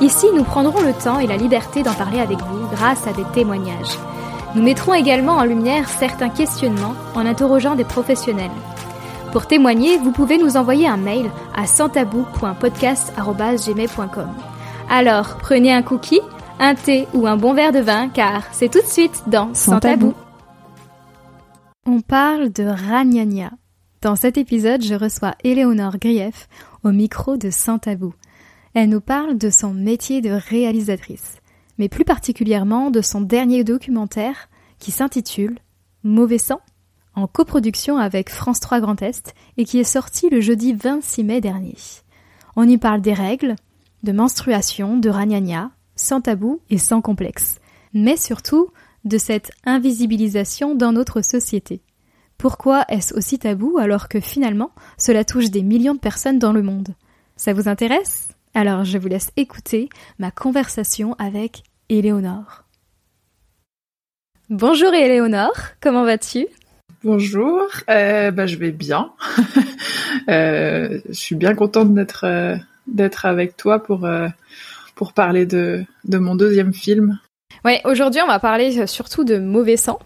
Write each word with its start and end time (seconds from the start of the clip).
ici 0.00 0.26
nous 0.34 0.44
prendrons 0.44 0.82
le 0.82 0.92
temps 0.92 1.18
et 1.18 1.26
la 1.26 1.36
liberté 1.36 1.82
d'en 1.82 1.94
parler 1.94 2.20
avec 2.20 2.38
vous 2.38 2.68
grâce 2.68 3.06
à 3.06 3.12
des 3.12 3.24
témoignages. 3.34 3.98
Nous 4.54 4.62
mettrons 4.62 4.94
également 4.94 5.34
en 5.34 5.44
lumière 5.44 5.88
certains 5.88 6.28
questionnements 6.28 6.94
en 7.14 7.26
interrogeant 7.26 7.74
des 7.74 7.84
professionnels. 7.84 8.50
Pour 9.32 9.46
témoigner, 9.46 9.96
vous 9.98 10.12
pouvez 10.12 10.38
nous 10.38 10.56
envoyer 10.56 10.86
un 10.86 10.96
mail 10.96 11.28
à 11.56 11.66
santabou.podcast.gmail.com. 11.66 14.28
Alors, 14.88 15.38
prenez 15.38 15.72
un 15.72 15.82
cookie, 15.82 16.20
un 16.60 16.76
thé 16.76 17.08
ou 17.14 17.26
un 17.26 17.36
bon 17.36 17.52
verre 17.52 17.72
de 17.72 17.80
vin, 17.80 18.08
car 18.08 18.44
c'est 18.52 18.70
tout 18.70 18.80
de 18.80 18.86
suite 18.86 19.24
dans 19.26 19.52
Sans, 19.54 19.80
tabou. 19.80 20.14
On 21.86 22.00
parle 22.00 22.52
de 22.52 22.64
Ragnagna. 22.64 23.50
Dans 24.02 24.16
cet 24.16 24.38
épisode, 24.38 24.84
je 24.84 24.94
reçois 24.94 25.34
Éléonore 25.42 25.98
Grief 25.98 26.48
au 26.84 26.90
micro 26.90 27.36
de 27.36 27.50
Sans 27.50 27.78
Tabou. 27.78 28.14
Elle 28.74 28.88
nous 28.88 29.00
parle 29.00 29.38
de 29.38 29.50
son 29.50 29.72
métier 29.72 30.20
de 30.20 30.30
réalisatrice, 30.30 31.36
mais 31.78 31.88
plus 31.88 32.04
particulièrement 32.04 32.90
de 32.90 33.02
son 33.02 33.20
dernier 33.20 33.62
documentaire 33.62 34.48
qui 34.80 34.90
s'intitule 34.90 35.60
Mauvais 36.02 36.38
sang, 36.38 36.60
en 37.14 37.28
coproduction 37.28 37.98
avec 37.98 38.30
France 38.30 38.58
3 38.58 38.80
Grand 38.80 39.00
Est 39.00 39.32
et 39.56 39.64
qui 39.64 39.78
est 39.78 39.84
sorti 39.84 40.28
le 40.28 40.40
jeudi 40.40 40.72
26 40.72 41.22
mai 41.22 41.40
dernier. 41.40 41.76
On 42.56 42.68
y 42.68 42.76
parle 42.76 43.00
des 43.00 43.14
règles, 43.14 43.54
de 44.02 44.10
menstruation, 44.10 44.96
de 44.98 45.08
ragnagna, 45.08 45.70
sans 45.94 46.20
tabou 46.20 46.60
et 46.68 46.78
sans 46.78 47.00
complexe, 47.00 47.60
mais 47.92 48.16
surtout 48.16 48.70
de 49.04 49.18
cette 49.18 49.52
invisibilisation 49.64 50.74
dans 50.74 50.90
notre 50.90 51.22
société. 51.22 51.80
Pourquoi 52.38 52.84
est-ce 52.88 53.14
aussi 53.14 53.38
tabou 53.38 53.78
alors 53.78 54.08
que 54.08 54.18
finalement 54.18 54.72
cela 54.98 55.24
touche 55.24 55.50
des 55.50 55.62
millions 55.62 55.94
de 55.94 56.00
personnes 56.00 56.40
dans 56.40 56.52
le 56.52 56.62
monde? 56.62 56.96
Ça 57.36 57.52
vous 57.52 57.68
intéresse? 57.68 58.33
Alors 58.56 58.84
je 58.84 58.98
vous 58.98 59.08
laisse 59.08 59.32
écouter 59.36 59.88
ma 60.20 60.30
conversation 60.30 61.14
avec 61.18 61.64
Éléonore. 61.88 62.62
Bonjour 64.48 64.94
Éléonore, 64.94 65.56
comment 65.80 66.04
vas-tu? 66.04 66.46
Bonjour, 67.02 67.66
euh, 67.90 68.30
bah, 68.30 68.46
je 68.46 68.56
vais 68.56 68.70
bien. 68.70 69.10
euh, 70.28 71.00
je 71.08 71.12
suis 71.12 71.34
bien 71.34 71.56
contente 71.56 71.92
d'être 71.94 72.24
euh, 72.24 72.54
d'être 72.86 73.26
avec 73.26 73.56
toi 73.56 73.82
pour 73.82 74.08
pour 74.94 75.12
parler 75.14 75.46
de, 75.46 75.84
de 76.04 76.18
mon 76.18 76.36
deuxième 76.36 76.72
film. 76.72 77.18
Ouais, 77.64 77.80
aujourd'hui 77.84 78.20
on 78.22 78.28
va 78.28 78.38
parler 78.38 78.86
surtout 78.86 79.24
de 79.24 79.36
Mauvais 79.36 79.76
sang, 79.76 79.98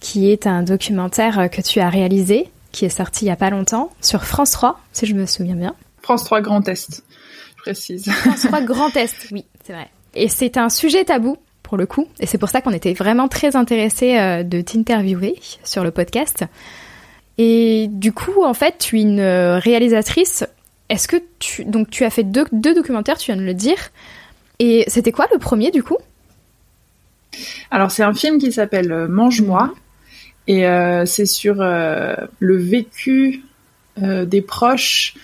qui 0.00 0.32
est 0.32 0.48
un 0.48 0.64
documentaire 0.64 1.48
que 1.48 1.62
tu 1.62 1.78
as 1.78 1.90
réalisé, 1.90 2.50
qui 2.72 2.86
est 2.86 2.88
sorti 2.88 3.26
il 3.26 3.28
y 3.28 3.30
a 3.30 3.36
pas 3.36 3.50
longtemps, 3.50 3.92
sur 4.00 4.24
France 4.24 4.50
3, 4.50 4.80
si 4.92 5.06
je 5.06 5.14
me 5.14 5.26
souviens 5.26 5.54
bien. 5.54 5.76
France 6.02 6.24
3 6.24 6.40
Grand 6.40 6.66
Est, 6.66 7.04
précise. 7.58 8.10
France 8.10 8.42
3 8.42 8.62
Grand 8.62 8.96
Est, 8.96 9.28
oui, 9.32 9.44
c'est 9.64 9.72
vrai. 9.72 9.88
Et 10.14 10.28
c'est 10.28 10.56
un 10.56 10.68
sujet 10.68 11.04
tabou, 11.04 11.36
pour 11.62 11.76
le 11.76 11.86
coup, 11.86 12.06
et 12.20 12.26
c'est 12.26 12.38
pour 12.38 12.48
ça 12.48 12.60
qu'on 12.60 12.72
était 12.72 12.94
vraiment 12.94 13.28
très 13.28 13.56
intéressés 13.56 14.18
euh, 14.18 14.42
de 14.42 14.60
t'interviewer 14.60 15.36
sur 15.64 15.84
le 15.84 15.90
podcast. 15.90 16.44
Et 17.36 17.88
du 17.90 18.12
coup, 18.12 18.42
en 18.42 18.54
fait, 18.54 18.78
tu 18.78 18.98
es 18.98 19.02
une 19.02 19.20
réalisatrice. 19.20 20.44
Est-ce 20.88 21.06
que 21.06 21.16
tu... 21.38 21.64
Donc 21.64 21.90
tu 21.90 22.04
as 22.04 22.10
fait 22.10 22.24
deux, 22.24 22.46
deux 22.50 22.74
documentaires, 22.74 23.18
tu 23.18 23.30
viens 23.30 23.40
de 23.40 23.46
le 23.46 23.54
dire. 23.54 23.78
Et 24.58 24.84
c'était 24.88 25.12
quoi 25.12 25.26
le 25.32 25.38
premier, 25.38 25.70
du 25.70 25.82
coup? 25.82 25.98
Alors 27.70 27.90
c'est 27.90 28.02
un 28.02 28.14
film 28.14 28.38
qui 28.38 28.52
s'appelle 28.52 28.90
euh, 28.90 29.08
Mange-moi. 29.08 29.72
Et 30.46 30.66
euh, 30.66 31.04
c'est 31.04 31.26
sur 31.26 31.60
euh, 31.60 32.14
le 32.38 32.56
vécu 32.56 33.42
euh, 34.02 34.24
des 34.24 34.40
proches 34.40 35.14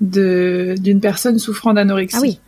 d'une 0.00 1.00
personne 1.00 1.38
souffrant 1.38 1.74
d'anorexie. 1.74 2.16
Ah 2.16 2.22
oui. 2.22 2.40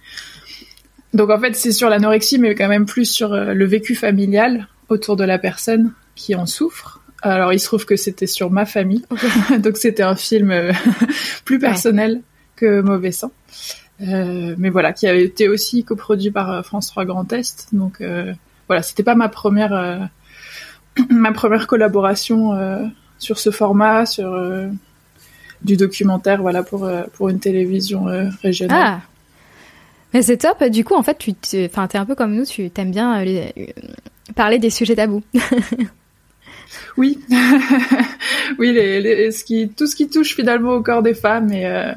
Donc 1.15 1.31
en 1.31 1.39
fait, 1.39 1.55
c'est 1.55 1.73
sur 1.73 1.89
l'anorexie, 1.89 2.39
mais 2.39 2.55
quand 2.55 2.69
même 2.69 2.87
plus 2.87 3.07
sur 3.07 3.33
euh, 3.33 3.55
le 3.55 3.65
vécu 3.65 3.95
familial 3.95 4.69
autour 4.89 5.17
de 5.17 5.25
la 5.25 5.39
personne 5.39 5.93
qui 6.15 6.35
en 6.35 6.47
souffre. 6.47 7.01
Alors 7.23 7.53
il 7.53 7.59
se 7.59 7.67
trouve 7.67 7.87
que 7.87 7.97
c'était 7.97 8.27
sur 8.27 8.51
ma 8.51 8.67
famille, 8.67 9.05
donc 9.59 9.77
c'était 9.77 10.03
un 10.03 10.17
film 10.17 10.51
euh, 10.51 10.73
plus 11.45 11.59
personnel 11.59 12.23
que 12.57 12.81
Mauvais 12.81 13.13
sang. 13.13 13.33
Euh, 14.03 14.55
mais 14.59 14.71
voilà, 14.71 14.93
qui 14.93 15.07
avait 15.07 15.25
été 15.25 15.49
aussi 15.49 15.85
coproduit 15.85 16.31
par 16.31 16.65
France 16.65 16.89
3 16.89 17.05
Grand 17.05 17.33
Est. 17.33 17.69
Donc 17.73 18.01
euh, 18.01 18.33
voilà, 18.67 18.83
c'était 18.83 19.03
pas 19.03 19.15
ma 19.15 19.29
première 19.29 19.73
euh, 19.73 19.99
ma 21.11 21.33
première 21.33 21.67
collaboration 21.67 22.53
sur 23.19 23.39
ce 23.39 23.51
format, 23.51 24.07
sur 24.07 24.35
du 25.63 25.77
documentaire, 25.77 26.41
voilà 26.43 26.63
pour 26.63 26.85
euh, 26.85 27.03
pour 27.15 27.29
une 27.29 27.39
télévision 27.41 28.09
euh, 28.09 28.29
régionale. 28.43 28.79
Ah 28.81 29.01
Mais 30.13 30.23
c'est 30.23 30.37
top, 30.39 30.63
du 30.65 30.85
coup, 30.85 30.95
en 30.95 31.03
fait, 31.03 31.19
tu 31.19 31.35
t'es 31.35 31.69
enfin, 31.71 31.87
t'es 31.89 31.99
un 31.99 32.07
peu 32.07 32.15
comme 32.15 32.35
nous, 32.35 32.45
tu 32.45 32.71
t'aimes 32.71 32.91
bien 32.93 33.21
euh, 33.21 33.25
les- 33.25 33.75
parler 34.35 34.59
des 34.59 34.71
sujets 34.71 34.97
tabous. 34.97 35.23
Oui, 36.97 37.19
oui, 38.59 38.73
les, 38.73 39.01
les- 39.01 39.31
ce 39.31 39.45
qui, 39.45 39.69
tout 39.69 39.87
ce 39.87 39.95
qui 39.95 40.09
touche 40.09 40.35
finalement 40.35 40.73
au 40.73 40.83
corps 40.83 41.03
des 41.03 41.15
femmes 41.15 41.53
et 41.53 41.67
euh, 41.67 41.93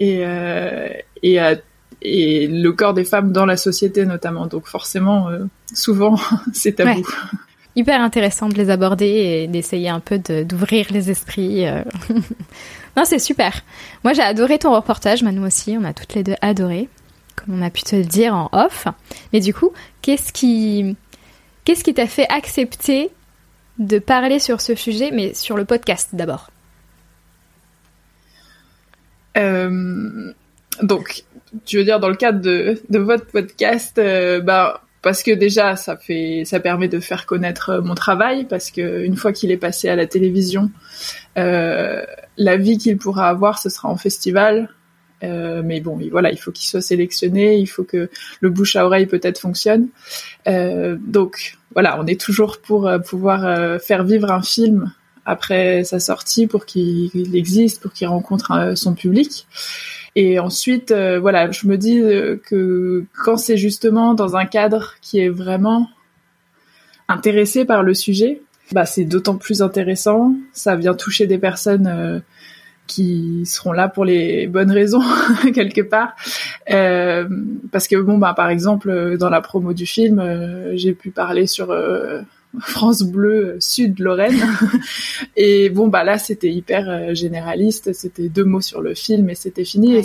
et 0.00 0.24
euh, 0.24 0.88
et, 1.22 1.38
à- 1.38 1.56
et 2.02 2.46
le 2.46 2.72
corps 2.72 2.94
des 2.94 3.04
femmes 3.04 3.30
dans 3.32 3.46
la 3.46 3.56
société 3.56 4.04
notamment. 4.06 4.46
Donc 4.46 4.66
forcément, 4.66 5.28
euh, 5.28 5.44
souvent, 5.72 6.16
c'est 6.52 6.72
tabou. 6.72 7.00
Ouais. 7.00 7.04
Hyper 7.76 8.00
intéressant 8.00 8.48
de 8.48 8.54
les 8.54 8.70
aborder 8.70 9.06
et 9.06 9.46
d'essayer 9.48 9.90
un 9.90 10.00
peu 10.00 10.18
d'ouvrir 10.18 10.86
les 10.90 11.10
esprits. 11.10 11.66
euh. 11.66 11.84
non, 12.96 13.04
c'est 13.04 13.18
super. 13.18 13.62
Moi, 14.02 14.14
j'ai 14.14 14.22
adoré 14.22 14.58
ton 14.58 14.74
reportage, 14.74 15.22
Manou 15.22 15.44
aussi, 15.46 15.76
on 15.78 15.84
a 15.84 15.92
toutes 15.92 16.14
les 16.14 16.22
deux 16.22 16.36
adoré, 16.40 16.88
comme 17.36 17.60
on 17.60 17.62
a 17.62 17.68
pu 17.68 17.82
te 17.82 17.94
le 17.94 18.04
dire 18.04 18.34
en 18.34 18.48
off. 18.52 18.88
Mais 19.34 19.40
du 19.40 19.52
coup, 19.52 19.72
qu'est-ce 20.00 20.32
qui 20.32 20.96
qu'est-ce 21.64 21.84
qui 21.84 21.92
t'a 21.92 22.06
fait 22.06 22.26
accepter 22.30 23.10
de 23.78 23.98
parler 23.98 24.38
sur 24.38 24.62
ce 24.62 24.74
sujet, 24.74 25.10
mais 25.12 25.34
sur 25.34 25.56
le 25.56 25.66
podcast 25.66 26.10
d'abord? 26.14 26.50
Euh, 29.36 30.32
donc, 30.82 31.24
tu 31.66 31.76
veux 31.76 31.84
dire 31.84 32.00
dans 32.00 32.08
le 32.08 32.16
cadre 32.16 32.40
de, 32.40 32.80
de 32.88 32.98
votre 32.98 33.26
podcast, 33.26 33.98
euh, 33.98 34.40
bah, 34.40 34.80
parce 35.06 35.22
que 35.22 35.30
déjà 35.30 35.76
ça 35.76 35.96
permet 36.60 36.88
de 36.88 36.98
faire 36.98 37.26
connaître 37.26 37.70
euh, 37.70 37.80
mon 37.80 37.94
travail, 37.94 38.44
parce 38.44 38.72
que 38.72 39.04
une 39.04 39.14
fois 39.14 39.32
qu'il 39.32 39.52
est 39.52 39.56
passé 39.56 39.88
à 39.88 39.94
la 39.94 40.08
télévision, 40.08 40.68
euh, 41.38 42.02
la 42.36 42.56
vie 42.56 42.76
qu'il 42.76 42.96
pourra 42.96 43.28
avoir, 43.28 43.60
ce 43.60 43.68
sera 43.68 43.88
en 43.88 43.96
festival. 43.96 44.68
Euh, 45.22 45.62
mais 45.64 45.80
bon, 45.80 45.96
voilà, 46.10 46.32
il 46.32 46.38
faut 46.38 46.50
qu'il 46.50 46.66
soit 46.66 46.80
sélectionné, 46.80 47.56
il 47.56 47.68
faut 47.68 47.84
que 47.84 48.10
le 48.40 48.50
bouche 48.50 48.74
à 48.74 48.84
oreille 48.84 49.06
peut-être 49.06 49.38
fonctionne. 49.38 49.90
Donc 50.44 51.56
voilà, 51.72 52.00
on 52.00 52.06
est 52.08 52.20
toujours 52.20 52.58
pour 52.58 52.90
pouvoir 53.08 53.80
faire 53.80 54.02
vivre 54.02 54.32
un 54.32 54.42
film 54.42 54.92
après 55.26 55.82
sa 55.82 55.98
sortie 55.98 56.46
pour 56.46 56.64
qu'il 56.64 57.10
il 57.12 57.36
existe, 57.36 57.82
pour 57.82 57.92
qu'il 57.92 58.06
rencontre 58.06 58.52
euh, 58.52 58.74
son 58.76 58.94
public. 58.94 59.46
Et 60.14 60.38
ensuite, 60.38 60.92
euh, 60.92 61.18
voilà, 61.20 61.50
je 61.50 61.66
me 61.66 61.76
dis 61.76 62.00
euh, 62.00 62.40
que 62.46 63.04
quand 63.12 63.36
c'est 63.36 63.58
justement 63.58 64.14
dans 64.14 64.36
un 64.36 64.46
cadre 64.46 64.94
qui 65.02 65.18
est 65.18 65.28
vraiment 65.28 65.90
intéressé 67.08 67.64
par 67.64 67.82
le 67.82 67.92
sujet, 67.92 68.40
bah 68.72 68.86
c'est 68.86 69.04
d'autant 69.04 69.36
plus 69.36 69.62
intéressant. 69.62 70.34
Ça 70.52 70.76
vient 70.76 70.94
toucher 70.94 71.26
des 71.26 71.38
personnes 71.38 72.22
qui 72.88 73.44
seront 73.46 73.70
là 73.70 73.88
pour 73.88 74.04
les 74.04 74.48
bonnes 74.48 74.72
raisons 74.72 75.02
quelque 75.54 75.82
part. 75.82 76.16
Parce 76.66 77.86
que 77.86 77.94
bon, 77.94 78.18
bah 78.18 78.34
par 78.34 78.48
exemple, 78.50 79.16
dans 79.18 79.30
la 79.30 79.40
promo 79.40 79.72
du 79.72 79.86
film, 79.86 80.20
j'ai 80.74 80.94
pu 80.94 81.12
parler 81.12 81.46
sur 81.46 81.72
France 82.60 83.02
Bleu 83.02 83.56
Sud 83.60 83.98
Lorraine. 83.98 84.40
et 85.36 85.70
bon, 85.70 85.88
bah 85.88 86.04
là, 86.04 86.18
c'était 86.18 86.50
hyper 86.50 86.88
euh, 86.88 87.14
généraliste. 87.14 87.92
C'était 87.92 88.28
deux 88.28 88.44
mots 88.44 88.60
sur 88.60 88.80
le 88.80 88.94
film 88.94 89.30
et 89.30 89.34
c'était 89.34 89.64
fini. 89.64 89.96
Ouais. 89.96 90.04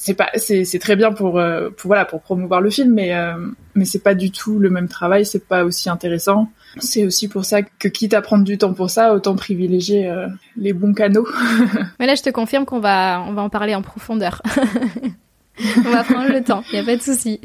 C'est 0.00 0.14
pas, 0.14 0.30
c'est 0.36 0.64
c'est 0.64 0.78
très 0.78 0.94
bien 0.94 1.12
pour, 1.12 1.40
euh, 1.40 1.70
pour 1.70 1.88
voilà 1.88 2.04
pour 2.04 2.22
promouvoir 2.22 2.60
le 2.60 2.70
film, 2.70 2.94
mais 2.94 3.16
euh, 3.16 3.34
mais 3.74 3.84
c'est 3.84 3.98
pas 3.98 4.14
du 4.14 4.30
tout 4.30 4.60
le 4.60 4.70
même 4.70 4.86
travail. 4.86 5.26
C'est 5.26 5.44
pas 5.44 5.64
aussi 5.64 5.90
intéressant. 5.90 6.52
C'est 6.78 7.04
aussi 7.04 7.26
pour 7.26 7.44
ça 7.44 7.62
que 7.62 7.88
quitte 7.88 8.14
à 8.14 8.22
prendre 8.22 8.44
du 8.44 8.58
temps 8.58 8.74
pour 8.74 8.90
ça, 8.90 9.12
autant 9.12 9.34
privilégier 9.34 10.08
euh, 10.08 10.28
les 10.56 10.72
bons 10.72 10.94
canaux. 10.94 11.26
Mais 11.98 12.06
là, 12.06 12.14
je 12.14 12.22
te 12.22 12.30
confirme 12.30 12.64
qu'on 12.64 12.78
va 12.78 13.24
on 13.26 13.32
va 13.32 13.42
en 13.42 13.48
parler 13.48 13.74
en 13.74 13.82
profondeur. 13.82 14.40
on 15.78 15.90
va 15.90 16.04
prendre 16.04 16.30
le 16.32 16.44
temps, 16.44 16.62
y 16.72 16.78
a 16.78 16.84
pas 16.84 16.96
de 16.96 17.02
souci. 17.02 17.40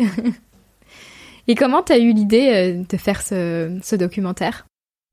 Et 1.48 1.56
comment 1.56 1.82
t'as 1.82 2.00
eu 2.00 2.14
l'idée 2.14 2.84
de 2.90 2.98
faire 2.98 3.22
ce, 3.22 3.96
documentaire? 3.96 4.66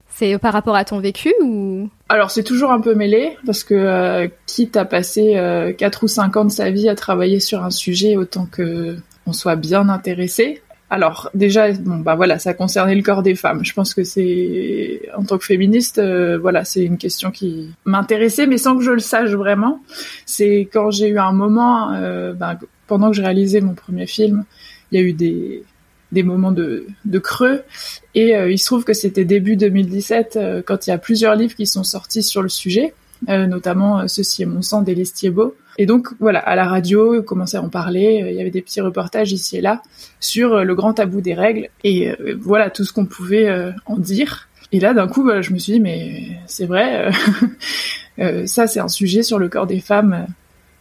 C'est 0.08 0.36
par 0.38 0.52
rapport 0.52 0.74
à 0.74 0.84
ton 0.84 0.98
vécu 0.98 1.32
ou? 1.42 1.88
Alors 2.08 2.30
c'est 2.30 2.42
toujours 2.42 2.72
un 2.72 2.80
peu 2.80 2.94
mêlé 2.94 3.36
parce 3.46 3.62
que 3.62 3.74
euh, 3.74 4.28
quitte 4.46 4.76
à 4.76 4.84
passer 4.84 5.36
euh, 5.36 5.72
4 5.72 6.04
ou 6.04 6.08
5 6.08 6.36
ans 6.36 6.44
de 6.44 6.50
sa 6.50 6.70
vie 6.70 6.88
à 6.88 6.96
travailler 6.96 7.38
sur 7.40 7.64
un 7.64 7.70
sujet 7.70 8.16
autant 8.16 8.46
que 8.46 8.96
on 9.26 9.32
soit 9.32 9.56
bien 9.56 9.88
intéressé. 9.88 10.62
Alors 10.90 11.30
déjà 11.34 11.72
bon 11.72 11.98
bah 11.98 12.16
voilà, 12.16 12.40
ça 12.40 12.52
concernait 12.52 12.96
le 12.96 13.02
corps 13.02 13.22
des 13.22 13.36
femmes. 13.36 13.64
Je 13.64 13.72
pense 13.72 13.94
que 13.94 14.02
c'est 14.02 15.02
en 15.16 15.22
tant 15.22 15.38
que 15.38 15.44
féministe 15.44 15.98
euh, 15.98 16.36
voilà, 16.36 16.64
c'est 16.64 16.84
une 16.84 16.98
question 16.98 17.30
qui 17.30 17.70
m'intéressait 17.84 18.48
mais 18.48 18.58
sans 18.58 18.76
que 18.76 18.82
je 18.82 18.90
le 18.90 18.98
sache 18.98 19.30
vraiment. 19.30 19.80
C'est 20.26 20.68
quand 20.72 20.90
j'ai 20.90 21.08
eu 21.08 21.18
un 21.18 21.32
moment 21.32 21.92
euh, 21.92 22.32
bah, 22.32 22.58
pendant 22.88 23.10
que 23.10 23.16
je 23.16 23.22
réalisais 23.22 23.60
mon 23.60 23.74
premier 23.74 24.06
film, 24.06 24.44
il 24.90 25.00
y 25.00 25.02
a 25.02 25.06
eu 25.06 25.12
des 25.12 25.62
des 26.12 26.22
moments 26.22 26.52
de, 26.52 26.86
de 27.04 27.18
creux. 27.18 27.62
Et 28.14 28.36
euh, 28.36 28.50
il 28.50 28.58
se 28.58 28.66
trouve 28.66 28.84
que 28.84 28.92
c'était 28.92 29.24
début 29.24 29.56
2017 29.56 30.36
euh, 30.36 30.62
quand 30.64 30.86
il 30.86 30.90
y 30.90 30.92
a 30.92 30.98
plusieurs 30.98 31.34
livres 31.34 31.54
qui 31.54 31.66
sont 31.66 31.84
sortis 31.84 32.22
sur 32.22 32.42
le 32.42 32.48
sujet, 32.48 32.94
euh, 33.28 33.46
notamment 33.46 34.08
Ceci 34.08 34.42
est 34.42 34.46
mon 34.46 34.62
sang 34.62 34.82
d'Élise 34.82 35.12
Thiebaud. 35.12 35.54
Et 35.78 35.86
donc 35.86 36.08
voilà, 36.18 36.40
à 36.40 36.56
la 36.56 36.66
radio, 36.66 37.18
on 37.18 37.22
commençait 37.22 37.56
à 37.56 37.62
en 37.62 37.68
parler, 37.68 38.26
il 38.28 38.34
y 38.34 38.40
avait 38.40 38.50
des 38.50 38.60
petits 38.60 38.80
reportages 38.80 39.32
ici 39.32 39.56
et 39.56 39.60
là 39.60 39.82
sur 40.18 40.62
le 40.62 40.74
grand 40.74 40.92
tabou 40.92 41.22
des 41.22 41.32
règles 41.32 41.70
et 41.84 42.12
voilà 42.38 42.68
tout 42.68 42.84
ce 42.84 42.92
qu'on 42.92 43.06
pouvait 43.06 43.72
en 43.86 43.96
dire. 43.96 44.48
Et 44.72 44.80
là 44.80 44.92
d'un 44.92 45.08
coup, 45.08 45.24
bah, 45.24 45.40
je 45.40 45.54
me 45.54 45.58
suis 45.58 45.74
dit 45.74 45.80
mais 45.80 46.38
c'est 46.46 46.66
vrai, 46.66 47.10
ça 48.46 48.66
c'est 48.66 48.80
un 48.80 48.88
sujet 48.88 49.22
sur 49.22 49.38
le 49.38 49.48
corps 49.48 49.66
des 49.66 49.80
femmes 49.80 50.26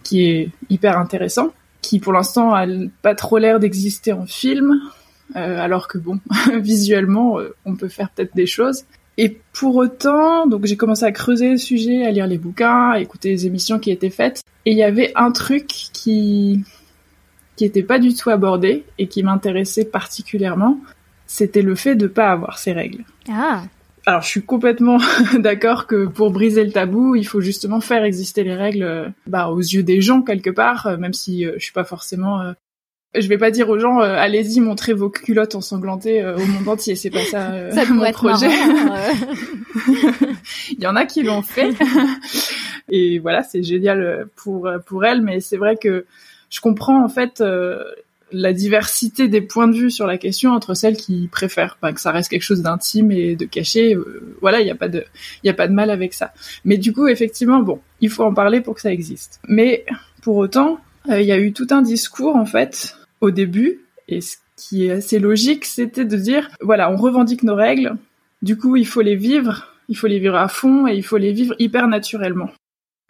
qui 0.03 0.25
est 0.25 0.49
hyper 0.69 0.97
intéressant 0.97 1.53
qui 1.81 1.99
pour 1.99 2.13
l'instant 2.13 2.53
a 2.53 2.65
pas 3.01 3.15
trop 3.15 3.37
l'air 3.37 3.59
d'exister 3.59 4.13
en 4.13 4.25
film. 4.25 4.79
Euh, 5.35 5.59
alors 5.59 5.87
que 5.87 5.97
bon, 5.97 6.19
visuellement, 6.59 7.39
euh, 7.39 7.55
on 7.65 7.75
peut 7.75 7.87
faire 7.87 8.09
peut-être 8.09 8.35
des 8.35 8.47
choses. 8.47 8.85
Et 9.17 9.37
pour 9.53 9.75
autant, 9.75 10.47
donc 10.47 10.65
j'ai 10.65 10.77
commencé 10.77 11.03
à 11.03 11.11
creuser 11.11 11.51
le 11.51 11.57
sujet, 11.57 12.05
à 12.05 12.11
lire 12.11 12.25
les 12.25 12.37
bouquins, 12.37 12.91
à 12.91 12.99
écouter 12.99 13.29
les 13.29 13.45
émissions 13.45 13.77
qui 13.77 13.91
étaient 13.91 14.09
faites, 14.09 14.43
et 14.65 14.71
il 14.71 14.77
y 14.77 14.83
avait 14.83 15.11
un 15.15 15.31
truc 15.31 15.67
qui 15.67 16.63
qui 17.57 17.65
était 17.65 17.83
pas 17.83 17.99
du 17.99 18.13
tout 18.13 18.29
abordé 18.29 18.85
et 18.97 19.07
qui 19.07 19.21
m'intéressait 19.21 19.83
particulièrement, 19.83 20.79
c'était 21.25 21.61
le 21.61 21.75
fait 21.75 21.95
de 21.95 22.07
pas 22.07 22.31
avoir 22.31 22.57
ces 22.57 22.71
règles. 22.71 23.03
Ah. 23.29 23.63
Alors 24.05 24.21
je 24.21 24.29
suis 24.29 24.43
complètement 24.43 24.99
d'accord 25.39 25.85
que 25.85 26.05
pour 26.05 26.31
briser 26.31 26.63
le 26.63 26.71
tabou, 26.71 27.15
il 27.15 27.27
faut 27.27 27.41
justement 27.41 27.81
faire 27.81 28.05
exister 28.05 28.45
les 28.45 28.55
règles 28.55 28.83
euh, 28.83 29.09
bah, 29.27 29.49
aux 29.49 29.59
yeux 29.59 29.83
des 29.83 29.99
gens 29.99 30.21
quelque 30.21 30.49
part, 30.49 30.97
même 30.97 31.13
si 31.13 31.43
je 31.43 31.59
suis 31.59 31.73
pas 31.73 31.83
forcément 31.83 32.53
je 33.15 33.27
vais 33.27 33.38
pas 33.38 33.51
dire 33.51 33.69
aux 33.69 33.79
gens 33.79 34.01
euh, 34.01 34.15
allez-y 34.15 34.59
montrez 34.59 34.94
vos 34.94 35.09
culottes 35.09 35.56
ensanglantées 35.56 36.21
euh, 36.21 36.38
au 36.38 36.45
monde 36.45 36.67
entier, 36.67 36.95
c'est 36.95 37.09
pas 37.09 37.23
ça, 37.23 37.51
euh, 37.51 37.71
ça 37.73 37.85
mon 37.85 38.09
projet. 38.11 38.47
Hein, 38.47 39.11
Il 40.71 40.79
y 40.79 40.88
en 40.88 40.95
a 40.95 41.06
qui 41.06 41.23
l'ont 41.23 41.41
fait 41.41 41.71
et 42.89 43.19
voilà, 43.19 43.44
c'est 43.44 43.63
génial 43.63 44.27
pour 44.35 44.69
pour 44.85 45.06
elles 45.06 45.21
mais 45.21 45.39
c'est 45.39 45.57
vrai 45.57 45.75
que 45.75 46.06
je 46.50 46.61
comprends 46.61 47.03
en 47.03 47.09
fait 47.09 47.44
la 48.31 48.53
diversité 48.53 49.27
des 49.27 49.41
points 49.41 49.67
de 49.67 49.75
vue 49.75 49.89
sur 49.89 50.05
la 50.05 50.19
question 50.19 50.51
entre 50.51 50.75
celles 50.75 50.97
qui 50.97 51.27
préfèrent 51.31 51.77
que 51.81 52.00
ça 52.00 52.12
reste 52.12 52.29
quelque 52.29 52.44
chose 52.44 52.62
d'intime 52.62 53.12
et 53.12 53.35
de 53.35 53.45
caché. 53.45 53.97
voilà, 54.41 54.59
il 54.62 54.65
n'y 54.65 54.71
a 54.71 54.75
pas 54.75 54.88
de 54.88 55.03
il 55.44 55.47
y 55.47 55.50
a 55.50 55.53
pas 55.55 55.67
de 55.67 55.73
mal 55.73 55.89
avec 55.89 56.13
ça. 56.13 56.31
Mais 56.63 56.77
du 56.77 56.94
coup, 56.94 57.07
effectivement, 57.07 57.59
bon, 57.62 57.79
il 58.01 58.09
faut 58.09 58.23
en 58.23 58.33
parler 58.33 58.62
pour 58.62 58.75
que 58.75 58.81
ça 58.81 58.91
existe. 58.91 59.39
Mais 59.47 59.85
pour 60.21 60.38
autant, 60.38 60.79
il 61.07 61.23
y 61.23 61.31
a 61.31 61.39
eu 61.39 61.53
tout 61.53 61.67
un 61.71 61.81
discours 61.81 62.35
en 62.35 62.45
fait 62.45 62.99
au 63.21 63.31
début, 63.31 63.80
et 64.07 64.21
ce 64.21 64.38
qui 64.56 64.88
est 64.88 64.92
assez 64.92 65.19
logique, 65.19 65.66
c'était 65.66 66.06
de 66.06 66.18
dire, 66.18 66.50
voilà, 66.62 66.92
on 66.92 66.95
revendique 66.95 67.44
nos 67.44 67.56
règles, 67.56 67.95
du 68.42 68.57
coup, 68.57 68.75
il 68.75 68.88
faut 68.88 69.01
les 69.01 69.16
vivre, 69.16 69.68
il 69.88 69.98
faut 69.98 70.07
les 70.07 70.19
vivre 70.19 70.36
à 70.36 70.48
fond, 70.48 70.88
et 70.88 70.95
il 70.95 71.04
faut 71.04 71.18
les 71.18 71.33
vivre 71.33 71.56
hyper 71.60 71.88
naturellement. 71.88 72.50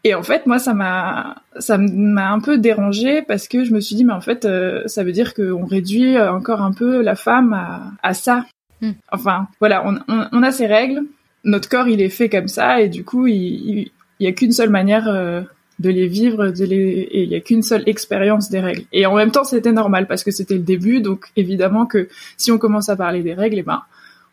Et 0.03 0.15
en 0.15 0.23
fait, 0.23 0.45
moi, 0.45 0.59
ça 0.59 0.73
m'a, 0.73 1.43
ça 1.57 1.77
m'a 1.77 2.31
un 2.31 2.39
peu 2.39 2.57
dérangé 2.57 3.21
parce 3.21 3.49
que 3.49 3.65
je 3.65 3.73
me 3.73 3.81
suis 3.81 3.97
dit, 3.97 4.05
mais 4.05 4.13
en 4.13 4.21
fait, 4.21 4.45
euh, 4.45 4.81
ça 4.85 5.03
veut 5.03 5.11
dire 5.11 5.33
qu'on 5.33 5.65
réduit 5.65 6.17
encore 6.17 6.61
un 6.61 6.71
peu 6.71 7.01
la 7.01 7.15
femme 7.15 7.51
à, 7.53 7.91
à 8.01 8.13
ça. 8.13 8.45
Hmm. 8.81 8.91
Enfin, 9.11 9.49
voilà, 9.59 9.85
on, 9.85 9.99
on, 10.07 10.41
a 10.41 10.51
ces 10.53 10.67
règles, 10.67 11.01
notre 11.43 11.67
corps, 11.67 11.89
il 11.89 12.01
est 12.01 12.09
fait 12.09 12.29
comme 12.29 12.47
ça, 12.47 12.79
et 12.79 12.87
du 12.87 13.03
coup, 13.03 13.27
il, 13.27 13.35
il, 13.35 13.91
il 14.19 14.25
y 14.25 14.27
a 14.27 14.31
qu'une 14.31 14.51
seule 14.51 14.69
manière 14.69 15.07
euh, 15.07 15.41
de 15.79 15.89
les 15.89 16.07
vivre, 16.07 16.49
de 16.49 16.65
les... 16.65 16.75
et 16.75 17.23
il 17.23 17.29
y 17.29 17.35
a 17.35 17.39
qu'une 17.39 17.63
seule 17.63 17.83
expérience 17.87 18.49
des 18.49 18.59
règles. 18.59 18.83
Et 18.91 19.05
en 19.05 19.15
même 19.15 19.31
temps, 19.31 19.43
c'était 19.43 19.71
normal 19.71 20.07
parce 20.07 20.23
que 20.23 20.31
c'était 20.31 20.55
le 20.55 20.61
début, 20.61 21.01
donc 21.01 21.25
évidemment 21.35 21.85
que 21.85 22.09
si 22.37 22.51
on 22.51 22.57
commence 22.57 22.89
à 22.89 22.95
parler 22.95 23.23
des 23.23 23.33
règles, 23.33 23.59
eh 23.59 23.63
ben, 23.63 23.81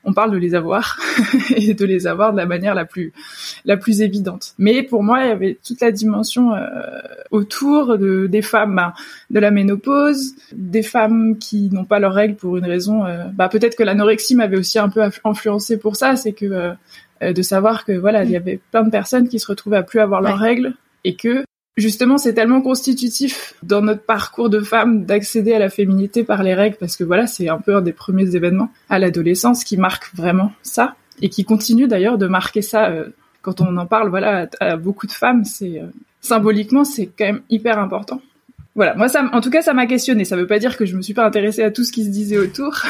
on 0.07 0.13
parle 0.13 0.31
de 0.31 0.37
les 0.37 0.55
avoir 0.55 0.99
et 1.57 1.75
de 1.75 1.85
les 1.85 2.07
avoir 2.07 2.33
de 2.33 2.37
la 2.37 2.47
manière 2.47 2.75
la 2.75 2.85
plus 2.85 3.13
la 3.65 3.77
plus 3.77 4.01
évidente. 4.01 4.55
Mais 4.57 4.83
pour 4.83 5.03
moi, 5.03 5.25
il 5.25 5.29
y 5.29 5.33
avait 5.33 5.59
toute 5.67 5.81
la 5.81 5.91
dimension 5.91 6.55
euh, 6.55 6.63
autour 7.33 7.99
de 7.99 8.27
des 8.27 8.43
femmes 8.43 8.77
ben, 8.77 8.93
de 9.31 9.41
la 9.41 9.51
ménopause, 9.51 10.35
des 10.53 10.83
femmes 10.83 11.37
qui 11.39 11.71
n'ont 11.71 11.85
pas 11.85 11.99
leurs 11.99 12.15
règles 12.15 12.37
pour 12.37 12.57
une 12.57 12.65
raison. 12.65 13.05
Euh, 13.05 13.25
bah, 13.35 13.49
peut-être 13.49 13.77
que 13.77 13.83
l'anorexie 13.83 14.37
m'avait 14.37 14.59
aussi 14.59 14.79
un 14.79 14.89
peu 14.89 15.03
influencé 15.25 15.77
pour 15.77 15.97
ça, 15.97 16.15
c'est 16.17 16.33
que 16.33 16.75
euh, 17.23 17.33
de 17.33 17.43
savoir 17.43 17.85
que 17.85 17.93
voilà, 17.93 18.25
il 18.25 18.31
y 18.31 18.37
avait 18.37 18.61
plein 18.71 18.85
de 18.85 18.91
personnes 18.91 19.29
qui 19.29 19.41
se 19.41 19.47
retrouvaient 19.47 19.79
à 19.79 19.83
plus 19.83 20.01
avoir 20.01 20.21
leurs 20.21 20.39
règles 20.39 20.75
et 21.07 21.15
que 21.15 21.45
justement 21.77 22.19
c'est 22.19 22.35
tellement 22.35 22.61
constitutif 22.61 23.55
dans 23.63 23.81
notre 23.81 24.03
parcours 24.03 24.51
de 24.51 24.61
femme 24.61 25.05
d'accéder 25.05 25.55
à 25.55 25.61
la 25.61 25.71
féminité 25.71 26.25
par 26.25 26.43
les 26.43 26.53
règles 26.53 26.77
parce 26.79 26.97
que 26.97 27.05
voilà 27.05 27.29
c'est 27.29 27.49
un 27.49 27.59
peu 27.59 27.77
un 27.77 27.81
des 27.81 27.93
premiers 27.93 28.35
événements 28.35 28.71
à 28.89 28.99
l'adolescence 28.99 29.63
qui 29.63 29.77
marque 29.77 30.13
vraiment 30.15 30.53
ça 30.63 30.97
et 31.23 31.29
qui 31.29 31.45
continue 31.45 31.87
d'ailleurs 31.87 32.19
de 32.19 32.27
marquer 32.27 32.61
ça 32.61 32.91
euh, 32.91 33.11
quand 33.41 33.61
on 33.61 33.77
en 33.77 33.87
parle 33.87 34.11
voilà 34.11 34.49
à, 34.59 34.77
beaucoup 34.77 35.07
de 35.07 35.13
femmes 35.13 35.45
c'est 35.45 35.81
euh, 35.81 35.87
symboliquement 36.21 36.85
c'est 36.85 37.07
quand 37.07 37.27
même 37.27 37.43
hyper 37.51 37.79
important 37.79 38.21
voilà, 38.77 38.95
moi 38.95 39.09
ça, 39.09 39.29
en 39.33 39.41
tout 39.41 39.51
cas, 39.51 39.63
ça 39.63 39.73
m'a 39.73 39.87
questionné. 39.87 40.27
Ça 40.27 40.37
veut 40.37 40.47
pas 40.47 40.59
dire 40.59 40.77
que 40.77 40.85
je 40.85 40.97
me 40.97 41.03
suis 41.03 41.15
pas 41.15 41.25
intéressée 41.25 41.63
à 41.63 41.71
tout 41.71 41.83
ce 41.83 41.91
qui 41.91 42.05
se 42.05 42.11
disait 42.11 42.37
autour, 42.37 42.83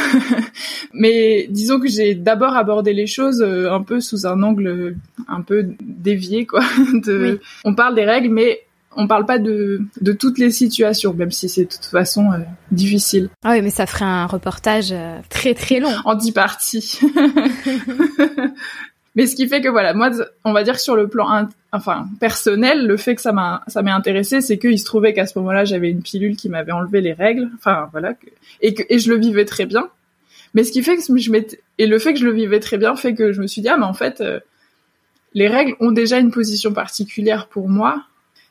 mais 0.92 1.46
disons 1.48 1.78
que 1.78 1.88
j'ai 1.88 2.16
d'abord 2.16 2.56
abordé 2.56 2.92
les 2.92 3.06
choses 3.06 3.40
euh, 3.40 3.72
un 3.72 3.82
peu 3.82 4.00
sous 4.00 4.26
un 4.26 4.42
angle 4.42 4.96
un 5.28 5.42
peu 5.42 5.64
dévié, 5.80 6.44
quoi. 6.44 6.60
De, 6.92 7.40
On 7.64 7.74
parle 7.74 7.94
des 7.94 8.04
règles, 8.04 8.30
mais 8.30 8.66
on 8.96 9.06
parle 9.06 9.26
pas 9.26 9.38
de, 9.38 9.82
de 10.00 10.12
toutes 10.12 10.38
les 10.38 10.50
situations, 10.50 11.14
même 11.14 11.30
si 11.30 11.48
c'est 11.48 11.64
de 11.64 11.70
toute 11.70 11.84
façon 11.84 12.32
euh, 12.32 12.38
difficile. 12.70 13.28
Ah 13.44 13.52
oui, 13.52 13.62
mais 13.62 13.70
ça 13.70 13.86
ferait 13.86 14.04
un 14.06 14.26
reportage 14.26 14.90
euh, 14.90 15.18
très 15.28 15.54
très 15.54 15.80
long. 15.80 15.90
En 16.04 16.14
dix 16.14 16.32
parties. 16.32 16.98
Mais 19.16 19.26
ce 19.26 19.34
qui 19.34 19.48
fait 19.48 19.62
que 19.62 19.68
voilà, 19.68 19.94
moi, 19.94 20.10
on 20.44 20.52
va 20.52 20.62
dire 20.62 20.78
sur 20.78 20.94
le 20.94 21.08
plan, 21.08 21.48
enfin 21.72 22.06
personnel, 22.20 22.86
le 22.86 22.98
fait 22.98 23.14
que 23.14 23.22
ça 23.22 23.32
m'a, 23.32 23.64
ça 23.66 23.82
m'est 23.82 23.90
intéressé, 23.90 24.42
c'est 24.42 24.58
qu'il 24.58 24.78
se 24.78 24.84
trouvait 24.84 25.14
qu'à 25.14 25.26
ce 25.26 25.38
moment-là, 25.38 25.64
j'avais 25.64 25.90
une 25.90 26.02
pilule 26.02 26.36
qui 26.36 26.50
m'avait 26.50 26.72
enlevé 26.72 27.00
les 27.00 27.14
règles, 27.14 27.48
enfin 27.56 27.88
voilà, 27.92 28.12
et 28.60 28.74
que 28.74 28.82
et 28.90 28.98
je 28.98 29.10
le 29.10 29.18
vivais 29.18 29.46
très 29.46 29.64
bien. 29.64 29.88
Mais 30.52 30.64
ce 30.64 30.70
qui 30.70 30.82
fait 30.82 30.96
que 30.96 31.02
je 31.02 31.30
m'étais, 31.30 31.60
et 31.78 31.86
le 31.86 31.98
fait 31.98 32.12
que 32.12 32.20
je 32.20 32.26
le 32.26 32.32
vivais 32.32 32.60
très 32.60 32.76
bien 32.76 32.94
fait 32.94 33.14
que 33.14 33.32
je 33.32 33.40
me 33.40 33.46
suis 33.46 33.62
dit 33.62 33.68
ah 33.68 33.78
mais 33.78 33.86
en 33.86 33.94
fait, 33.94 34.20
euh, 34.20 34.38
les 35.32 35.48
règles 35.48 35.76
ont 35.80 35.92
déjà 35.92 36.18
une 36.18 36.30
position 36.30 36.72
particulière 36.72 37.48
pour 37.48 37.70
moi. 37.70 38.04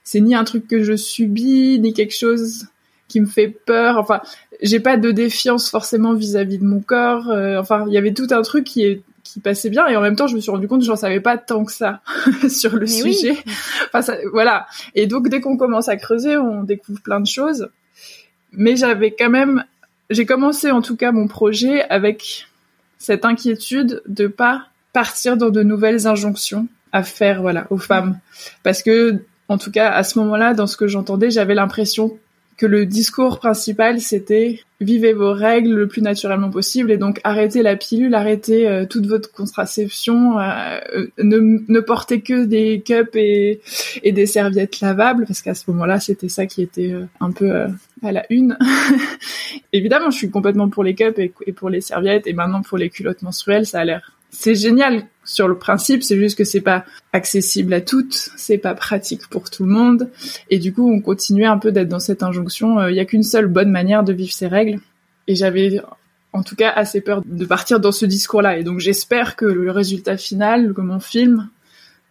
C'est 0.04 0.20
ni 0.20 0.36
un 0.36 0.44
truc 0.44 0.68
que 0.68 0.84
je 0.84 0.96
subis, 0.96 1.80
ni 1.80 1.94
quelque 1.94 2.16
chose 2.16 2.68
qui 3.08 3.22
me 3.22 3.26
fait 3.28 3.48
peur. 3.48 3.98
Enfin, 3.98 4.22
j'ai 4.62 4.80
pas 4.80 4.98
de 4.98 5.12
défiance 5.12 5.70
forcément 5.70 6.14
vis-à-vis 6.14 6.58
de 6.58 6.66
mon 6.66 6.80
corps. 6.80 7.30
Euh, 7.30 7.60
enfin, 7.60 7.86
il 7.88 7.94
y 7.94 7.98
avait 7.98 8.14
tout 8.14 8.28
un 8.32 8.42
truc 8.42 8.66
qui 8.66 8.84
est 8.84 9.02
qui 9.26 9.40
passait 9.42 9.70
bien 9.70 9.88
et 9.88 9.98
en 9.98 10.02
même 10.02 10.16
temps 10.16 10.28
je 10.28 10.36
me 10.36 10.40
suis 10.40 10.52
rendu 10.52 10.68
compte 10.70 10.80
que 10.80 10.86
j'en 10.86 10.96
savais 10.96 11.20
pas 11.20 11.38
tant 11.38 11.66
que 11.66 11.74
ça 11.74 12.02
sur 12.50 12.76
le 12.76 12.88
sujet. 12.88 13.36
Enfin 13.92 14.16
voilà. 14.32 14.68
Et 14.94 15.08
donc 15.08 15.28
dès 15.28 15.42
qu'on 15.42 15.58
commence 15.58 15.90
à 15.90 15.98
creuser, 15.98 16.38
on 16.38 16.64
découvre 16.64 17.02
plein 17.02 17.20
de 17.20 17.28
choses. 17.28 17.70
Mais 18.54 18.78
j'avais 18.78 19.12
quand 19.12 19.30
même 19.30 19.66
j'ai 20.10 20.26
commencé 20.26 20.72
en 20.72 20.82
tout 20.82 20.96
cas 20.96 21.12
mon 21.12 21.28
projet 21.28 21.84
avec 21.90 22.48
cette 23.00 23.26
inquiétude 23.26 24.02
de 24.08 24.28
pas 24.28 24.68
partir 24.94 25.36
dans 25.36 25.50
de 25.50 25.64
nouvelles 25.64 26.08
injonctions 26.08 26.68
à 26.94 27.04
faire 27.04 27.42
voilà 27.42 27.68
aux 27.72 27.78
femmes 27.78 28.20
parce 28.64 28.82
que 28.84 29.24
en 29.50 29.58
tout 29.58 29.72
cas 29.72 29.92
à 29.92 30.04
ce 30.04 30.20
moment-là 30.20 30.54
dans 30.54 30.68
ce 30.68 30.78
que 30.78 30.88
j'entendais, 30.88 31.32
j'avais 31.32 31.56
l'impression 31.56 32.18
que 32.58 32.66
le 32.66 32.86
discours 32.86 33.40
principal 33.40 34.00
c'était 34.00 34.60
vivez 34.82 35.14
vos 35.14 35.34
règles 35.34 35.74
le 35.74 35.88
plus 35.88 36.02
naturellement 36.02 36.50
possible 36.50 36.92
et 36.92 36.98
donc 36.98 37.22
arrêtez 37.24 37.62
la 37.62 37.76
pilule, 37.76 38.14
arrêtez 38.14 38.68
euh, 38.68 38.86
toute 38.86 39.06
votre 39.06 39.32
contraception, 39.32 40.38
euh, 40.40 40.80
euh, 40.96 41.08
ne, 41.18 41.60
ne 41.68 41.80
portez 41.80 42.22
que 42.22 42.46
des 42.46 42.82
cups 42.82 43.16
et, 43.16 43.62
et 44.04 44.12
des 44.12 44.26
serviettes 44.26 44.82
lavables 44.82 45.26
parce 45.26 45.42
qu'à 45.42 45.56
ce 45.56 45.70
moment-là 45.72 46.00
c'était 46.00 46.30
ça 46.30 46.46
qui 46.46 46.62
était 46.62 46.94
un 47.20 47.32
peu 47.32 47.68
à 48.04 48.12
la 48.12 48.26
une. 48.30 48.58
Évidemment 49.74 50.12
je 50.12 50.18
suis 50.18 50.30
complètement 50.30 50.70
pour 50.70 50.84
les 50.84 50.96
cups 50.96 51.18
et, 51.20 51.34
et 51.46 51.54
pour 51.54 51.70
les 51.70 51.82
serviettes 51.82 52.28
et 52.28 52.34
maintenant 52.34 52.62
pour 52.62 52.78
les 52.78 52.90
culottes 52.90 53.22
menstruelles 53.22 53.66
ça 53.66 53.80
a 53.80 53.86
l'air 53.86 54.12
c'est 54.38 54.56
génial 54.56 55.08
sur 55.24 55.48
le 55.48 55.58
principe, 55.58 56.04
c'est 56.04 56.18
juste 56.18 56.38
que 56.38 56.44
c'est 56.44 56.62
pas 56.62 56.86
accessible 57.14 57.74
à 57.74 57.82
toutes, 57.82 58.30
c'est 58.36 58.58
pas 58.58 58.76
pratique 58.76 59.28
pour 59.28 59.50
tout 59.50 59.66
le 59.66 59.72
monde, 59.72 60.10
et 60.50 60.60
du 60.60 60.72
coup 60.74 60.92
on 60.92 61.02
continuait 61.02 61.46
un 61.46 61.58
peu 61.58 61.72
d'être 61.72 61.90
dans 61.90 62.00
cette 62.00 62.22
injonction. 62.22 62.80
Euh, 62.80 62.92
il 62.92 62.98
y 62.98 63.00
a 63.00 63.06
qu'une 63.06 63.24
seule 63.24 63.48
bonne 63.48 63.72
manière 63.72 64.04
de 64.04 64.14
vivre 64.14 64.34
ces 64.34 64.48
règles, 64.48 64.80
et 65.28 65.36
j'avais 65.36 65.82
en 66.34 66.44
tout 66.44 66.56
cas 66.56 66.70
assez 66.70 67.02
peur 67.02 67.24
de 67.26 67.46
partir 67.46 67.80
dans 67.80 67.92
ce 67.92 68.06
discours-là. 68.06 68.58
Et 68.58 68.64
donc 68.64 68.80
j'espère 68.80 69.36
que 69.36 69.46
le 69.46 69.72
résultat 69.72 70.18
final, 70.18 70.74
que 70.74 70.82
mon 70.82 71.00
film 71.00 71.50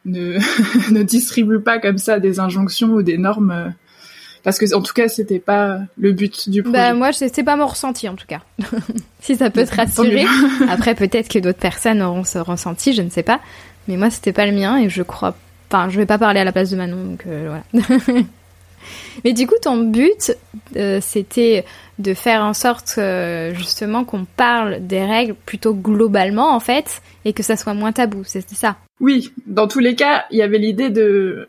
ne, 0.04 0.38
ne 0.92 1.02
distribue 1.02 1.60
pas 1.60 1.78
comme 1.78 1.98
ça 1.98 2.18
des 2.18 2.40
injonctions 2.40 2.88
ou 2.88 3.02
des 3.02 3.18
normes. 3.18 3.50
Euh, 3.50 3.68
parce 4.42 4.58
que 4.58 4.74
en 4.74 4.82
tout 4.82 4.92
cas, 4.92 5.08
c'était 5.08 5.38
pas 5.38 5.80
le 5.96 6.12
but 6.12 6.50
du 6.50 6.62
projet. 6.62 6.76
Bah 6.76 6.94
moi, 6.94 7.12
c'est 7.12 7.42
pas 7.42 7.56
mon 7.56 7.66
ressenti 7.66 8.08
en 8.08 8.14
tout 8.14 8.26
cas. 8.26 8.42
si 9.24 9.36
ça 9.36 9.48
peut 9.48 9.64
te 9.64 9.74
rassurer. 9.74 10.26
Après, 10.68 10.94
peut-être 10.94 11.28
que 11.28 11.38
d'autres 11.38 11.58
personnes 11.58 12.02
auront 12.02 12.24
ce 12.24 12.38
ressenti, 12.38 12.92
je 12.92 13.00
ne 13.00 13.08
sais 13.08 13.22
pas. 13.22 13.40
Mais 13.88 13.96
moi, 13.96 14.10
c'était 14.10 14.34
pas 14.34 14.44
le 14.44 14.52
mien 14.52 14.76
et 14.76 14.90
je 14.90 15.02
crois. 15.02 15.34
Enfin, 15.70 15.88
je 15.88 15.96
vais 15.96 16.04
pas 16.04 16.18
parler 16.18 16.40
à 16.40 16.44
la 16.44 16.52
place 16.52 16.70
de 16.70 16.76
Manon, 16.76 17.04
donc 17.04 17.24
euh, 17.26 17.58
voilà. 17.72 17.96
Mais 19.24 19.32
du 19.32 19.46
coup, 19.46 19.54
ton 19.62 19.78
but, 19.78 20.36
euh, 20.76 20.98
c'était 21.00 21.64
de 21.98 22.12
faire 22.12 22.42
en 22.42 22.52
sorte 22.52 22.96
euh, 22.98 23.54
justement 23.54 24.04
qu'on 24.04 24.26
parle 24.26 24.86
des 24.86 25.02
règles 25.02 25.34
plutôt 25.46 25.72
globalement 25.74 26.54
en 26.54 26.60
fait, 26.60 27.00
et 27.24 27.32
que 27.32 27.42
ça 27.42 27.56
soit 27.56 27.72
moins 27.72 27.92
tabou. 27.92 28.24
C'était 28.24 28.54
ça. 28.54 28.76
Oui, 29.00 29.32
dans 29.46 29.68
tous 29.68 29.78
les 29.78 29.94
cas, 29.94 30.26
il 30.30 30.36
y 30.36 30.42
avait 30.42 30.58
l'idée 30.58 30.90
de 30.90 31.48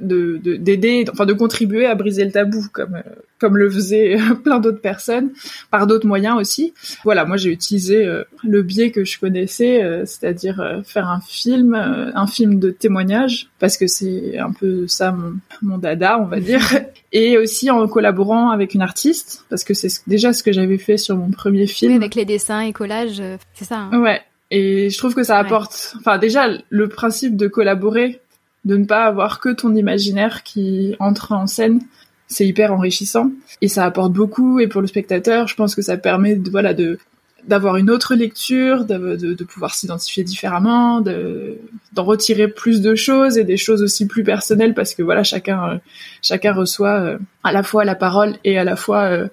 de 0.00 0.38
d'aider, 0.56 1.04
enfin 1.10 1.26
de 1.26 1.32
contribuer 1.32 1.86
à 1.86 1.94
briser 1.94 2.24
le 2.24 2.32
tabou, 2.32 2.66
comme 2.72 3.02
comme 3.44 3.58
le 3.58 3.68
faisaient 3.68 4.16
plein 4.44 4.58
d'autres 4.58 4.80
personnes, 4.80 5.30
par 5.70 5.86
d'autres 5.86 6.06
moyens 6.06 6.38
aussi. 6.38 6.72
Voilà, 7.04 7.26
moi 7.26 7.36
j'ai 7.36 7.50
utilisé 7.50 8.04
euh, 8.06 8.24
le 8.42 8.62
biais 8.62 8.90
que 8.90 9.04
je 9.04 9.18
connaissais, 9.18 9.82
euh, 9.82 10.06
c'est-à-dire 10.06 10.60
euh, 10.60 10.82
faire 10.82 11.08
un 11.08 11.20
film, 11.20 11.74
un 11.74 12.26
film 12.26 12.58
de 12.58 12.70
témoignage, 12.70 13.48
parce 13.58 13.76
que 13.76 13.86
c'est 13.86 14.38
un 14.38 14.52
peu 14.52 14.86
ça 14.86 15.12
mon, 15.12 15.34
mon 15.60 15.76
dada, 15.76 16.18
on 16.18 16.24
va 16.24 16.40
dire, 16.40 16.62
et 17.12 17.36
aussi 17.36 17.70
en 17.70 17.86
collaborant 17.86 18.50
avec 18.50 18.72
une 18.72 18.82
artiste, 18.82 19.44
parce 19.50 19.62
que 19.62 19.74
c'est 19.74 19.90
déjà 20.06 20.32
ce 20.32 20.42
que 20.42 20.52
j'avais 20.52 20.78
fait 20.78 20.96
sur 20.96 21.16
mon 21.16 21.30
premier 21.30 21.66
film. 21.66 21.92
Oui, 21.92 21.96
avec 21.98 22.14
les 22.14 22.24
dessins 22.24 22.60
et 22.60 22.72
collages, 22.72 23.22
c'est 23.52 23.66
ça. 23.66 23.88
Hein. 23.92 24.00
Ouais. 24.00 24.22
Et 24.50 24.88
je 24.88 24.98
trouve 24.98 25.14
que 25.14 25.22
ça 25.24 25.38
apporte, 25.38 25.94
enfin 25.98 26.16
déjà 26.18 26.48
le 26.68 26.88
principe 26.88 27.36
de 27.36 27.48
collaborer 27.48 28.20
de 28.64 28.76
ne 28.76 28.84
pas 28.84 29.04
avoir 29.04 29.40
que 29.40 29.50
ton 29.50 29.74
imaginaire 29.74 30.42
qui 30.42 30.96
entre 30.98 31.32
en 31.32 31.46
scène. 31.46 31.80
C'est 32.26 32.46
hyper 32.46 32.72
enrichissant 32.72 33.30
et 33.60 33.68
ça 33.68 33.84
apporte 33.84 34.12
beaucoup. 34.12 34.58
Et 34.58 34.66
pour 34.66 34.80
le 34.80 34.86
spectateur, 34.86 35.46
je 35.46 35.54
pense 35.54 35.74
que 35.74 35.82
ça 35.82 35.96
permet 35.96 36.36
de, 36.36 36.50
voilà, 36.50 36.72
de, 36.72 36.98
d'avoir 37.46 37.76
une 37.76 37.90
autre 37.90 38.14
lecture, 38.14 38.84
de, 38.84 39.16
de, 39.16 39.44
pouvoir 39.44 39.74
s'identifier 39.74 40.24
différemment, 40.24 41.00
de, 41.00 41.58
d'en 41.92 42.04
retirer 42.04 42.48
plus 42.48 42.80
de 42.80 42.94
choses 42.94 43.36
et 43.36 43.44
des 43.44 43.56
choses 43.56 43.82
aussi 43.82 44.06
plus 44.06 44.24
personnelles 44.24 44.74
parce 44.74 44.94
que 44.94 45.02
voilà, 45.02 45.22
chacun, 45.22 45.80
chacun 46.22 46.52
reçoit 46.52 47.00
euh, 47.00 47.18
à 47.42 47.52
la 47.52 47.62
fois 47.62 47.84
la 47.84 47.94
parole 47.94 48.34
et 48.44 48.58
à 48.58 48.64
la 48.64 48.76
fois, 48.76 49.02
euh, 49.04 49.28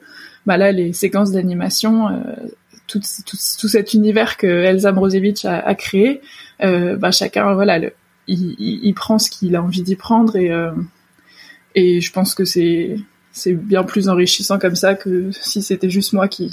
bah 0.45 0.57
les 0.71 0.91
séquences 0.93 1.31
d'animation, 1.31 2.09
euh, 2.09 2.19
tout, 2.87 2.99
tout, 2.99 3.37
tout, 3.59 3.67
cet 3.67 3.93
univers 3.93 4.37
que 4.37 4.47
Elsa 4.47 4.91
Brozovic 4.91 5.45
a, 5.45 5.75
créé, 5.75 6.21
bah 6.59 7.11
chacun, 7.11 7.53
voilà, 7.53 7.79
il, 8.31 8.93
prend 8.93 9.19
ce 9.19 9.29
qu'il 9.29 9.55
a 9.55 9.63
envie 9.63 9.83
d'y 9.83 9.95
prendre 9.95 10.35
et 10.35 10.51
euh, 10.51 10.71
et 11.75 12.01
je 12.01 12.11
pense 12.11 12.35
que 12.35 12.45
c'est 12.45 12.97
c'est 13.31 13.53
bien 13.53 13.83
plus 13.83 14.09
enrichissant 14.09 14.59
comme 14.59 14.75
ça 14.75 14.95
que 14.95 15.31
si 15.31 15.61
c'était 15.61 15.89
juste 15.89 16.13
moi 16.13 16.27
qui 16.27 16.51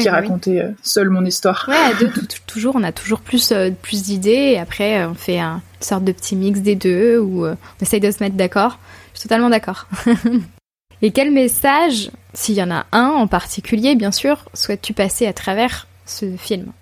qui 0.00 0.08
racontais 0.08 0.60
euh, 0.60 0.70
seul 0.82 1.10
mon 1.10 1.24
histoire. 1.24 1.68
Ouais, 1.68 2.08
toujours 2.46 2.74
on 2.76 2.82
a 2.82 2.92
toujours 2.92 3.20
plus 3.20 3.52
euh, 3.52 3.70
plus 3.70 4.02
d'idées 4.02 4.52
et 4.52 4.58
après 4.58 5.04
on 5.04 5.14
fait 5.14 5.38
une 5.38 5.60
sorte 5.80 6.04
de 6.04 6.12
petit 6.12 6.34
mix 6.34 6.60
des 6.60 6.74
deux 6.74 7.18
ou 7.18 7.46
on 7.46 7.56
essaye 7.80 8.00
de 8.00 8.10
se 8.10 8.22
mettre 8.22 8.36
d'accord. 8.36 8.78
Je 9.14 9.20
suis 9.20 9.28
totalement 9.28 9.50
d'accord. 9.50 9.86
et 11.02 11.10
quel 11.12 11.30
message, 11.30 12.10
s'il 12.34 12.56
y 12.56 12.62
en 12.62 12.70
a 12.70 12.86
un 12.92 13.08
en 13.08 13.26
particulier 13.26 13.94
bien 13.94 14.10
sûr, 14.10 14.44
souhaites-tu 14.54 14.92
passer 14.92 15.26
à 15.26 15.32
travers 15.32 15.86
ce 16.04 16.36
film? 16.36 16.72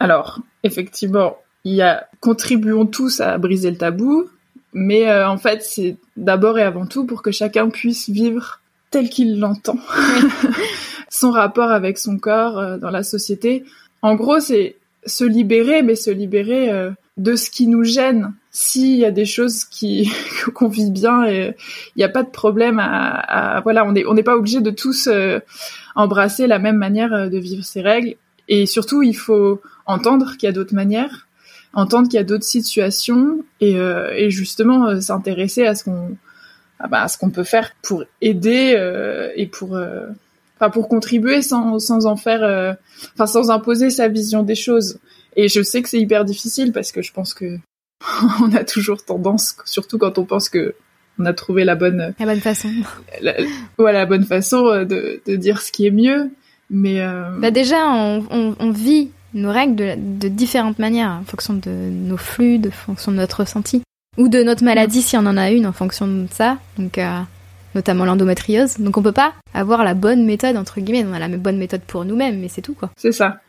Alors, 0.00 0.40
effectivement, 0.62 1.36
il 1.68 1.74
y 1.74 1.82
a 1.82 2.08
contribuons 2.20 2.86
tous 2.86 3.20
à 3.20 3.36
briser 3.36 3.70
le 3.70 3.76
tabou, 3.76 4.28
mais 4.72 5.08
euh, 5.08 5.28
en 5.28 5.36
fait 5.36 5.62
c'est 5.62 5.96
d'abord 6.16 6.58
et 6.58 6.62
avant 6.62 6.86
tout 6.86 7.04
pour 7.04 7.22
que 7.22 7.30
chacun 7.30 7.68
puisse 7.68 8.08
vivre 8.08 8.60
tel 8.90 9.10
qu'il 9.10 9.38
l'entend 9.38 9.78
son 11.10 11.30
rapport 11.30 11.70
avec 11.70 11.98
son 11.98 12.18
corps 12.18 12.58
euh, 12.58 12.78
dans 12.78 12.90
la 12.90 13.02
société. 13.02 13.64
En 14.00 14.14
gros, 14.14 14.40
c'est 14.40 14.76
se 15.04 15.24
libérer, 15.24 15.82
mais 15.82 15.94
se 15.94 16.10
libérer 16.10 16.70
euh, 16.70 16.90
de 17.18 17.36
ce 17.36 17.50
qui 17.50 17.66
nous 17.66 17.84
gêne. 17.84 18.32
S'il 18.50 18.96
y 18.96 19.04
a 19.04 19.10
des 19.10 19.26
choses 19.26 19.64
qui 19.64 20.10
qu'on 20.54 20.68
vit 20.68 20.90
bien, 20.90 21.26
et 21.26 21.54
il 21.94 21.98
n'y 21.98 22.04
a 22.04 22.08
pas 22.08 22.22
de 22.22 22.30
problème 22.30 22.78
à, 22.78 23.58
à 23.58 23.60
voilà, 23.60 23.84
on 23.84 23.92
n'est 23.92 24.06
on 24.06 24.14
n'est 24.14 24.22
pas 24.22 24.36
obligé 24.36 24.62
de 24.62 24.70
tous 24.70 25.08
embrasser 25.94 26.46
la 26.46 26.58
même 26.58 26.78
manière 26.78 27.28
de 27.30 27.38
vivre 27.38 27.64
ces 27.64 27.82
règles. 27.82 28.14
Et 28.48 28.64
surtout, 28.64 29.02
il 29.02 29.16
faut 29.16 29.60
entendre 29.84 30.32
qu'il 30.38 30.46
y 30.46 30.50
a 30.50 30.52
d'autres 30.52 30.74
manières 30.74 31.27
entendre 31.72 32.08
qu'il 32.08 32.16
y 32.16 32.20
a 32.20 32.24
d'autres 32.24 32.44
situations 32.44 33.44
et, 33.60 33.76
euh, 33.76 34.12
et 34.14 34.30
justement 34.30 34.86
euh, 34.86 35.00
s'intéresser 35.00 35.66
à 35.66 35.74
ce 35.74 35.84
qu'on 35.84 36.16
bah, 36.90 37.02
à 37.02 37.08
ce 37.08 37.18
qu'on 37.18 37.30
peut 37.30 37.44
faire 37.44 37.72
pour 37.82 38.04
aider 38.20 38.74
euh, 38.76 39.30
et 39.34 39.46
pour 39.46 39.78
enfin 40.56 40.70
pour 40.70 40.88
contribuer 40.88 41.42
sans 41.42 41.78
sans 41.78 42.06
en 42.06 42.16
faire 42.16 42.76
enfin 43.14 43.26
sans 43.26 43.50
imposer 43.50 43.90
sa 43.90 44.08
vision 44.08 44.42
des 44.42 44.54
choses. 44.54 44.98
Et 45.36 45.48
je 45.48 45.62
sais 45.62 45.82
que 45.82 45.88
c'est 45.88 46.00
hyper 46.00 46.24
difficile 46.24 46.72
parce 46.72 46.92
que 46.92 47.02
je 47.02 47.12
pense 47.12 47.34
que 47.34 47.58
on 48.40 48.54
a 48.54 48.64
toujours 48.64 49.04
tendance 49.04 49.56
surtout 49.64 49.98
quand 49.98 50.18
on 50.18 50.24
pense 50.24 50.48
que 50.48 50.74
on 51.18 51.26
a 51.26 51.32
trouvé 51.32 51.64
la 51.64 51.74
bonne 51.74 52.14
la 52.18 52.26
bonne 52.26 52.40
façon. 52.40 52.70
la, 53.20 53.34
voilà 53.76 53.98
la 54.00 54.06
bonne 54.06 54.24
façon 54.24 54.84
de, 54.84 55.20
de 55.26 55.36
dire 55.36 55.60
ce 55.60 55.72
qui 55.72 55.86
est 55.86 55.90
mieux. 55.90 56.30
Mais 56.70 57.00
bah 57.38 57.50
déjà 57.50 57.88
on, 57.88 58.24
on, 58.30 58.56
on 58.60 58.70
vit 58.70 59.10
nos 59.34 59.52
règles 59.52 59.96
de, 60.18 60.28
différentes 60.28 60.78
manières, 60.78 61.18
en 61.20 61.24
fonction 61.24 61.54
de 61.54 61.70
nos 61.70 62.16
flux, 62.16 62.58
de 62.58 62.70
fonction 62.70 63.12
de 63.12 63.16
notre 63.16 63.40
ressenti, 63.40 63.82
ou 64.16 64.28
de 64.28 64.42
notre 64.42 64.64
maladie 64.64 65.02
si 65.02 65.16
on 65.16 65.26
en 65.26 65.36
a 65.36 65.50
une 65.50 65.66
en 65.66 65.72
fonction 65.72 66.06
de 66.06 66.26
ça, 66.30 66.58
donc 66.76 66.98
euh, 66.98 67.20
notamment 67.74 68.04
l'endométriose. 68.04 68.78
Donc 68.78 68.96
on 68.96 69.02
peut 69.02 69.12
pas 69.12 69.34
avoir 69.54 69.84
la 69.84 69.94
bonne 69.94 70.24
méthode 70.24 70.56
entre 70.56 70.80
guillemets, 70.80 71.06
on 71.08 71.14
a 71.14 71.18
la 71.18 71.28
bonne 71.28 71.58
méthode 71.58 71.82
pour 71.82 72.04
nous-mêmes, 72.04 72.40
mais 72.40 72.48
c'est 72.48 72.62
tout 72.62 72.74
quoi. 72.74 72.90
C'est 72.96 73.12
ça. 73.12 73.40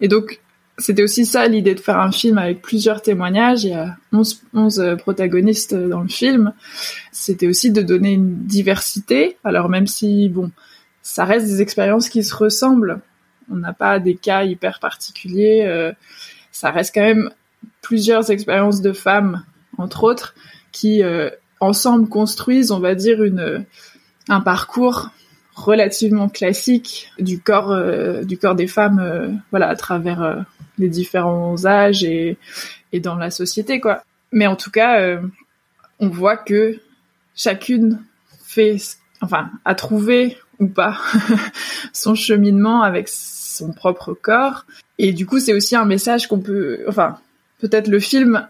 Et 0.00 0.08
donc 0.08 0.40
c'était 0.78 1.02
aussi 1.02 1.26
ça 1.26 1.46
l'idée 1.48 1.74
de 1.74 1.80
faire 1.80 1.98
un 1.98 2.12
film 2.12 2.38
avec 2.38 2.62
plusieurs 2.62 3.02
témoignages. 3.02 3.64
Il 3.64 3.70
y 3.70 3.74
a 3.74 3.96
11, 4.12 4.42
11 4.54 4.80
euh, 4.80 4.96
protagonistes 4.96 5.74
dans 5.74 6.00
le 6.00 6.08
film. 6.08 6.52
C'était 7.10 7.48
aussi 7.48 7.72
de 7.72 7.82
donner 7.82 8.12
une 8.12 8.44
diversité. 8.46 9.36
Alors 9.42 9.68
même 9.68 9.88
si 9.88 10.28
bon, 10.28 10.50
ça 11.02 11.24
reste 11.24 11.46
des 11.46 11.62
expériences 11.62 12.08
qui 12.08 12.22
se 12.22 12.34
ressemblent 12.34 13.00
on 13.50 13.56
n'a 13.56 13.72
pas 13.72 13.98
des 13.98 14.14
cas 14.14 14.44
hyper 14.44 14.80
particuliers. 14.80 15.64
Euh, 15.66 15.92
ça 16.52 16.70
reste 16.70 16.94
quand 16.94 17.02
même 17.02 17.30
plusieurs 17.82 18.30
expériences 18.30 18.80
de 18.80 18.92
femmes, 18.92 19.44
entre 19.76 20.04
autres, 20.04 20.34
qui 20.72 21.02
euh, 21.02 21.30
ensemble 21.60 22.08
construisent, 22.08 22.70
on 22.70 22.80
va 22.80 22.94
dire, 22.94 23.22
une 23.22 23.64
un 24.28 24.40
parcours 24.40 25.10
relativement 25.54 26.28
classique 26.28 27.10
du 27.18 27.40
corps 27.40 27.72
euh, 27.72 28.22
du 28.22 28.38
corps 28.38 28.54
des 28.54 28.66
femmes, 28.66 29.40
voilà, 29.50 29.68
à 29.68 29.76
travers 29.76 30.44
les 30.78 30.88
différents 30.88 31.64
âges 31.64 32.04
et 32.04 32.38
et 32.92 33.00
dans 33.00 33.16
la 33.16 33.30
société, 33.30 33.80
quoi. 33.80 34.02
Mais 34.32 34.46
en 34.46 34.56
tout 34.56 34.70
cas, 34.70 35.18
on 36.00 36.08
voit 36.08 36.36
que 36.36 36.78
chacune 37.34 38.02
fait, 38.42 38.76
enfin, 39.20 39.50
a 39.64 39.74
trouvé 39.74 40.36
ou 40.60 40.68
pas 40.68 40.98
son 41.92 42.14
cheminement 42.14 42.82
avec 42.82 43.08
son 43.08 43.72
propre 43.72 44.14
corps. 44.14 44.66
Et 44.98 45.12
du 45.12 45.26
coup, 45.26 45.38
c'est 45.38 45.54
aussi 45.54 45.76
un 45.76 45.84
message 45.84 46.26
qu'on 46.26 46.40
peut, 46.40 46.84
enfin, 46.88 47.18
peut-être 47.60 47.88
le 47.88 48.00
film, 48.00 48.46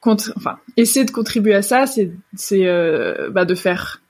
contre, 0.00 0.32
enfin, 0.36 0.58
essaie 0.76 1.04
de 1.04 1.10
contribuer 1.10 1.54
à 1.54 1.62
ça, 1.62 1.86
c'est, 1.86 2.10
c'est 2.34 2.66
euh, 2.66 3.30
bah, 3.30 3.44
de 3.44 3.54
faire, 3.54 4.02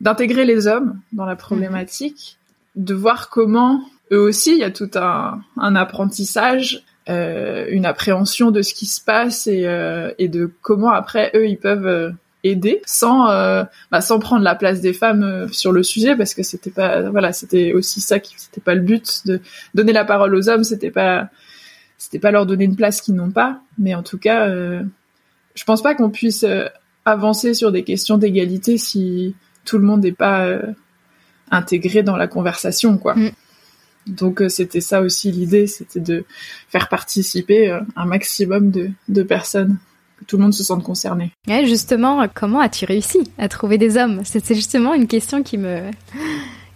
d'intégrer 0.00 0.44
les 0.44 0.66
hommes 0.66 1.00
dans 1.12 1.26
la 1.26 1.36
problématique, 1.36 2.38
de 2.76 2.94
voir 2.94 3.28
comment 3.28 3.82
eux 4.12 4.20
aussi, 4.20 4.52
il 4.52 4.58
y 4.58 4.64
a 4.64 4.70
tout 4.70 4.90
un, 4.94 5.40
un 5.56 5.76
apprentissage, 5.76 6.84
euh, 7.08 7.66
une 7.68 7.86
appréhension 7.86 8.50
de 8.50 8.62
ce 8.62 8.74
qui 8.74 8.86
se 8.86 9.00
passe 9.00 9.46
et, 9.46 9.66
euh, 9.66 10.10
et 10.18 10.26
de 10.26 10.50
comment 10.60 10.90
après 10.90 11.30
eux 11.36 11.46
ils 11.46 11.58
peuvent 11.58 11.86
euh, 11.86 12.10
aider 12.50 12.82
sans 12.86 13.28
euh, 13.28 13.64
bah, 13.90 14.00
sans 14.00 14.18
prendre 14.18 14.42
la 14.42 14.54
place 14.54 14.80
des 14.80 14.92
femmes 14.92 15.22
euh, 15.22 15.48
sur 15.48 15.72
le 15.72 15.82
sujet 15.82 16.16
parce 16.16 16.34
que 16.34 16.42
c'était 16.42 16.70
pas 16.70 17.10
voilà 17.10 17.32
c'était 17.32 17.72
aussi 17.72 18.00
ça 18.00 18.18
qui 18.20 18.34
c'était 18.36 18.60
pas 18.60 18.74
le 18.74 18.80
but 18.80 19.26
de 19.26 19.40
donner 19.74 19.92
la 19.92 20.04
parole 20.04 20.34
aux 20.34 20.48
hommes 20.48 20.64
c'était 20.64 20.90
pas 20.90 21.28
c'était 21.98 22.18
pas 22.18 22.30
leur 22.30 22.46
donner 22.46 22.64
une 22.64 22.76
place 22.76 23.00
qu'ils 23.00 23.14
n'ont 23.14 23.30
pas. 23.30 23.60
Mais 23.78 23.94
en 23.94 24.02
tout 24.02 24.18
cas 24.18 24.48
euh, 24.48 24.82
je 25.54 25.64
pense 25.64 25.82
pas 25.82 25.94
qu'on 25.94 26.10
puisse 26.10 26.44
euh, 26.44 26.66
avancer 27.04 27.54
sur 27.54 27.72
des 27.72 27.84
questions 27.84 28.18
d'égalité 28.18 28.78
si 28.78 29.34
tout 29.64 29.78
le 29.78 29.84
monde 29.84 30.02
n'est 30.02 30.12
pas 30.12 30.58
intégré 31.50 32.02
dans 32.02 32.16
la 32.16 32.26
conversation 32.26 32.98
quoi. 32.98 33.14
Mm. 33.14 33.30
Donc 34.06 34.42
c'était 34.48 34.80
ça 34.80 35.00
aussi 35.00 35.32
l'idée, 35.32 35.66
c'était 35.66 35.98
de 35.98 36.24
faire 36.68 36.88
participer 36.88 37.76
un 37.96 38.04
maximum 38.04 38.70
de, 38.70 38.90
de 39.08 39.22
personnes 39.24 39.78
que 40.18 40.24
tout 40.24 40.36
le 40.36 40.42
monde 40.42 40.54
se 40.54 40.64
sente 40.64 40.82
concerné. 40.82 41.32
justement, 41.64 42.26
comment 42.34 42.60
as-tu 42.60 42.84
réussi 42.84 43.18
à 43.38 43.48
trouver 43.48 43.78
des 43.78 43.96
hommes? 43.96 44.22
C'est 44.24 44.54
justement 44.54 44.94
une 44.94 45.06
question 45.06 45.42
qui 45.42 45.58
me 45.58 45.90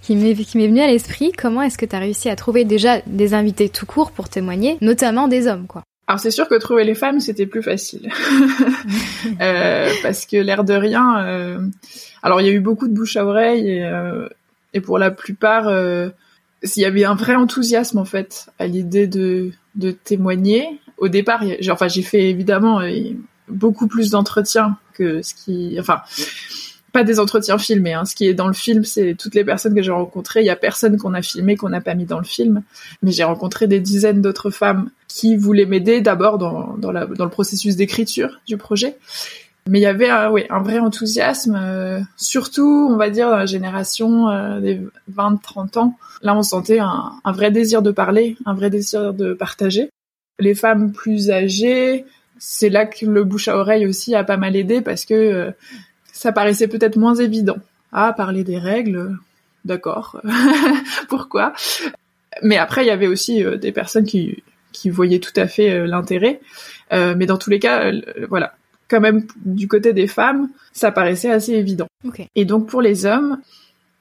qui 0.02 0.16
m'est 0.16 0.34
venu 0.66 0.80
à 0.80 0.86
l'esprit. 0.86 1.32
Comment 1.32 1.62
est-ce 1.62 1.78
que 1.78 1.86
tu 1.86 1.94
as 1.94 2.00
réussi 2.00 2.28
à 2.28 2.36
trouver 2.36 2.64
déjà 2.64 3.00
des 3.06 3.34
invités 3.34 3.68
tout 3.68 3.86
court 3.86 4.10
pour 4.10 4.28
témoigner, 4.28 4.76
notamment 4.80 5.28
des 5.28 5.46
hommes, 5.46 5.66
quoi? 5.66 5.82
Alors 6.06 6.18
c'est 6.18 6.32
sûr 6.32 6.48
que 6.48 6.56
trouver 6.56 6.82
les 6.82 6.96
femmes 6.96 7.20
c'était 7.20 7.46
plus 7.46 7.62
facile 7.62 8.10
euh, 9.40 9.88
parce 10.02 10.26
que 10.26 10.38
l'air 10.38 10.64
de 10.64 10.74
rien. 10.74 11.24
Euh... 11.24 11.60
Alors 12.24 12.40
il 12.40 12.48
y 12.48 12.50
a 12.50 12.52
eu 12.52 12.58
beaucoup 12.58 12.88
de 12.88 12.92
bouche 12.92 13.16
à 13.16 13.24
oreille 13.24 13.68
et, 13.68 13.84
euh... 13.84 14.28
et 14.74 14.80
pour 14.80 14.98
la 14.98 15.12
plupart 15.12 15.68
euh, 15.68 16.08
il 16.64 16.82
y 16.82 16.84
avait 16.84 17.04
un 17.04 17.14
vrai 17.14 17.36
enthousiasme 17.36 17.98
en 17.98 18.04
fait 18.04 18.48
à 18.58 18.66
l'idée 18.66 19.06
de 19.06 19.52
de 19.76 19.92
témoigner. 19.92 20.80
Au 21.00 21.08
départ, 21.08 21.42
j'ai, 21.42 21.70
enfin 21.70 21.88
j'ai 21.88 22.02
fait 22.02 22.30
évidemment 22.30 22.80
euh, 22.80 22.90
beaucoup 23.48 23.88
plus 23.88 24.10
d'entretiens 24.10 24.76
que 24.94 25.22
ce 25.22 25.34
qui, 25.34 25.76
enfin 25.80 26.02
pas 26.92 27.04
des 27.04 27.20
entretiens 27.20 27.58
filmés. 27.58 27.94
Hein. 27.94 28.04
Ce 28.04 28.14
qui 28.14 28.26
est 28.26 28.34
dans 28.34 28.46
le 28.46 28.52
film, 28.52 28.84
c'est 28.84 29.14
toutes 29.14 29.34
les 29.34 29.44
personnes 29.44 29.74
que 29.74 29.82
j'ai 29.82 29.92
rencontrées. 29.92 30.40
Il 30.40 30.46
y 30.46 30.50
a 30.50 30.56
personne 30.56 30.98
qu'on 30.98 31.14
a 31.14 31.22
filmé 31.22 31.56
qu'on 31.56 31.68
n'a 31.68 31.80
pas 31.80 31.94
mis 31.94 32.04
dans 32.04 32.18
le 32.18 32.24
film, 32.24 32.62
mais 33.02 33.12
j'ai 33.12 33.24
rencontré 33.24 33.66
des 33.66 33.80
dizaines 33.80 34.20
d'autres 34.20 34.50
femmes 34.50 34.90
qui 35.08 35.36
voulaient 35.36 35.66
m'aider 35.66 36.00
d'abord 36.00 36.38
dans, 36.38 36.76
dans, 36.76 36.92
le 36.92 37.28
processus 37.28 37.76
d'écriture 37.76 38.40
du 38.46 38.56
projet. 38.56 38.96
Mais 39.68 39.78
il 39.78 39.82
y 39.82 39.86
avait 39.86 40.08
un, 40.08 40.30
oui, 40.30 40.44
un 40.50 40.62
vrai 40.62 40.78
enthousiasme, 40.78 41.54
euh, 41.54 42.00
surtout, 42.16 42.88
on 42.90 42.96
va 42.96 43.10
dire, 43.10 43.30
dans 43.30 43.36
la 43.36 43.46
génération 43.46 44.28
euh, 44.28 44.58
des 44.58 44.80
20-30 45.14 45.78
ans. 45.78 45.96
Là, 46.22 46.34
on 46.34 46.42
sentait 46.42 46.80
un, 46.80 47.12
vrai 47.26 47.50
désir 47.50 47.82
de 47.82 47.90
parler, 47.90 48.36
un 48.46 48.54
vrai 48.54 48.70
désir 48.70 49.12
de 49.14 49.32
partager. 49.32 49.90
Les 50.40 50.54
femmes 50.54 50.92
plus 50.92 51.30
âgées, 51.30 52.04
c'est 52.38 52.70
là 52.70 52.86
que 52.86 53.06
le 53.06 53.22
bouche 53.24 53.48
à 53.48 53.56
oreille 53.56 53.86
aussi 53.86 54.14
a 54.14 54.24
pas 54.24 54.38
mal 54.38 54.56
aidé 54.56 54.80
parce 54.80 55.04
que 55.04 55.14
euh, 55.14 55.50
ça 56.12 56.32
paraissait 56.32 56.68
peut-être 56.68 56.96
moins 56.96 57.14
évident. 57.14 57.58
Ah, 57.92 58.12
parler 58.16 58.44
des 58.44 58.58
règles, 58.58 59.16
d'accord. 59.64 60.20
Pourquoi? 61.08 61.52
Mais 62.42 62.56
après, 62.56 62.84
il 62.84 62.88
y 62.88 62.92
avait 62.92 63.06
aussi 63.06 63.44
euh, 63.44 63.56
des 63.56 63.72
personnes 63.72 64.06
qui, 64.06 64.42
qui 64.72 64.88
voyaient 64.88 65.18
tout 65.18 65.32
à 65.36 65.46
fait 65.46 65.70
euh, 65.70 65.86
l'intérêt. 65.86 66.40
Mais 66.92 67.26
dans 67.26 67.38
tous 67.38 67.50
les 67.50 67.60
cas, 67.60 67.92
voilà, 68.28 68.54
quand 68.88 69.00
même 69.00 69.24
du 69.44 69.68
côté 69.68 69.92
des 69.92 70.08
femmes, 70.08 70.48
ça 70.72 70.90
paraissait 70.90 71.30
assez 71.30 71.52
évident. 71.52 71.86
Et 72.34 72.44
donc 72.44 72.68
pour 72.68 72.82
les 72.82 73.06
hommes, 73.06 73.38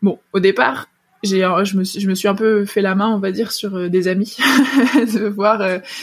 bon, 0.02 0.18
au 0.34 0.40
départ, 0.40 0.88
j'ai, 1.24 1.48
je 1.64 1.78
me, 1.78 1.84
suis, 1.84 2.00
je 2.00 2.08
me 2.08 2.16
suis 2.16 2.28
un 2.28 2.36
peu 2.36 2.66
fait 2.66 2.82
la 2.82 2.96
main, 2.96 3.10
on 3.10 3.20
va 3.20 3.32
dire, 3.32 3.52
sur 3.52 3.90
des 3.90 4.08
amis, 4.08 4.38
de 4.96 5.28
voir 5.28 5.62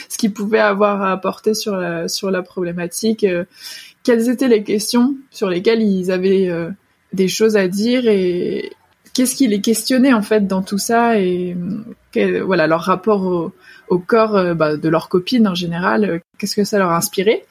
ce 0.09 0.17
qu'ils 0.17 0.33
pouvaient 0.33 0.59
avoir 0.59 1.01
à 1.01 1.11
apporter 1.11 1.53
sur 1.53 1.75
la, 1.75 2.07
sur 2.07 2.31
la 2.31 2.41
problématique 2.43 3.25
quelles 4.07 4.29
étaient 4.29 4.47
les 4.47 4.63
questions 4.63 5.17
sur 5.31 5.49
lesquelles 5.49 5.81
ils 5.81 6.11
avaient 6.11 6.47
euh, 6.47 6.69
des 7.11 7.27
choses 7.27 7.57
à 7.57 7.67
dire 7.67 8.07
et 8.07 8.71
qu'est-ce 9.13 9.35
qui 9.35 9.49
les 9.49 9.59
questionnait 9.59 10.13
en 10.13 10.21
fait 10.21 10.47
dans 10.47 10.61
tout 10.61 10.77
ça 10.77 11.19
et 11.19 11.57
voilà 12.45 12.67
leur 12.67 12.83
rapport 12.83 13.51
au, 13.89 13.99
corps 13.99 14.37
euh, 14.37 14.53
bah, 14.53 14.77
de 14.77 14.87
leur 14.87 15.09
copine 15.09 15.45
en 15.45 15.55
général, 15.55 16.05
euh, 16.05 16.19
qu'est-ce 16.37 16.55
que 16.55 16.63
ça 16.63 16.77
leur 16.77 16.91
a 16.91 16.95
inspiré. 16.95 17.43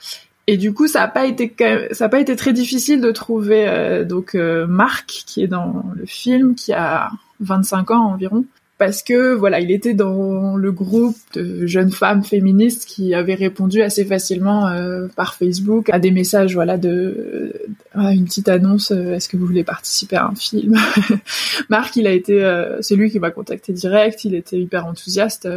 Et 0.46 0.56
du 0.56 0.73
coup, 0.73 0.87
ça 0.87 1.00
n'a 1.00 1.08
pas 1.08 1.26
été 1.26 1.54
ça 1.90 2.06
a 2.06 2.08
pas 2.08 2.20
été 2.20 2.37
très 2.37 2.54
difficile 2.54 3.02
de 3.02 3.11
trouver 3.11 4.04
donc 4.08 4.35
Marc 4.35 5.25
qui 5.26 5.42
est 5.42 5.49
dans 5.49 5.85
le 5.94 6.06
film, 6.06 6.54
qui 6.54 6.73
a 6.73 7.11
25 7.40 7.90
ans 7.90 8.12
environ, 8.12 8.44
parce 8.78 9.02
que 9.02 9.34
voilà, 9.34 9.60
il 9.60 9.70
était 9.70 9.94
dans 9.94 10.56
le 10.56 10.70
groupe 10.70 11.16
de 11.32 11.66
jeunes 11.66 11.90
femmes 11.90 12.22
féministes 12.22 12.84
qui 12.84 13.14
avaient 13.14 13.34
répondu 13.34 13.80
assez 13.80 14.04
facilement 14.04 14.68
euh, 14.68 15.08
par 15.16 15.34
Facebook 15.34 15.88
à 15.88 15.98
des 15.98 16.10
messages 16.10 16.54
voilà 16.54 16.76
de 16.76 17.54
à 17.94 18.12
une 18.12 18.26
petite 18.26 18.48
annonce 18.48 18.90
euh, 18.90 19.14
est-ce 19.14 19.30
que 19.30 19.38
vous 19.38 19.46
voulez 19.46 19.64
participer 19.64 20.16
à 20.16 20.26
un 20.26 20.34
film 20.34 20.76
Marc, 21.70 21.96
il 21.96 22.06
a 22.06 22.12
été 22.12 22.44
euh, 22.44 22.82
c'est 22.82 22.96
lui 22.96 23.10
qui 23.10 23.18
m'a 23.18 23.30
contacté 23.30 23.72
direct, 23.72 24.25
il 24.25 24.34
était 24.34 24.60
hyper 24.60 24.84
enthousiaste 24.84 25.49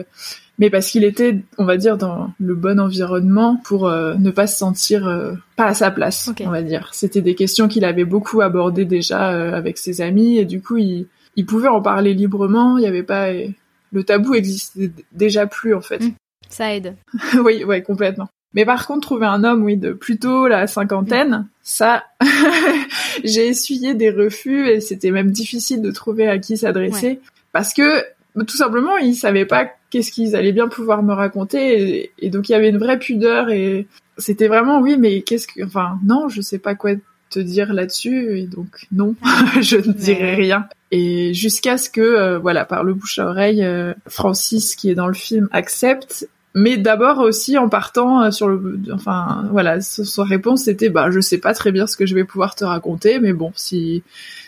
mais 0.58 0.70
parce 0.70 0.90
qu'il 0.90 1.04
était 1.04 1.40
on 1.58 1.66
va 1.66 1.76
dire 1.76 1.98
dans 1.98 2.32
le 2.40 2.56
bon 2.56 2.80
environnement 2.80 3.60
pour 3.66 3.90
ne 3.90 4.32
pas 4.32 4.48
se 4.48 4.58
sentir 4.58 5.10
pas 5.56 5.68
à 5.68 5.74
sa 5.74 5.90
place, 5.90 6.30
on 6.42 6.50
va 6.50 6.62
dire. 6.62 6.90
C'était 6.92 7.22
des 7.22 7.34
questions 7.34 7.70
qu'il 7.70 7.86
avait 7.86 8.04
beaucoup 8.04 8.42
abordées 8.42 8.84
déjà 8.84 9.28
avec 9.56 9.78
ses 9.78 10.02
amis 10.02 10.38
et 10.38 10.44
du 10.44 10.62
coup 10.62 10.76
il 10.76 11.08
il 11.40 11.46
pouvait 11.46 11.70
en 11.70 11.82
parler 11.82 12.14
librement, 12.14 12.78
il 12.78 12.84
y 12.84 12.88
avait 12.88 13.02
pas 13.02 13.30
le 13.32 14.04
tabou 14.04 14.36
existait 14.36 14.92
déjà 15.14 15.48
plus 15.48 15.74
en 15.74 15.80
fait. 15.80 16.00
Mmh. 16.00 16.14
ça 16.50 16.76
aide. 16.76 16.96
oui, 17.46 17.64
ouais, 17.64 17.82
complètement. 17.82 18.28
Mais 18.54 18.66
par 18.66 18.86
contre, 18.86 19.08
trouver 19.08 19.26
un 19.26 19.46
homme, 19.46 19.64
oui, 19.64 19.78
de 19.78 19.94
plutôt 19.94 20.50
la 20.50 20.68
cinquantaine, 20.68 21.48
ça, 21.62 22.04
j'ai 23.24 23.48
essuyé 23.48 23.94
des 23.94 24.10
refus 24.10 24.68
et 24.68 24.82
c'était 24.82 25.12
même 25.12 25.32
difficile 25.32 25.82
de 25.82 25.92
trouver 25.92 26.28
à 26.28 26.40
qui 26.40 26.58
s'adresser 26.58 27.22
parce 27.54 27.74
que 27.74 28.04
tout 28.46 28.58
simplement, 28.58 28.98
ils 28.98 29.16
savaient 29.16 29.46
pas 29.46 29.72
qu'est-ce 29.92 30.12
qu'ils 30.12 30.36
allaient 30.36 30.52
bien 30.52 30.68
pouvoir 30.68 31.04
me 31.04 31.14
raconter 31.14 32.02
et, 32.02 32.12
et, 32.20 32.30
donc 32.30 32.50
il 32.50 32.52
y 32.52 32.56
avait 32.56 32.70
une 32.70 32.78
vraie 32.80 33.00
pudeur 33.00 33.50
et 33.50 33.88
c'était 34.18 34.50
vraiment 34.50 34.82
oui, 34.82 34.98
mais 34.98 35.22
qu'est-ce 35.22 35.48
que, 35.48 35.64
enfin 35.64 36.00
non, 36.06 36.28
je 36.28 36.42
sais 36.42 36.60
pas 36.60 36.76
quoi 36.76 36.92
te 37.30 37.40
dire 37.40 37.74
là-dessus 37.74 38.40
et 38.40 38.48
donc 38.48 38.88
non, 38.92 39.16
je 39.62 39.78
ne 39.78 39.94
dirai 39.94 40.36
rien. 40.36 40.68
Et 40.92 41.34
jusqu'à 41.34 41.78
ce 41.78 41.90
que, 41.90 42.02
euh, 42.02 42.40
voilà, 42.40 42.66
par 42.66 42.84
le 42.84 42.94
bouche 42.94 43.20
à 43.20 43.28
oreille, 43.28 43.64
euh, 43.64 43.94
Francis, 44.08 44.76
qui 44.76 44.90
est 44.90 44.96
dans 44.96 45.08
le 45.08 45.14
film, 45.14 45.48
accepte. 45.52 46.28
Mais 46.56 46.78
d'abord 46.78 47.20
aussi 47.20 47.60
en 47.60 47.70
partant 47.70 48.24
euh, 48.24 48.32
sur 48.32 48.48
le, 48.48 48.80
enfin 48.92 49.48
voilà, 49.52 49.82
sa 49.82 50.24
réponse 50.24 50.64
c'était 50.64 50.90
bah 50.90 51.12
je 51.12 51.20
sais 51.20 51.38
pas 51.38 51.54
très 51.54 51.72
bien 51.72 51.86
ce 51.86 51.96
que 51.96 52.08
je 52.08 52.16
vais 52.16 52.24
pouvoir 52.24 52.56
te 52.56 52.66
raconter, 52.66 53.20
mais 53.20 53.34
bon 53.34 53.52
si 53.56 54.02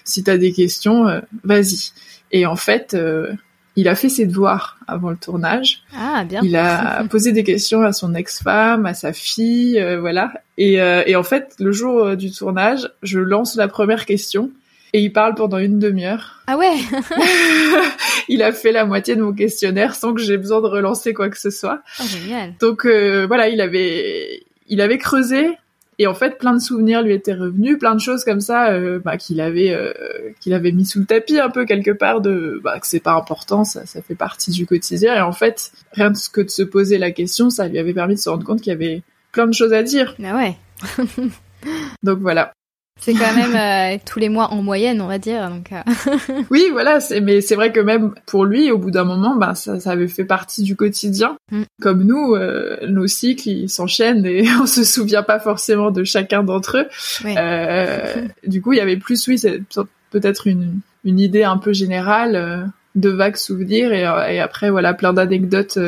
si 0.03 0.23
t'as 0.23 0.37
des 0.37 0.51
questions, 0.51 1.21
vas-y. 1.43 1.91
Et 2.31 2.47
en 2.47 2.55
fait, 2.55 2.97
il 3.75 3.87
a 3.87 3.95
fait 3.95 4.09
ses 4.09 4.25
devoirs 4.25 4.77
avant 4.87 5.09
le 5.09 5.17
tournage. 5.17 5.83
Ah, 5.95 6.23
bien. 6.23 6.41
Il 6.43 6.55
a 6.55 7.03
posé 7.09 7.31
des 7.31 7.43
questions 7.43 7.81
à 7.81 7.93
son 7.93 8.13
ex-femme, 8.15 8.85
à 8.85 8.93
sa 8.93 9.13
fille, 9.13 9.83
voilà. 9.99 10.33
Et, 10.57 10.75
et, 10.75 11.15
en 11.15 11.23
fait, 11.23 11.55
le 11.59 11.71
jour 11.71 12.15
du 12.15 12.31
tournage, 12.31 12.89
je 13.01 13.19
lance 13.19 13.55
la 13.55 13.67
première 13.67 14.05
question 14.05 14.51
et 14.93 15.01
il 15.01 15.13
parle 15.13 15.35
pendant 15.35 15.57
une 15.57 15.79
demi-heure. 15.79 16.41
Ah 16.47 16.57
ouais 16.57 16.73
Il 18.27 18.43
a 18.43 18.51
fait 18.51 18.71
la 18.71 18.85
moitié 18.85 19.15
de 19.15 19.21
mon 19.21 19.33
questionnaire 19.33 19.95
sans 19.95 20.13
que 20.13 20.21
j'ai 20.21 20.37
besoin 20.37 20.61
de 20.61 20.67
relancer 20.67 21.13
quoi 21.13 21.29
que 21.29 21.39
ce 21.39 21.49
soit. 21.49 21.81
Oh, 21.99 22.03
génial. 22.05 22.53
Donc 22.59 22.85
euh, 22.85 23.25
voilà, 23.25 23.47
il 23.47 23.61
avait 23.61 24.43
il 24.67 24.81
avait 24.81 24.97
creusé 24.97 25.49
et 26.01 26.07
en 26.07 26.15
fait 26.15 26.39
plein 26.39 26.53
de 26.53 26.59
souvenirs 26.59 27.03
lui 27.03 27.13
étaient 27.13 27.35
revenus, 27.35 27.77
plein 27.77 27.93
de 27.93 27.99
choses 27.99 28.23
comme 28.23 28.41
ça 28.41 28.71
euh, 28.71 28.99
bah, 28.99 29.17
qu'il 29.17 29.39
avait 29.39 29.71
euh, 29.71 29.93
qu'il 30.39 30.53
avait 30.55 30.71
mis 30.71 30.83
sous 30.83 30.99
le 30.99 31.05
tapis 31.05 31.39
un 31.39 31.51
peu 31.51 31.63
quelque 31.63 31.91
part 31.91 32.21
de 32.21 32.59
bah, 32.63 32.79
que 32.79 32.87
c'est 32.87 32.99
pas 32.99 33.13
important, 33.13 33.63
ça 33.63 33.85
ça 33.85 34.01
fait 34.01 34.15
partie 34.15 34.49
du 34.49 34.65
quotidien 34.65 35.15
et 35.15 35.21
en 35.21 35.31
fait 35.31 35.71
rien 35.91 36.11
que 36.33 36.41
de 36.41 36.49
se 36.49 36.63
poser 36.63 36.97
la 36.97 37.11
question, 37.11 37.51
ça 37.51 37.67
lui 37.67 37.77
avait 37.77 37.93
permis 37.93 38.15
de 38.15 38.19
se 38.19 38.29
rendre 38.29 38.43
compte 38.43 38.61
qu'il 38.61 38.71
y 38.71 38.75
avait 38.75 39.03
plein 39.31 39.45
de 39.45 39.53
choses 39.53 39.73
à 39.73 39.83
dire. 39.83 40.15
Ah 40.23 40.35
ouais. 40.35 40.57
Donc 42.03 42.17
voilà. 42.19 42.51
C'est 42.99 43.13
quand 43.13 43.33
même 43.33 43.55
euh, 43.55 43.97
tous 44.05 44.19
les 44.19 44.29
mois 44.29 44.51
en 44.51 44.61
moyenne, 44.61 45.01
on 45.01 45.07
va 45.07 45.17
dire. 45.17 45.49
Donc, 45.49 45.71
euh. 45.71 46.43
oui, 46.51 46.69
voilà. 46.71 46.99
Mais 47.23 47.41
c'est 47.41 47.55
vrai 47.55 47.71
que 47.71 47.79
même 47.79 48.13
pour 48.27 48.45
lui, 48.45 48.69
au 48.69 48.77
bout 48.77 48.91
d'un 48.91 49.05
moment, 49.05 49.35
bah, 49.35 49.55
ça, 49.55 49.79
ça, 49.79 49.91
avait 49.91 50.07
fait 50.07 50.23
partie 50.23 50.61
du 50.61 50.75
quotidien. 50.75 51.35
Mm. 51.51 51.63
Comme 51.81 52.03
nous, 52.03 52.35
euh, 52.35 52.77
nos 52.87 53.07
cycles, 53.07 53.49
ils 53.49 53.69
s'enchaînent 53.69 54.25
et 54.25 54.45
on 54.61 54.67
se 54.67 54.83
souvient 54.83 55.23
pas 55.23 55.39
forcément 55.39 55.89
de 55.89 56.03
chacun 56.03 56.43
d'entre 56.43 56.77
eux. 56.77 58.29
du 58.47 58.61
coup, 58.61 58.73
il 58.73 58.77
y 58.77 58.81
avait 58.81 58.97
plus, 58.97 59.27
oui, 59.27 59.39
c'est 59.39 59.61
peut-être 60.11 60.45
une, 60.45 60.79
une 61.03 61.19
idée 61.19 61.43
un 61.43 61.57
peu 61.57 61.73
générale 61.73 62.71
de 62.93 63.09
vagues 63.09 63.37
souvenirs 63.37 63.93
et, 63.93 64.01
et 64.35 64.39
après, 64.39 64.69
voilà, 64.69 64.93
plein 64.93 65.13
d'anecdotes 65.13 65.79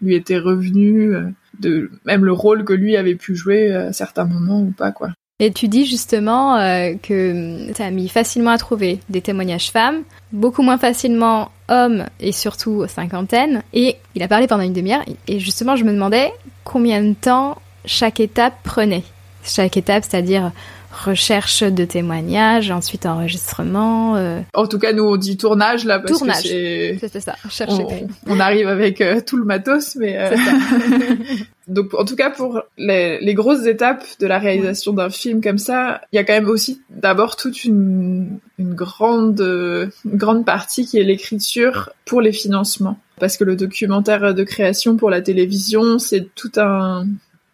lui 0.00 0.14
étaient 0.14 0.38
revenues 0.38 1.14
de 1.60 1.90
même 2.04 2.24
le 2.24 2.32
rôle 2.32 2.64
que 2.64 2.72
lui 2.72 2.96
avait 2.96 3.16
pu 3.16 3.36
jouer 3.36 3.72
à 3.74 3.92
certains 3.92 4.24
moments 4.24 4.62
ou 4.62 4.70
pas, 4.70 4.92
quoi. 4.92 5.10
Et 5.40 5.52
tu 5.52 5.66
dis 5.66 5.84
justement 5.84 6.56
euh, 6.56 6.94
que 7.02 7.72
tu 7.72 7.82
as 7.82 7.90
mis 7.90 8.08
facilement 8.08 8.52
à 8.52 8.58
trouver 8.58 9.00
des 9.08 9.20
témoignages 9.20 9.72
femmes, 9.72 10.04
beaucoup 10.30 10.62
moins 10.62 10.78
facilement 10.78 11.50
hommes 11.68 12.04
et 12.20 12.30
surtout 12.30 12.84
cinquantaine. 12.86 13.64
Et 13.72 13.96
il 14.14 14.22
a 14.22 14.28
parlé 14.28 14.46
pendant 14.46 14.62
une 14.62 14.72
demi-heure 14.72 15.04
et 15.26 15.40
justement 15.40 15.74
je 15.74 15.82
me 15.82 15.92
demandais 15.92 16.32
combien 16.62 17.02
de 17.02 17.14
temps 17.14 17.58
chaque 17.84 18.20
étape 18.20 18.54
prenait. 18.62 19.02
Chaque 19.44 19.76
étape, 19.76 20.04
c'est-à-dire 20.08 20.52
recherche 20.94 21.62
de 21.62 21.84
témoignages, 21.84 22.70
ensuite 22.70 23.06
enregistrement. 23.06 24.16
Euh. 24.16 24.40
En 24.54 24.66
tout 24.66 24.78
cas, 24.78 24.92
nous 24.92 25.04
on 25.04 25.16
dit 25.16 25.36
tournage 25.36 25.84
là 25.84 25.98
parce 25.98 26.18
tournage. 26.18 26.42
que 26.42 26.96
c'est 26.98 27.20
ça. 27.20 27.36
On, 27.68 28.06
on, 28.28 28.40
arrive 28.40 28.68
avec 28.68 29.00
euh, 29.00 29.20
tout 29.20 29.36
le 29.36 29.44
matos, 29.44 29.96
mais 29.96 30.16
euh... 30.18 30.36
donc 31.68 31.94
en 31.94 32.04
tout 32.04 32.16
cas 32.16 32.30
pour 32.30 32.62
les, 32.76 33.18
les, 33.20 33.34
grosses 33.34 33.66
étapes 33.66 34.04
de 34.20 34.26
la 34.26 34.38
réalisation 34.38 34.92
d'un 34.92 35.10
film 35.10 35.42
comme 35.42 35.58
ça, 35.58 36.00
il 36.12 36.16
y 36.16 36.18
a 36.18 36.24
quand 36.24 36.32
même 36.34 36.48
aussi 36.48 36.80
d'abord 36.90 37.36
toute 37.36 37.64
une, 37.64 38.38
une 38.58 38.74
grande 38.74 39.40
une 39.40 40.16
grande 40.16 40.44
partie 40.44 40.86
qui 40.86 40.98
est 40.98 41.04
l'écriture 41.04 41.90
pour 42.04 42.20
les 42.20 42.32
financements, 42.32 42.98
parce 43.18 43.36
que 43.36 43.44
le 43.44 43.56
documentaire 43.56 44.34
de 44.34 44.44
création 44.44 44.96
pour 44.96 45.10
la 45.10 45.20
télévision, 45.20 45.98
c'est 45.98 46.28
tout 46.34 46.52
un 46.56 47.06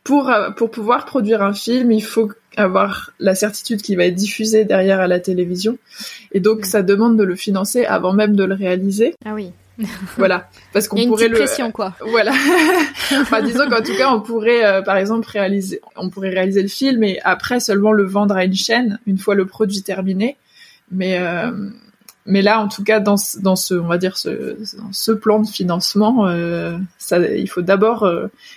pour 0.04 0.30
pour 0.56 0.70
pouvoir 0.70 1.04
produire 1.06 1.42
un 1.42 1.54
film, 1.54 1.92
il 1.92 2.04
faut 2.04 2.30
avoir 2.56 3.12
la 3.18 3.34
certitude 3.34 3.82
qu'il 3.82 3.96
va 3.96 4.04
être 4.06 4.14
diffusé 4.14 4.64
derrière 4.64 5.00
à 5.00 5.06
la 5.06 5.20
télévision. 5.20 5.78
Et 6.32 6.40
donc, 6.40 6.64
ça 6.64 6.82
demande 6.82 7.16
de 7.16 7.24
le 7.24 7.36
financer 7.36 7.84
avant 7.84 8.12
même 8.12 8.36
de 8.36 8.44
le 8.44 8.54
réaliser. 8.54 9.14
Ah 9.24 9.34
oui. 9.34 9.52
voilà, 10.16 10.48
parce 10.72 10.88
qu'on 10.88 11.06
pourrait 11.06 11.28
le 11.28 11.36
pression 11.36 11.70
quoi. 11.70 11.94
Voilà. 12.10 12.32
enfin, 13.12 13.42
disons 13.42 13.68
qu'en 13.68 13.82
tout 13.82 13.96
cas, 13.96 14.12
on 14.12 14.20
pourrait 14.20 14.64
euh, 14.64 14.82
par 14.82 14.96
exemple 14.96 15.28
réaliser 15.28 15.80
on 15.96 16.10
pourrait 16.10 16.30
réaliser 16.30 16.62
le 16.62 16.68
film 16.68 17.02
et 17.04 17.18
après 17.22 17.60
seulement 17.60 17.92
le 17.92 18.04
vendre 18.04 18.36
à 18.36 18.44
une 18.44 18.54
chaîne 18.54 18.98
une 19.06 19.18
fois 19.18 19.34
le 19.34 19.46
produit 19.46 19.82
terminé. 19.82 20.36
Mais 20.90 21.18
euh, 21.18 21.50
mais 22.26 22.42
là 22.42 22.60
en 22.60 22.68
tout 22.68 22.84
cas 22.84 23.00
dans 23.00 23.16
dans 23.40 23.56
ce 23.56 23.74
on 23.74 23.86
va 23.86 23.96
dire 23.96 24.16
ce 24.16 24.58
ce 24.92 25.12
plan 25.12 25.40
de 25.40 25.48
financement 25.48 26.26
euh, 26.26 26.76
ça 26.98 27.18
il 27.18 27.48
faut 27.48 27.62
d'abord 27.62 28.10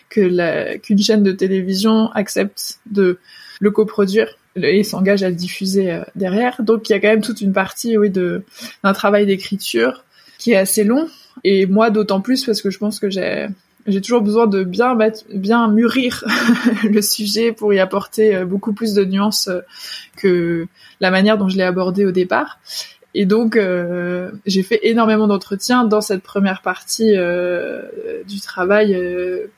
que 0.10 0.22
la 0.22 0.78
qu'une 0.78 1.00
chaîne 1.00 1.24
de 1.24 1.32
télévision 1.32 2.12
accepte 2.12 2.80
de 2.90 3.20
le 3.60 3.72
coproduire 3.72 4.28
et 4.56 4.84
s'engage 4.84 5.24
à 5.24 5.30
le 5.30 5.36
diffuser 5.36 6.02
derrière. 6.16 6.62
Donc 6.62 6.89
il 6.89 6.94
y 6.94 6.96
a 6.96 7.00
quand 7.00 7.08
même 7.08 7.22
toute 7.22 7.42
une 7.42 7.54
partie 7.54 7.98
oui 7.98 8.10
de 8.10 8.44
d'un 8.84 8.94
travail 8.94 9.26
d'écriture 9.26 10.04
qui 10.38 10.52
est 10.52 10.58
assez 10.58 10.84
long. 10.84 11.08
Et 11.44 11.66
moi, 11.66 11.89
d'autant 11.89 12.22
plus 12.22 12.46
parce 12.46 12.62
que 12.62 12.70
je 12.70 12.78
pense 12.78 13.00
que 13.00 13.10
j'ai 13.10 13.48
j'ai 13.88 14.02
toujours 14.02 14.22
besoin 14.22 14.48
de 14.48 14.63
bien 14.63 14.98
bien 15.34 15.68
mûrir 15.68 16.24
le 16.84 17.02
sujet 17.02 17.52
pour 17.52 17.74
y 17.74 17.80
apporter 17.80 18.36
euh, 18.36 18.46
beaucoup 18.46 18.74
plus 18.74 18.94
de 18.94 19.04
nuances 19.04 19.48
euh, 19.48 19.62
que 20.18 20.68
la 21.00 21.12
manière 21.12 21.38
dont 21.38 21.50
je 21.50 21.58
l'ai 21.58 21.63
abordé 21.63 22.06
au 22.06 22.12
départ. 22.12 22.60
Et 23.16 23.26
donc, 23.26 23.58
euh, 23.58 24.32
j'ai 24.48 24.63
fait 24.63 24.80
énormément 24.84 25.28
d'entretiens 25.28 25.84
dans 25.84 26.02
cette 26.02 26.24
première 26.24 26.63
partie 26.63 27.13
du 28.28 28.42
travail 28.42 29.00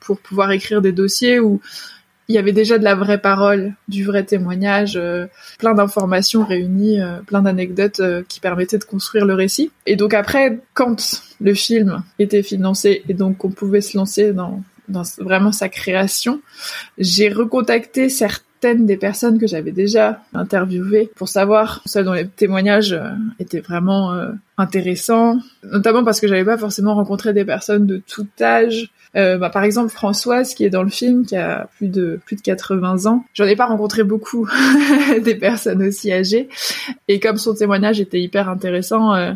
pour 0.02 0.20
pouvoir 0.20 0.52
écrire 0.52 0.82
des 0.82 0.92
dossiers 0.92 1.40
où 1.40 1.62
il 2.28 2.36
y 2.36 2.38
avait 2.38 2.52
déjà 2.52 2.78
de 2.78 2.84
la 2.84 2.96
vraie 2.96 3.20
parole, 3.20 3.74
du 3.88 4.04
vrai 4.04 4.24
témoignage, 4.24 4.94
euh, 4.96 5.28
plein 5.60 5.74
d'informations 5.74 6.44
réunies, 6.44 7.00
euh, 7.00 7.20
plein 7.22 7.42
d'anecdotes 7.42 8.00
euh, 8.00 8.24
qui 8.28 8.40
permettaient 8.40 8.80
de 8.80 8.84
construire 8.84 9.26
le 9.26 9.36
récit. 9.36 9.72
Et 9.86 9.96
donc 9.96 10.14
après, 10.14 10.60
quand 10.74 11.22
le 11.40 11.54
film 11.54 12.04
était 12.18 12.44
financé 12.44 13.04
et 13.08 13.14
donc 13.14 13.38
qu'on 13.38 13.52
pouvait 13.52 13.82
se 13.82 13.96
lancer 13.96 14.34
dans, 14.34 14.62
vraiment 15.20 15.52
sa 15.52 15.70
création, 15.70 16.42
j'ai 16.98 17.30
recontacté 17.30 18.10
des 18.74 18.98
personnes 18.98 19.38
que 19.38 19.48
j'avais 19.48 19.72
déjà 19.72 20.22
interviewées 20.34 21.12
pour 21.16 21.30
savoir 21.30 21.82
celles 21.86 22.06
dont 22.06 22.14
les 22.14 22.28
témoignages 22.28 22.98
étaient 23.40 23.60
vraiment 23.60 24.18
intéressants, 24.58 25.40
notamment 25.64 26.04
parce 26.04 26.20
que 26.20 26.28
j'avais 26.28 26.46
pas 26.46 26.58
forcément 26.58 26.96
rencontré 26.96 27.34
des 27.34 27.46
personnes 27.46 27.86
de 27.86 28.02
tout 28.08 28.28
âge, 28.42 28.90
euh, 29.16 29.38
bah, 29.38 29.50
par 29.50 29.64
exemple 29.64 29.92
Françoise 29.92 30.54
qui 30.54 30.66
est 30.66 30.70
dans 30.70 30.84
le 30.84 30.90
film 30.90 31.26
qui 31.26 31.38
a 31.38 31.70
plus 31.78 31.88
de 31.88 32.20
plus 32.26 32.36
de 32.36 32.42
80 32.42 33.06
ans. 33.06 33.24
J'en 33.34 33.46
ai 33.46 33.56
pas 33.56 33.66
rencontré 33.66 34.04
beaucoup 34.04 34.50
des 35.24 35.36
personnes 35.36 35.84
aussi 35.84 36.12
âgées. 36.12 36.50
Et 37.08 37.20
comme 37.20 37.38
son 37.38 37.54
témoignage 37.54 38.02
était 38.02 38.20
hyper 38.20 38.50
intéressant 38.50 39.14
euh, 39.16 39.34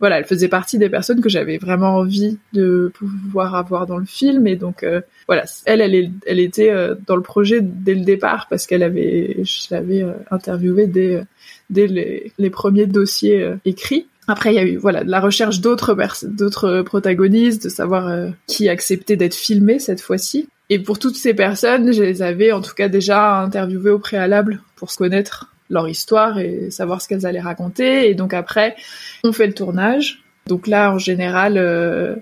voilà, 0.00 0.18
elle 0.18 0.24
faisait 0.24 0.48
partie 0.48 0.78
des 0.78 0.88
personnes 0.88 1.20
que 1.20 1.28
j'avais 1.28 1.58
vraiment 1.58 1.96
envie 1.96 2.38
de 2.52 2.92
pouvoir 2.94 3.54
avoir 3.54 3.86
dans 3.86 3.98
le 3.98 4.04
film. 4.04 4.46
Et 4.46 4.56
donc 4.56 4.82
euh, 4.82 5.00
voilà, 5.26 5.44
elle 5.64 5.80
elle, 6.26 6.38
était 6.38 6.72
dans 7.06 7.16
le 7.16 7.22
projet 7.22 7.60
dès 7.62 7.94
le 7.94 8.04
départ 8.04 8.46
parce 8.48 8.66
qu'elle 8.66 8.82
avait 8.82 9.38
je 9.42 9.66
l'avais 9.70 10.04
interviewée 10.30 10.86
dès 10.86 11.24
dès 11.70 11.86
les, 11.86 12.50
premiers 12.50 12.86
dossiers 12.86 13.54
écrits. 13.64 14.06
Après, 14.28 14.52
il 14.52 14.56
y 14.56 14.58
a 14.58 14.64
eu 14.64 14.76
voilà 14.76 15.04
de 15.04 15.10
la 15.10 15.20
recherche 15.20 15.60
d'autres 15.60 15.96
d'autres 16.24 16.82
protagonistes, 16.82 17.64
de 17.64 17.68
savoir 17.70 18.08
euh, 18.08 18.28
qui 18.46 18.68
acceptait 18.68 19.16
d'être 19.16 19.34
filmé 19.34 19.78
cette 19.78 20.02
fois-ci. 20.02 20.48
Et 20.68 20.78
pour 20.78 20.98
toutes 20.98 21.16
ces 21.16 21.32
personnes, 21.32 21.92
je 21.94 22.02
les 22.02 22.20
avais 22.20 22.52
en 22.52 22.60
tout 22.60 22.74
cas 22.74 22.88
déjà 22.88 23.40
interviewées 23.40 23.90
au 23.90 23.98
préalable 23.98 24.60
pour 24.76 24.90
se 24.90 24.98
connaître 24.98 25.50
leur 25.70 25.88
histoire 25.88 26.38
et 26.38 26.70
savoir 26.70 27.02
ce 27.02 27.08
qu'elles 27.08 27.26
allaient 27.26 27.40
raconter. 27.40 28.08
Et 28.08 28.14
donc 28.14 28.34
après, 28.34 28.76
on 29.24 29.32
fait 29.32 29.46
le 29.46 29.54
tournage. 29.54 30.22
Donc 30.46 30.66
là, 30.66 30.92
en 30.92 30.98
général, 30.98 31.58
euh, 31.58 32.16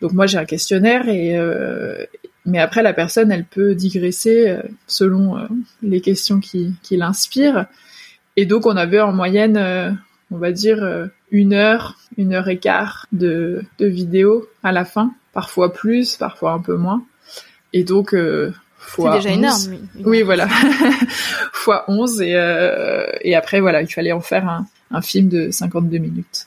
donc 0.00 0.12
moi 0.12 0.26
j'ai 0.26 0.38
un 0.38 0.44
questionnaire 0.44 1.08
et 1.08 1.38
euh, 1.38 2.04
mais 2.46 2.58
après 2.58 2.82
la 2.82 2.92
personne, 2.92 3.30
elle 3.30 3.44
peut 3.44 3.74
digresser 3.74 4.56
selon 4.86 5.36
les 5.82 6.00
questions 6.00 6.40
qui, 6.40 6.74
qui 6.82 6.96
l'inspirent. 6.96 7.66
Et 8.36 8.46
donc 8.46 8.64
on 8.66 8.76
avait 8.76 9.00
en 9.00 9.12
moyenne, 9.12 9.98
on 10.30 10.38
va 10.38 10.50
dire 10.50 11.10
une 11.30 11.52
heure, 11.52 11.96
une 12.16 12.32
heure 12.32 12.48
et 12.48 12.58
quart 12.58 13.06
de, 13.12 13.62
de 13.78 13.86
vidéo 13.86 14.48
à 14.62 14.72
la 14.72 14.86
fin, 14.86 15.12
parfois 15.32 15.72
plus, 15.72 16.16
parfois 16.16 16.52
un 16.52 16.60
peu 16.60 16.76
moins. 16.76 17.04
Et 17.72 17.84
donc, 17.84 18.14
euh, 18.14 18.52
fois 18.80 19.12
C'est 19.12 19.18
déjà 19.18 19.30
énorme. 19.30 19.78
Oui, 19.96 20.02
oui 20.04 20.22
voilà. 20.22 20.48
fois 21.52 21.84
11 21.88 22.22
et, 22.22 22.34
euh, 22.34 23.06
et 23.22 23.36
après, 23.36 23.60
voilà, 23.60 23.82
il 23.82 23.88
fallait 23.88 24.12
en 24.12 24.20
faire 24.20 24.48
un, 24.48 24.66
un 24.92 25.02
film 25.02 25.28
de 25.28 25.50
52 25.50 25.98
minutes. 25.98 26.46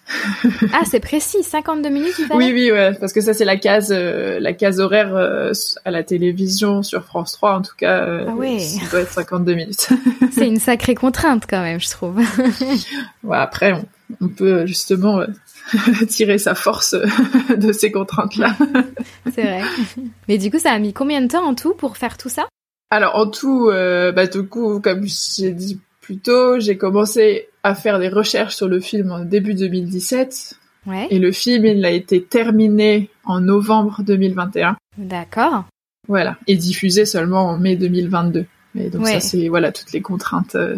ah, 0.73 0.81
c'est 0.89 0.99
précis, 0.99 1.43
52 1.43 1.89
minutes 1.89 2.13
il 2.19 2.27
Oui, 2.35 2.51
oui, 2.53 2.71
ouais, 2.71 2.93
parce 2.99 3.13
que 3.13 3.21
ça 3.21 3.33
c'est 3.33 3.45
la 3.45 3.55
case, 3.55 3.93
euh, 3.95 4.39
la 4.39 4.53
case 4.53 4.79
horaire 4.79 5.15
euh, 5.15 5.53
à 5.85 5.91
la 5.91 6.03
télévision 6.03 6.83
sur 6.83 7.05
France 7.05 7.33
3 7.33 7.53
en 7.53 7.61
tout 7.61 7.75
cas. 7.77 8.03
Euh, 8.03 8.25
ah 8.27 8.33
ouais. 8.33 8.59
Ça 8.59 8.89
doit 8.91 8.99
être 9.01 9.11
52 9.11 9.53
minutes. 9.53 9.89
c'est 10.31 10.47
une 10.47 10.59
sacrée 10.59 10.95
contrainte 10.95 11.45
quand 11.49 11.61
même, 11.61 11.79
je 11.79 11.89
trouve. 11.89 12.17
ouais, 13.23 13.37
après, 13.37 13.73
on, 13.73 13.85
on 14.21 14.27
peut 14.27 14.65
justement 14.65 15.19
euh, 15.19 15.27
tirer 16.07 16.37
sa 16.37 16.55
force 16.55 16.95
de 17.57 17.71
ces 17.71 17.91
contraintes-là. 17.91 18.55
C'est 19.33 19.43
vrai. 19.43 19.61
Mais 20.27 20.37
du 20.37 20.51
coup, 20.51 20.59
ça 20.59 20.71
a 20.71 20.79
mis 20.79 20.93
combien 20.93 21.21
de 21.21 21.27
temps 21.27 21.45
en 21.45 21.55
tout 21.55 21.73
pour 21.73 21.97
faire 21.97 22.17
tout 22.17 22.29
ça? 22.29 22.47
Alors 22.89 23.15
en 23.15 23.27
tout, 23.27 23.69
euh, 23.69 24.11
bah 24.11 24.27
du 24.27 24.43
coup, 24.43 24.79
comme 24.79 25.05
j'ai 25.05 25.51
dit 25.51 25.79
plus 26.01 26.19
tôt, 26.19 26.59
j'ai 26.59 26.77
commencé 26.77 27.47
à 27.63 27.75
faire 27.75 27.97
des 27.97 28.09
recherches 28.09 28.55
sur 28.55 28.67
le 28.67 28.79
film 28.79 29.11
en 29.11 29.25
début 29.25 29.55
2017. 29.55 30.59
Ouais. 30.85 31.07
Et 31.09 31.17
le 31.17 31.31
film, 31.31 31.65
il 31.65 31.83
a 31.85 31.91
été 31.91 32.21
terminé 32.21 33.09
en 33.23 33.39
novembre 33.39 34.03
2021. 34.03 34.75
D'accord. 34.97 35.63
Voilà. 36.07 36.37
Et 36.47 36.55
diffusé 36.57 37.05
seulement 37.05 37.47
en 37.47 37.57
mai 37.57 37.77
2022. 37.77 38.45
Et 38.75 38.89
donc 38.89 39.07
ça, 39.07 39.19
c'est 39.19 39.47
voilà 39.47 39.71
toutes 39.71 39.91
les 39.91 40.01
contraintes 40.01 40.55
euh, 40.55 40.77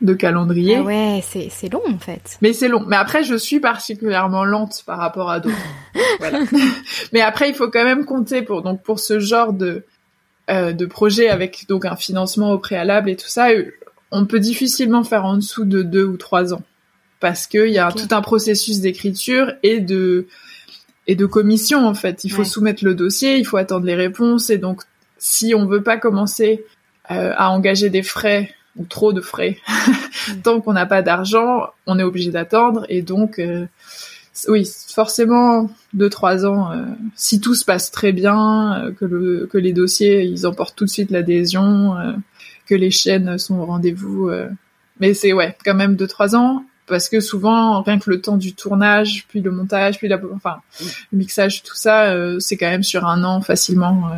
de 0.00 0.14
calendrier. 0.14 0.76
Ah 0.76 0.82
ouais, 0.82 1.22
c'est 1.22 1.72
long 1.72 1.82
en 1.88 1.98
fait. 1.98 2.38
Mais 2.42 2.52
c'est 2.52 2.68
long. 2.68 2.84
Mais 2.86 2.96
après, 2.96 3.24
je 3.24 3.34
suis 3.34 3.60
particulièrement 3.60 4.44
lente 4.44 4.82
par 4.84 4.98
rapport 4.98 5.30
à 5.30 5.40
d'autres. 5.40 5.56
voilà. 6.18 6.40
Mais 7.12 7.20
après, 7.20 7.48
il 7.48 7.54
faut 7.54 7.68
quand 7.68 7.84
même 7.84 8.04
compter 8.04 8.42
pour 8.42 8.62
donc 8.62 8.82
pour 8.82 9.00
ce 9.00 9.18
genre 9.18 9.52
de 9.52 9.84
euh, 10.50 10.72
de 10.72 10.86
projet 10.86 11.28
avec 11.28 11.66
donc 11.68 11.84
un 11.84 11.96
financement 11.96 12.52
au 12.52 12.58
préalable 12.58 13.08
et 13.08 13.16
tout 13.16 13.28
ça, 13.28 13.48
on 14.10 14.26
peut 14.26 14.40
difficilement 14.40 15.04
faire 15.04 15.24
en 15.24 15.36
dessous 15.36 15.64
de 15.64 15.82
deux 15.82 16.04
ou 16.04 16.16
trois 16.16 16.52
ans 16.52 16.62
parce 17.20 17.46
qu'il 17.46 17.70
y 17.70 17.78
a 17.78 17.90
tout 17.90 18.08
un 18.10 18.20
processus 18.20 18.80
d'écriture 18.80 19.54
et 19.62 19.80
de 19.80 20.26
et 21.06 21.14
de 21.14 21.26
commission 21.26 21.86
en 21.86 21.94
fait. 21.94 22.24
Il 22.24 22.30
faut 22.30 22.44
soumettre 22.44 22.84
le 22.84 22.94
dossier, 22.94 23.38
il 23.38 23.46
faut 23.46 23.56
attendre 23.56 23.86
les 23.86 23.94
réponses 23.94 24.50
et 24.50 24.58
donc 24.58 24.82
si 25.16 25.54
on 25.54 25.64
veut 25.64 25.82
pas 25.82 25.96
commencer 25.96 26.64
euh, 27.10 27.32
à 27.36 27.50
engager 27.50 27.88
des 27.88 28.02
frais 28.02 28.54
ou 28.76 28.84
trop 28.84 29.12
de 29.12 29.20
frais. 29.20 29.58
Tant 30.42 30.60
qu'on 30.60 30.72
n'a 30.72 30.86
pas 30.86 31.02
d'argent, 31.02 31.68
on 31.86 31.98
est 31.98 32.02
obligé 32.02 32.30
d'attendre 32.30 32.86
et 32.88 33.02
donc 33.02 33.38
euh, 33.38 33.66
oui, 34.48 34.68
forcément 34.88 35.70
deux 35.92 36.10
trois 36.10 36.46
ans. 36.46 36.72
Euh, 36.72 36.84
si 37.14 37.40
tout 37.40 37.54
se 37.54 37.64
passe 37.64 37.90
très 37.90 38.12
bien, 38.12 38.84
euh, 38.84 38.92
que 38.92 39.04
le 39.04 39.46
que 39.50 39.58
les 39.58 39.72
dossiers 39.72 40.24
ils 40.24 40.46
emportent 40.46 40.76
tout 40.76 40.84
de 40.84 40.90
suite 40.90 41.10
l'adhésion, 41.10 41.94
que 42.66 42.74
les 42.74 42.90
chaînes 42.90 43.38
sont 43.38 43.58
au 43.58 43.66
rendez-vous. 43.66 44.30
mais 45.00 45.14
c'est 45.14 45.32
ouais, 45.32 45.56
quand 45.64 45.74
même 45.74 45.96
deux 45.96 46.08
trois 46.08 46.36
ans 46.36 46.64
parce 46.86 47.08
que 47.08 47.20
souvent 47.20 47.80
rien 47.80 47.98
que 47.98 48.10
le 48.10 48.20
temps 48.20 48.36
du 48.36 48.54
tournage, 48.54 49.24
puis 49.28 49.40
le 49.40 49.50
montage, 49.50 49.98
puis 49.98 50.08
la 50.08 50.20
enfin 50.34 50.58
le 51.12 51.18
mixage, 51.18 51.62
tout 51.62 51.76
ça, 51.76 52.14
c'est 52.40 52.56
quand 52.56 52.68
même 52.68 52.82
sur 52.82 53.06
un 53.06 53.24
an 53.24 53.40
facilement 53.40 54.10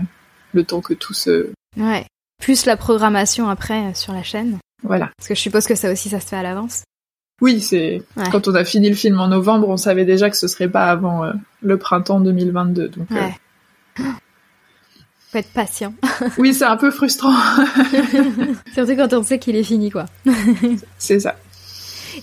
le 0.53 0.65
temps 0.65 0.81
que 0.81 0.95
tout 0.95 1.15
se 1.15 1.51
Ouais 1.77 2.07
plus 2.39 2.67
la 2.67 2.77
programmation 2.77 3.49
après 3.49 3.87
euh, 3.87 3.95
sur 3.95 4.13
la 4.13 4.23
chaîne. 4.23 4.59
Voilà. 4.83 5.11
Parce 5.17 5.29
que 5.29 5.35
je 5.35 5.41
suppose 5.41 5.67
que 5.67 5.75
ça 5.75 5.91
aussi, 5.91 6.09
ça 6.09 6.21
se 6.21 6.27
fait 6.27 6.37
à 6.37 6.43
l'avance. 6.43 6.85
Oui, 7.43 7.61
c'est 7.61 8.03
quand 8.31 8.49
on 8.49 8.55
a 8.55 8.65
fini 8.65 8.89
le 8.89 8.95
film 8.95 9.21
en 9.21 9.29
novembre, 9.29 9.69
on 9.69 9.77
savait 9.77 10.07
déjà 10.07 10.31
que 10.31 10.37
ce 10.37 10.49
serait 10.49 10.69
pas 10.69 10.87
avant 10.87 11.25
euh, 11.25 11.33
le 11.61 11.77
printemps 11.77 12.21
2022. 12.21 12.89
Donc, 12.89 13.11
euh, 13.11 13.15
ouais. 13.15 13.35
faut 15.31 15.39
être 15.39 15.53
patient. 15.53 15.93
oui, 16.39 16.55
c'est 16.55 16.65
un 16.65 16.79
peu 16.79 16.91
frustrant. 16.91 17.35
Surtout 18.75 18.97
quand 18.97 19.13
on 19.13 19.23
sait 19.23 19.39
qu'il 19.39 19.57
est 19.57 19.65
fini, 19.65 19.91
quoi. 19.91 20.07
c'est 20.99 21.21
ça. 21.21 21.37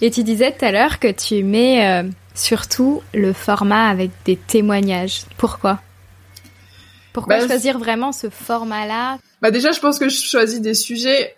Et 0.02 0.10
tu 0.10 0.24
disais 0.24 0.52
tout 0.52 0.66
à 0.66 0.72
l'heure 0.72 0.98
que 0.98 1.12
tu 1.12 1.44
mets 1.44 2.04
surtout 2.34 3.04
le 3.14 3.32
format 3.32 3.90
avec 3.90 4.10
des 4.26 4.36
témoignages. 4.36 5.26
Pourquoi? 5.38 5.80
Pourquoi 7.14 7.38
bah, 7.38 7.46
choisir 7.46 7.78
vraiment 7.78 8.12
ce 8.12 8.30
format-là? 8.30 9.20
Bah 9.44 9.52
déjà, 9.52 9.74
je 9.74 9.82
pense 9.82 10.00
que 10.00 10.08
je 10.08 10.24
choisis 10.24 10.62
des 10.62 10.74
sujets 10.74 11.36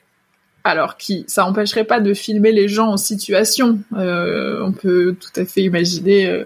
alors 0.63 0.95
qui 0.95 1.25
ça 1.27 1.43
empêcherait 1.43 1.85
pas 1.85 1.99
de 1.99 2.13
filmer 2.13 2.51
les 2.51 2.67
gens 2.67 2.89
en 2.89 2.97
situation. 2.97 3.79
Euh, 3.97 4.63
on 4.63 4.73
peut 4.73 5.15
tout 5.19 5.39
à 5.39 5.43
fait 5.43 5.63
imaginer 5.63 6.27
euh, 6.27 6.43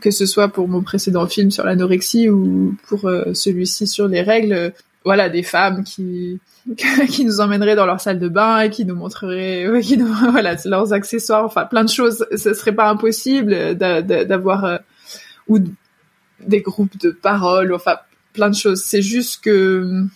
que 0.00 0.12
ce 0.12 0.24
soit 0.24 0.50
pour 0.50 0.68
mon 0.68 0.82
précédent 0.82 1.26
film 1.26 1.50
sur 1.50 1.64
l'anorexie 1.64 2.28
ou 2.28 2.76
pour 2.86 3.08
euh, 3.08 3.34
celui-ci 3.34 3.88
sur 3.88 4.06
les 4.06 4.22
règles, 4.22 4.72
voilà 5.04 5.28
des 5.28 5.42
femmes 5.42 5.82
qui 5.82 6.38
qui 7.08 7.24
nous 7.24 7.40
emmèneraient 7.40 7.74
dans 7.74 7.86
leur 7.86 8.00
salle 8.00 8.20
de 8.20 8.28
bain 8.28 8.60
et 8.60 8.70
qui 8.70 8.84
nous 8.84 8.94
montreraient 8.94 9.66
qui 9.82 9.96
voilà 9.96 10.54
leurs 10.64 10.92
accessoires. 10.92 11.44
Enfin 11.44 11.64
plein 11.64 11.82
de 11.82 11.90
choses. 11.90 12.24
Ce 12.36 12.54
serait 12.54 12.74
pas 12.74 12.88
impossible 12.88 13.74
d'avoir 13.74 14.78
ou 15.48 15.58
des 16.38 16.60
groupes 16.60 16.96
de 16.98 17.10
parole. 17.10 17.74
Enfin 17.74 17.96
plein 18.32 18.48
de 18.48 18.54
choses. 18.54 18.84
C'est 18.84 19.02
juste 19.02 19.42
que 19.42 20.06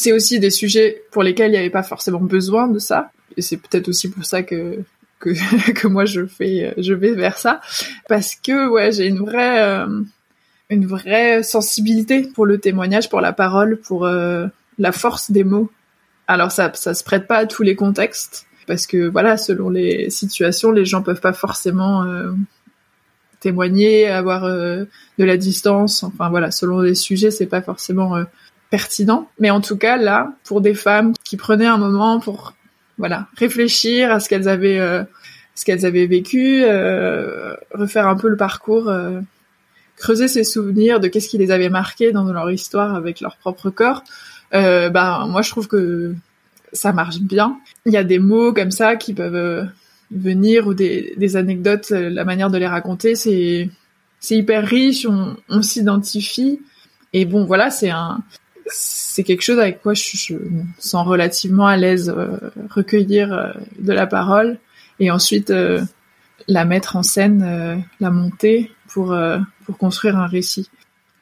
c'est 0.00 0.12
aussi 0.12 0.40
des 0.40 0.50
sujets 0.50 1.02
pour 1.10 1.22
lesquels 1.22 1.48
il 1.48 1.52
n'y 1.52 1.58
avait 1.58 1.68
pas 1.68 1.82
forcément 1.82 2.20
besoin 2.20 2.68
de 2.68 2.78
ça 2.78 3.10
et 3.36 3.42
c'est 3.42 3.58
peut-être 3.58 3.88
aussi 3.88 4.10
pour 4.10 4.24
ça 4.24 4.42
que 4.42 4.78
que, 5.18 5.72
que 5.72 5.86
moi 5.86 6.06
je 6.06 6.24
fais 6.24 6.72
je 6.78 6.94
vais 6.94 7.12
vers 7.12 7.36
ça 7.36 7.60
parce 8.08 8.34
que 8.34 8.68
ouais 8.68 8.92
j'ai 8.92 9.06
une 9.06 9.18
vraie 9.18 9.62
euh, 9.62 10.00
une 10.70 10.86
vraie 10.86 11.42
sensibilité 11.42 12.22
pour 12.22 12.46
le 12.46 12.58
témoignage 12.58 13.10
pour 13.10 13.20
la 13.20 13.34
parole 13.34 13.76
pour 13.76 14.06
euh, 14.06 14.46
la 14.78 14.92
force 14.92 15.30
des 15.30 15.44
mots. 15.44 15.70
Alors 16.26 16.50
ça, 16.50 16.72
ça 16.74 16.94
se 16.94 17.04
prête 17.04 17.26
pas 17.26 17.38
à 17.38 17.46
tous 17.46 17.62
les 17.62 17.76
contextes 17.76 18.46
parce 18.66 18.86
que 18.86 19.08
voilà, 19.08 19.36
selon 19.36 19.68
les 19.68 20.10
situations, 20.10 20.70
les 20.70 20.84
gens 20.84 21.02
peuvent 21.02 21.20
pas 21.20 21.32
forcément 21.32 22.04
euh, 22.04 22.30
témoigner, 23.40 24.08
avoir 24.08 24.44
euh, 24.44 24.84
de 25.18 25.24
la 25.24 25.36
distance. 25.36 26.04
Enfin 26.04 26.30
voilà, 26.30 26.50
selon 26.50 26.80
les 26.80 26.94
sujets, 26.94 27.30
c'est 27.30 27.46
pas 27.46 27.62
forcément 27.62 28.16
euh, 28.16 28.24
pertinent. 28.70 29.28
Mais 29.38 29.50
en 29.50 29.60
tout 29.60 29.76
cas 29.76 29.96
là, 29.96 30.32
pour 30.44 30.60
des 30.60 30.74
femmes 30.74 31.12
qui 31.24 31.36
prenaient 31.36 31.66
un 31.66 31.78
moment 31.78 32.20
pour 32.20 32.54
voilà 32.98 33.28
réfléchir 33.36 34.12
à 34.12 34.20
ce 34.20 34.28
qu'elles 34.28 34.48
avaient 34.48 35.04
ce 35.54 35.64
qu'elles 35.64 35.84
avaient 35.84 36.06
vécu, 36.06 36.64
refaire 37.72 38.06
un 38.08 38.16
peu 38.16 38.28
le 38.28 38.36
parcours 38.36 38.90
creuser 40.00 40.28
ses 40.28 40.44
souvenirs 40.44 40.98
de 40.98 41.06
qu'est-ce 41.06 41.28
qui 41.28 41.38
les 41.38 41.52
avait 41.52 41.68
marqués 41.68 42.10
dans 42.10 42.24
leur 42.24 42.50
histoire 42.50 42.96
avec 42.96 43.20
leur 43.20 43.36
propre 43.36 43.70
corps, 43.70 44.02
euh, 44.54 44.88
bah 44.88 45.26
moi 45.28 45.42
je 45.42 45.50
trouve 45.50 45.68
que 45.68 46.14
ça 46.72 46.92
marche 46.92 47.20
bien. 47.20 47.58
Il 47.86 47.92
y 47.92 47.96
a 47.96 48.04
des 48.04 48.18
mots 48.18 48.52
comme 48.52 48.70
ça 48.70 48.96
qui 48.96 49.12
peuvent 49.12 49.34
euh, 49.34 49.64
venir 50.10 50.66
ou 50.66 50.74
des, 50.74 51.36
anecdotes, 51.36 51.92
euh, 51.92 52.08
la 52.08 52.24
manière 52.24 52.50
de 52.50 52.58
les 52.58 52.66
raconter, 52.66 53.14
c'est 53.14 53.68
c'est 54.18 54.36
hyper 54.36 54.66
riche, 54.66 55.06
on 55.06 55.62
s'identifie 55.62 56.60
et 57.12 57.24
bon 57.24 57.44
voilà 57.44 57.70
c'est 57.70 57.90
un 57.90 58.20
c'est 58.70 59.22
quelque 59.22 59.42
chose 59.42 59.58
avec 59.58 59.82
quoi 59.82 59.94
je, 59.94 60.34
me 60.34 60.62
sens 60.78 61.06
relativement 61.06 61.66
à 61.66 61.76
l'aise 61.76 62.12
euh, 62.16 62.38
recueillir 62.70 63.32
euh, 63.32 63.52
de 63.78 63.92
la 63.92 64.06
parole 64.06 64.58
et 64.98 65.10
ensuite 65.10 65.52
la 66.46 66.64
mettre 66.64 66.96
en 66.96 67.02
scène, 67.02 67.84
la 68.00 68.10
monter 68.10 68.70
pour 68.86 69.16
pour 69.64 69.78
construire 69.78 70.18
un 70.18 70.26
récit. 70.26 70.68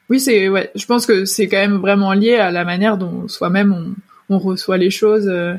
Oui, 0.09 0.19
c'est 0.19 0.49
ouais. 0.49 0.71
Je 0.75 0.85
pense 0.85 1.05
que 1.05 1.25
c'est 1.25 1.47
quand 1.47 1.57
même 1.57 1.77
vraiment 1.77 2.13
lié 2.13 2.35
à 2.35 2.51
la 2.51 2.65
manière 2.65 2.97
dont 2.97 3.27
soi-même 3.27 3.73
on, 3.73 4.35
on, 4.35 4.39
reçoit 4.39 4.77
les 4.77 4.89
choses. 4.89 5.27
Euh, 5.27 5.53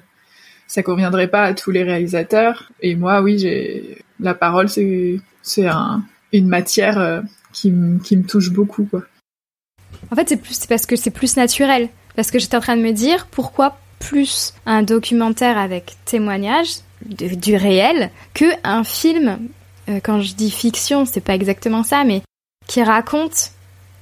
ça 0.67 0.83
conviendrait 0.83 1.29
pas 1.29 1.45
à 1.45 1.55
tous 1.55 1.71
les 1.71 1.85
réalisateurs. 1.85 2.71
Et 2.81 2.97
moi, 2.97 3.23
oui, 3.23 3.39
j'ai 3.39 4.05
la 4.19 4.35
parole, 4.35 4.69
c'est 4.69 5.21
c'est 5.43 5.67
un, 5.67 6.03
une 6.33 6.49
matière 6.49 6.99
euh, 6.99 7.21
qui, 7.53 7.73
qui 8.03 8.17
me 8.17 8.25
touche 8.25 8.51
beaucoup, 8.51 8.85
quoi. 8.85 9.03
En 10.11 10.17
fait, 10.17 10.29
c'est 10.29 10.37
plus 10.37 10.55
c'est 10.55 10.69
parce 10.69 10.87
que 10.87 10.97
c'est 10.97 11.11
plus 11.11 11.37
naturel. 11.37 11.89
Parce 12.17 12.31
que 12.31 12.39
j'étais 12.39 12.57
en 12.57 12.61
train 12.61 12.77
de 12.77 12.83
me 12.83 12.93
dire 12.93 13.27
pourquoi 13.31 13.79
plus 14.01 14.55
un 14.67 14.83
documentaire 14.83 15.59
avec 15.59 15.97
témoignage 16.05 16.79
du 17.05 17.57
réel 17.57 18.11
que 18.35 18.47
un 18.65 18.85
film. 18.85 19.39
Euh, 19.89 20.01
quand 20.03 20.21
je 20.21 20.35
dis 20.35 20.51
fiction, 20.51 21.05
c'est 21.05 21.21
pas 21.21 21.35
exactement 21.35 21.83
ça, 21.83 22.05
mais 22.05 22.23
qui 22.67 22.83
raconte 22.83 23.53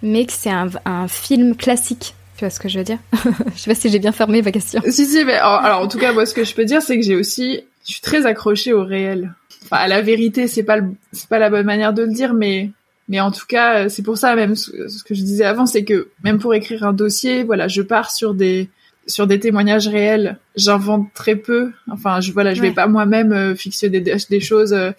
mais 0.03 0.27
que 0.27 0.33
c'est 0.33 0.51
un, 0.51 1.09
film 1.09 1.57
classique. 1.57 2.15
Tu 2.37 2.45
vois 2.45 2.51
ce 2.51 2.61
que 2.61 2.69
je 2.69 2.79
veux 2.79 2.85
dire? 2.85 2.99
Je 3.55 3.61
sais 3.61 3.71
pas 3.71 3.75
si 3.75 3.91
j'ai 3.91 3.99
bien 3.99 4.13
fermé 4.13 4.43
ma 4.43 4.53
question. 4.53 4.81
Si 4.89 5.07
si, 5.07 5.25
mais 5.25 5.35
alors, 5.35 5.81
en 5.81 5.89
tout 5.89 5.99
cas 5.99 6.13
moi 6.13 6.25
ce 6.25 6.35
que 6.35 6.45
je 6.45 6.55
peux 6.55 6.65
dire 6.65 6.83
c'est 6.83 6.97
que 6.97 7.05
j'ai 7.05 7.17
aussi, 7.17 7.65
je 7.85 7.93
suis 7.93 8.01
très 8.01 8.27
accrochée 8.27 8.73
au 8.73 8.85
réel. 8.85 9.35
Enfin 9.65 9.79
à 9.79 9.89
la 9.89 10.03
vérité 10.03 10.47
c'est 10.47 10.63
pas 10.63 10.79
c'est 11.11 11.29
pas 11.29 11.41
la 11.41 11.51
bonne 11.51 11.67
manière 11.67 11.93
de 11.93 12.03
le 12.03 12.13
dire, 12.13 12.35
mais 12.35 12.71
mais 13.09 13.21
en 13.21 13.31
tout 13.31 13.47
cas 13.47 13.89
c'est 13.89 14.03
pour 14.03 14.19
ça 14.19 14.35
même 14.37 14.55
ce, 14.55 14.71
que 15.03 15.15
je 15.15 15.23
disais 15.23 15.45
avant 15.45 15.67
c'est 15.67 15.85
que 15.85 16.09
même 16.25 16.39
pour 16.39 16.55
écrire 16.55 16.85
un 16.85 16.93
dossier, 16.93 17.45
voilà 17.45 17.69
je 17.69 17.83
pars 17.83 18.11
sur 18.11 18.35
des 18.35 18.69
sur 19.07 19.27
des 19.27 19.41
témoignages 19.41 19.89
réels. 19.89 20.39
J'invente 20.55 21.09
très 21.15 21.37
peu. 21.37 21.73
Enfin 21.91 22.21
je 22.21 22.33
voilà 22.33 22.55
je 22.55 22.61
vais 22.61 22.73
pas 22.73 22.87
moi-même 22.87 23.33
euh, 23.33 23.55
fictionner 23.55 24.01
des, 24.01 24.17
des 24.29 24.41
choses. 24.41 24.73
Euh, 24.73 24.91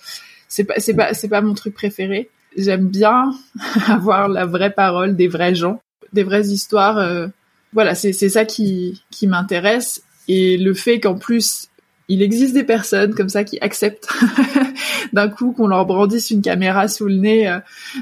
c'est 0.47 0.63
pas 0.63 0.79
c'est 0.79 0.95
pas 0.95 1.13
c'est 1.13 1.29
pas 1.29 1.41
mon 1.41 1.53
truc 1.53 1.73
préféré 1.73 2.29
j'aime 2.57 2.87
bien 2.87 3.31
avoir 3.87 4.27
la 4.27 4.45
vraie 4.45 4.71
parole 4.71 5.15
des 5.15 5.27
vrais 5.27 5.55
gens, 5.55 5.81
des 6.13 6.23
vraies 6.23 6.47
histoires. 6.47 6.97
Euh, 6.97 7.27
voilà, 7.73 7.95
c'est 7.95 8.13
c'est 8.13 8.29
ça 8.29 8.45
qui 8.45 9.03
qui 9.11 9.27
m'intéresse 9.27 10.03
et 10.27 10.57
le 10.57 10.73
fait 10.73 10.99
qu'en 10.99 11.15
plus 11.15 11.68
il 12.09 12.23
existe 12.23 12.55
des 12.55 12.63
personnes 12.63 13.13
comme 13.13 13.29
ça 13.29 13.43
qui 13.43 13.59
acceptent 13.59 14.09
d'un 15.13 15.29
coup 15.29 15.53
qu'on 15.53 15.67
leur 15.67 15.85
brandisse 15.85 16.31
une 16.31 16.41
caméra 16.41 16.87
sous 16.87 17.05
le 17.05 17.15
nez 17.15 17.47
euh, 17.47 17.59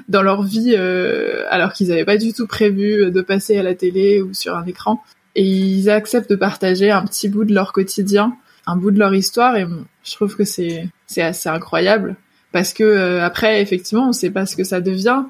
dans 0.07 0.23
leur 0.23 0.43
vie 0.43 0.73
euh, 0.77 1.43
alors 1.49 1.73
qu'ils 1.73 1.89
n'avaient 1.89 2.05
pas 2.05 2.17
du 2.17 2.33
tout 2.33 2.47
prévu 2.47 3.11
de 3.11 3.21
passer 3.21 3.57
à 3.57 3.63
la 3.63 3.75
télé 3.75 4.21
ou 4.21 4.33
sur 4.33 4.55
un 4.55 4.65
écran. 4.65 5.03
Et 5.35 5.43
ils 5.43 5.89
acceptent 5.89 6.31
de 6.31 6.35
partager 6.35 6.89
un 6.89 7.05
petit 7.05 7.29
bout 7.29 7.43
de 7.43 7.53
leur 7.53 7.73
quotidien, 7.73 8.35
un 8.65 8.75
bout 8.75 8.91
de 8.91 8.97
leur 8.97 9.13
histoire. 9.13 9.55
Et 9.57 9.67
je 10.03 10.11
trouve 10.13 10.35
que 10.35 10.45
c'est 10.45 10.89
c'est 11.05 11.21
assez 11.21 11.49
incroyable. 11.49 12.15
Parce 12.51 12.73
que 12.73 12.83
euh, 12.83 13.23
après 13.23 13.61
effectivement 13.61 14.09
on 14.09 14.13
sait 14.13 14.31
pas 14.31 14.45
ce 14.45 14.55
que 14.55 14.63
ça 14.63 14.81
devient, 14.81 15.23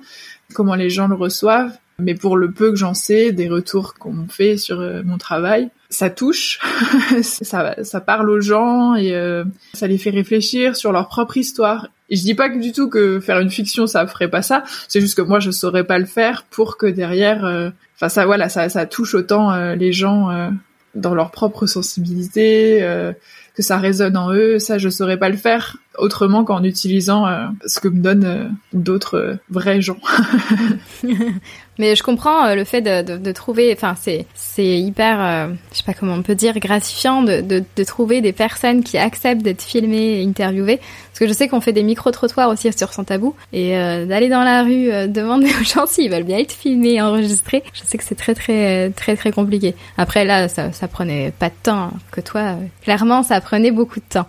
comment 0.53 0.75
les 0.75 0.89
gens 0.89 1.07
le 1.07 1.15
reçoivent, 1.15 1.77
mais 1.99 2.13
pour 2.13 2.37
le 2.37 2.51
peu 2.51 2.69
que 2.71 2.75
j'en 2.75 2.93
sais, 2.93 3.31
des 3.31 3.49
retours 3.49 3.95
qu'on 3.95 4.27
fait 4.27 4.57
sur 4.57 4.79
euh, 4.79 5.01
mon 5.03 5.17
travail, 5.17 5.69
ça 5.89 6.09
touche, 6.09 6.59
ça, 7.21 7.75
ça 7.83 8.01
parle 8.01 8.29
aux 8.29 8.41
gens 8.41 8.95
et 8.95 9.15
euh, 9.15 9.43
ça 9.73 9.87
les 9.87 9.97
fait 9.97 10.11
réfléchir 10.11 10.75
sur 10.75 10.91
leur 10.91 11.07
propre 11.07 11.37
histoire. 11.37 11.87
Je 12.11 12.21
dis 12.21 12.35
pas 12.35 12.49
que 12.49 12.59
du 12.59 12.71
tout 12.71 12.89
que 12.89 13.19
faire 13.19 13.39
une 13.39 13.49
fiction 13.49 13.87
ça 13.87 14.05
ferait 14.07 14.29
pas 14.29 14.41
ça, 14.41 14.63
c'est 14.87 15.01
juste 15.01 15.15
que 15.15 15.21
moi 15.21 15.39
je 15.39 15.51
saurais 15.51 15.83
pas 15.83 15.97
le 15.97 16.05
faire 16.05 16.43
pour 16.49 16.77
que 16.77 16.85
derrière, 16.85 17.71
enfin 17.95 18.07
ça 18.07 18.25
voilà, 18.25 18.47
ça, 18.47 18.69
ça 18.69 18.85
touche 18.85 19.13
autant 19.13 19.73
les 19.73 19.91
gens 19.91 20.51
dans 20.95 21.13
leur 21.13 21.31
propre 21.31 21.65
sensibilité, 21.65 22.79
que 23.55 23.61
ça 23.61 23.77
résonne 23.77 24.15
en 24.15 24.31
eux, 24.31 24.57
ça 24.57 24.77
je 24.77 24.87
saurais 24.87 25.17
pas 25.17 25.27
le 25.27 25.35
faire 25.35 25.75
autrement 25.97 26.43
qu'en 26.43 26.63
utilisant 26.63 27.27
euh, 27.27 27.47
ce 27.65 27.79
que 27.79 27.87
me 27.87 27.99
donnent 27.99 28.25
euh, 28.25 28.47
d'autres 28.73 29.17
euh, 29.17 29.35
vrais 29.49 29.81
gens. 29.81 29.97
Mais 31.79 31.95
je 31.95 32.01
comprends 32.01 32.55
le 32.55 32.63
fait 32.63 32.81
de, 32.81 33.31
trouver, 33.31 33.71
enfin 33.71 33.93
c'est 34.01 34.25
c'est 34.33 34.79
hyper, 34.79 35.47
je 35.71 35.77
sais 35.77 35.83
pas 35.83 35.93
comment 35.93 36.15
on 36.15 36.23
peut 36.23 36.33
dire, 36.33 36.57
gratifiant 36.57 37.21
de, 37.21 37.41
de, 37.41 37.83
trouver 37.83 38.19
des 38.19 38.33
personnes 38.33 38.83
qui 38.83 38.97
acceptent 38.97 39.43
d'être 39.43 39.61
filmées 39.61 40.19
et 40.19 40.25
interviewées. 40.25 40.77
Parce 40.77 41.19
que 41.19 41.27
je 41.27 41.33
sais 41.33 41.47
qu'on 41.47 41.61
fait 41.61 41.73
des 41.73 41.83
micro-trottoirs 41.83 42.49
aussi 42.49 42.73
sur 42.75 42.91
Sans 42.93 43.03
Tabou 43.03 43.35
et 43.53 43.73
d'aller 44.07 44.27
dans 44.27 44.43
la 44.43 44.63
rue 44.63 44.89
demander 45.07 45.51
aux 45.61 45.63
gens 45.63 45.85
s'ils 45.85 46.09
veulent 46.09 46.23
bien 46.23 46.39
être 46.39 46.51
filmés 46.51 46.95
et 46.95 47.01
enregistrés. 47.03 47.63
Je 47.73 47.81
sais 47.83 47.99
que 47.99 48.03
c'est 48.03 48.15
très 48.15 48.33
très 48.33 48.89
très 48.89 49.15
très 49.15 49.31
compliqué. 49.31 49.75
Après 49.99 50.25
là, 50.25 50.47
ça, 50.47 50.71
ça 50.71 50.87
prenait 50.87 51.31
pas 51.37 51.49
de 51.49 51.55
temps 51.61 51.91
que 52.09 52.21
toi. 52.21 52.55
clairement, 52.81 53.21
ça 53.21 53.39
prenait 53.39 53.69
beaucoup 53.69 53.99
de 53.99 54.05
temps. 54.09 54.25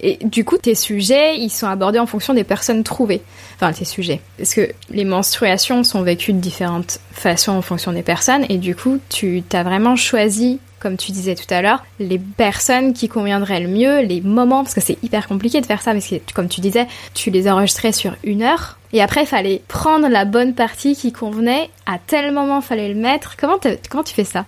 Et 0.00 0.18
du 0.24 0.44
coup, 0.44 0.58
tes 0.58 0.74
sujets, 0.74 1.36
ils 1.38 1.50
sont 1.50 1.66
abordés 1.66 1.98
en 1.98 2.06
fonction 2.06 2.34
des 2.34 2.44
personnes 2.44 2.82
trouvées. 2.84 3.22
Enfin, 3.56 3.72
tes 3.72 3.84
sujets. 3.84 4.20
Parce 4.36 4.54
que 4.54 4.70
les 4.90 5.04
menstruations 5.04 5.84
sont 5.84 6.02
vécues 6.02 6.32
de 6.32 6.40
différentes 6.40 7.00
façons 7.12 7.52
en 7.52 7.62
fonction 7.62 7.92
des 7.92 8.02
personnes. 8.02 8.44
Et 8.48 8.58
du 8.58 8.76
coup, 8.76 8.98
tu 9.08 9.42
t'as 9.48 9.62
vraiment 9.62 9.96
choisi, 9.96 10.60
comme 10.78 10.96
tu 10.96 11.12
disais 11.12 11.34
tout 11.34 11.52
à 11.52 11.62
l'heure, 11.62 11.84
les 11.98 12.18
personnes 12.18 12.92
qui 12.92 13.08
conviendraient 13.08 13.60
le 13.60 13.68
mieux, 13.68 14.02
les 14.02 14.20
moments, 14.20 14.62
parce 14.62 14.74
que 14.74 14.80
c'est 14.80 15.02
hyper 15.02 15.26
compliqué 15.26 15.60
de 15.60 15.66
faire 15.66 15.82
ça, 15.82 15.92
parce 15.92 16.06
que 16.06 16.16
comme 16.34 16.48
tu 16.48 16.60
disais, 16.60 16.86
tu 17.14 17.30
les 17.30 17.48
enregistrais 17.48 17.92
sur 17.92 18.14
une 18.24 18.42
heure. 18.42 18.78
Et 18.92 19.02
après, 19.02 19.22
il 19.22 19.26
fallait 19.26 19.62
prendre 19.68 20.08
la 20.08 20.24
bonne 20.24 20.54
partie 20.54 20.94
qui 20.94 21.12
convenait. 21.12 21.70
À 21.86 21.98
tel 21.98 22.32
moment, 22.32 22.60
fallait 22.60 22.88
le 22.88 22.94
mettre. 22.94 23.36
Comment, 23.36 23.58
comment 23.90 24.04
tu 24.04 24.14
fais 24.14 24.24
ça? 24.24 24.46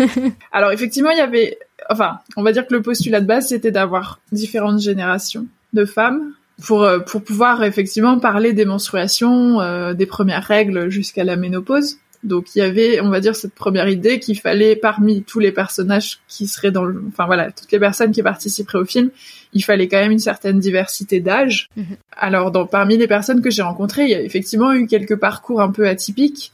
Alors, 0.52 0.70
effectivement, 0.70 1.10
il 1.10 1.18
y 1.18 1.22
avait 1.22 1.58
enfin, 1.90 2.20
on 2.36 2.42
va 2.42 2.52
dire 2.52 2.66
que 2.66 2.74
le 2.74 2.82
postulat 2.82 3.20
de 3.20 3.26
base, 3.26 3.48
c'était 3.48 3.70
d'avoir 3.70 4.20
différentes 4.32 4.80
générations 4.80 5.46
de 5.72 5.84
femmes 5.84 6.32
pour 6.62 6.84
euh, 6.84 7.00
pour 7.00 7.22
pouvoir 7.22 7.62
effectivement 7.64 8.18
parler 8.18 8.52
des 8.52 8.64
menstruations, 8.64 9.60
euh, 9.60 9.92
des 9.92 10.06
premières 10.06 10.44
règles 10.44 10.88
jusqu'à 10.88 11.24
la 11.24 11.36
ménopause. 11.36 11.98
Donc 12.22 12.54
il 12.54 12.58
y 12.58 12.62
avait, 12.62 13.00
on 13.00 13.08
va 13.08 13.20
dire, 13.20 13.34
cette 13.34 13.54
première 13.54 13.88
idée 13.88 14.20
qu'il 14.20 14.38
fallait 14.38 14.76
parmi 14.76 15.22
tous 15.22 15.38
les 15.38 15.52
personnages 15.52 16.20
qui 16.28 16.46
seraient 16.46 16.70
dans 16.70 16.84
le, 16.84 17.02
enfin 17.08 17.24
voilà, 17.24 17.50
toutes 17.50 17.72
les 17.72 17.78
personnes 17.78 18.12
qui 18.12 18.22
participeraient 18.22 18.78
au 18.78 18.84
film, 18.84 19.10
il 19.54 19.64
fallait 19.64 19.88
quand 19.88 19.96
même 19.96 20.12
une 20.12 20.18
certaine 20.18 20.60
diversité 20.60 21.20
d'âge. 21.20 21.68
Mhm. 21.76 21.96
Alors 22.12 22.50
dans 22.50 22.66
parmi 22.66 22.98
les 22.98 23.08
personnes 23.08 23.40
que 23.40 23.50
j'ai 23.50 23.62
rencontrées, 23.62 24.04
il 24.04 24.10
y 24.10 24.14
a 24.14 24.20
effectivement 24.20 24.72
eu 24.72 24.86
quelques 24.86 25.16
parcours 25.16 25.62
un 25.62 25.70
peu 25.70 25.88
atypiques 25.88 26.52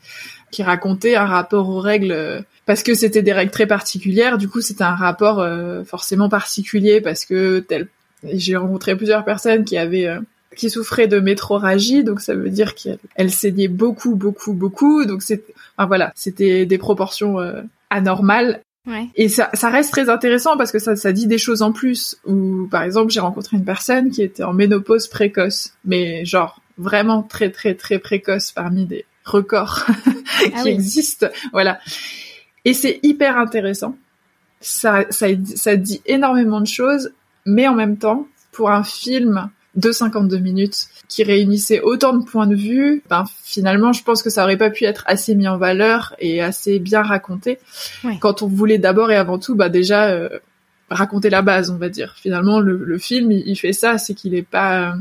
qui 0.53 0.63
racontaient 0.63 1.17
un 1.17 1.27
rapport 1.27 1.69
aux 1.69 1.81
règles 1.81 2.13
euh, 2.13 2.41
parce 2.67 2.83
que 2.83 2.95
c'était 2.95 3.23
des 3.23 3.33
règles 3.33 3.53
très 3.53 3.67
particulières. 3.67 4.39
Du 4.39 4.49
coup, 4.49 4.61
c'était 4.61 4.85
un 4.85 4.95
rapport 4.95 5.41
euh, 5.41 5.85
forcément 5.85 6.29
particulier 6.29 7.01
parce 7.01 7.25
que 7.25 7.61
tel, 7.61 7.89
j'ai 8.25 8.57
rencontré 8.57 8.97
plusieurs 8.97 9.25
personnes 9.25 9.65
qui 9.65 9.79
avaient 9.79 10.07
euh, 10.07 10.21
qui 10.57 10.71
souffraient 10.71 11.07
de 11.07 11.21
métroragie, 11.21 12.03
donc 12.03 12.21
ça 12.21 12.35
veut 12.35 12.51
dire 12.51 12.75
qu'elles 12.75 13.31
saignaient 13.31 13.69
beaucoup, 13.69 14.17
beaucoup, 14.17 14.53
beaucoup. 14.53 15.05
Donc 15.05 15.23
c'est, 15.23 15.45
enfin 15.77 15.87
voilà, 15.87 16.13
c'était 16.17 16.67
des 16.67 16.79
proportions 16.79 17.41
euh, 17.41 17.63
anormal. 17.91 18.61
Et 19.17 19.29
ça, 19.29 19.51
ça 19.53 19.69
reste 19.69 19.91
très 19.91 20.09
intéressant 20.09 20.57
parce 20.57 20.71
que 20.71 20.79
ça, 20.79 20.95
ça 20.95 21.13
dit 21.13 21.27
des 21.27 21.39
choses 21.39 21.61
en 21.61 21.73
plus. 21.73 22.19
Ou 22.25 22.69
par 22.71 22.85
exemple, 22.85 23.11
j'ai 23.11 23.19
rencontré 23.19 23.57
une 23.57 23.65
personne 23.65 24.11
qui 24.11 24.23
était 24.23 24.45
en 24.45 24.53
ménopause 24.53 25.09
précoce, 25.09 25.73
mais 25.85 26.25
genre 26.25 26.61
vraiment 26.79 27.25
très 27.25 27.51
très 27.51 27.75
très 27.75 27.99
précoce 27.99 28.53
parmi 28.53 28.87
des 28.87 29.05
records 29.25 29.87
ah 30.55 30.63
qui 30.63 30.69
existent. 30.69 31.27
Voilà. 31.53 31.81
Et 32.67 32.75
c'est 32.75 32.99
hyper 33.03 33.39
intéressant. 33.39 33.97
Ça, 34.61 35.05
ça, 35.11 35.29
ça 35.55 35.77
dit 35.77 36.03
énormément 36.05 36.61
de 36.61 36.67
choses, 36.67 37.13
mais 37.47 37.69
en 37.69 37.75
même 37.75 37.97
temps, 37.97 38.27
pour 38.51 38.71
un 38.71 38.83
film 38.83 39.49
de 39.77 39.93
52 39.93 40.39
minutes 40.39 40.89
qui 41.09 41.23
réunissait 41.23 41.81
autant 41.81 42.15
de 42.17 42.25
points 42.25 42.47
de 42.47 42.57
vue, 42.57 43.03
ben 43.09 43.25
finalement 43.45 43.93
je 43.93 44.03
pense 44.03 44.23
que 44.23 44.31
ça 44.31 44.43
aurait 44.43 44.57
pas 44.57 44.71
pu 44.71 44.85
être 44.85 45.05
assez 45.07 45.35
mis 45.35 45.47
en 45.47 45.59
valeur 45.59 46.17
et 46.19 46.43
assez 46.43 46.79
bien 46.79 47.03
raconté 47.03 47.59
quand 48.21 48.43
on 48.43 48.47
voulait 48.49 48.79
d'abord 48.79 49.11
et 49.13 49.17
avant 49.17 49.39
tout 49.39 49.55
bah 49.55 49.69
déjà 49.69 50.09
euh, 50.09 50.31
raconter 50.89 51.31
la 51.31 51.43
base 51.43 51.71
on 51.71 51.77
va 51.77 51.91
dire. 51.91 52.15
Finalement 52.17 52.59
le, 52.59 52.99
film 52.99 53.31
il, 53.31 53.57
fait 53.57 53.75
ça, 53.75 53.99
c'est 53.99 54.15
qu'il 54.15 54.35
est 54.35 54.43
pas 54.43 54.95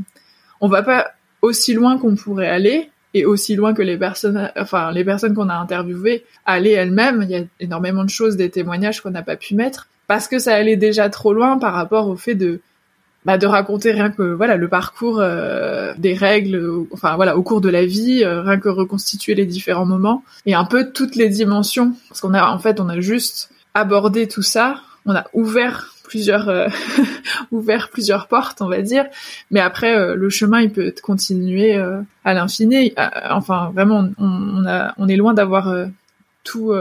on 0.60 0.68
va 0.68 0.84
pas 0.84 1.12
aussi 1.42 1.74
loin 1.74 1.98
qu'on 1.98 2.16
pourrait 2.16 2.50
aller 2.50 2.90
et 3.16 3.26
aussi 3.26 3.56
loin 3.56 3.74
que 3.74 3.82
les 3.82 3.98
personnes 3.98 4.52
enfin 4.58 4.92
les 4.92 5.06
personnes 5.06 5.34
qu'on 5.34 5.50
a 5.50 5.56
interviewées 5.56 6.26
allaient 6.46 6.74
elles-mêmes, 6.74 7.22
il 7.24 7.32
y 7.32 7.36
a 7.38 7.44
énormément 7.60 8.04
de 8.04 8.10
choses 8.10 8.36
des 8.36 8.52
témoignages 8.52 9.02
qu'on 9.02 9.12
n'a 9.12 9.24
pas 9.24 9.38
pu 9.38 9.56
mettre 9.56 9.88
parce 10.06 10.28
que 10.28 10.38
ça 10.38 10.54
allait 10.54 10.76
déjà 10.76 11.10
trop 11.10 11.34
loin 11.34 11.58
par 11.58 11.74
rapport 11.74 12.10
au 12.10 12.18
fait 12.18 12.36
de 12.36 12.60
bah, 13.24 13.40
de 13.40 13.48
raconter 13.48 13.92
rien 13.92 14.12
que 14.12 14.22
voilà 14.22 14.56
le 14.56 14.68
parcours 14.68 15.20
euh, 15.20 15.94
des 15.98 16.14
règles, 16.14 16.86
enfin 16.92 17.16
voilà 17.16 17.38
au 17.38 17.42
cours 17.42 17.62
de 17.62 17.70
la 17.70 17.84
vie, 17.86 18.24
euh, 18.24 18.42
rien 18.42 18.60
que 18.60 18.70
reconstituer 18.70 19.34
les 19.34 19.48
différents 19.48 19.86
moments 19.86 20.24
et 20.46 20.54
un 20.54 20.66
peu 20.66 20.92
toutes 20.92 21.16
les 21.16 21.30
dimensions. 21.30 21.96
Parce 22.10 22.22
qu'on 22.22 22.36
a 22.36 22.46
en 22.48 22.60
fait 22.60 22.80
on 22.80 22.90
a 22.90 23.00
juste 23.00 23.50
abordé 23.74 24.28
tout 24.28 24.44
ça, 24.44 24.82
on 25.08 25.16
a 25.16 25.26
ouvert 25.34 25.95
euh, 26.50 26.68
ouvert 27.52 27.90
plusieurs 27.90 28.28
portes 28.28 28.62
on 28.62 28.68
va 28.68 28.82
dire. 28.82 29.06
Mais 29.52 29.60
après 29.60 30.16
le 30.16 30.30
chemin 30.30 30.62
il 30.62 30.72
peut 30.72 30.94
continuer 31.02 31.76
à 32.24 32.34
l'infini. 32.34 32.94
Enfin 33.30 33.72
vraiment 33.74 34.10
on, 34.18 34.66
a 34.66 34.94
on 34.98 35.08
est 35.08 35.16
loin 35.16 35.34
d'avoir 35.34 35.74
tout 36.44 36.74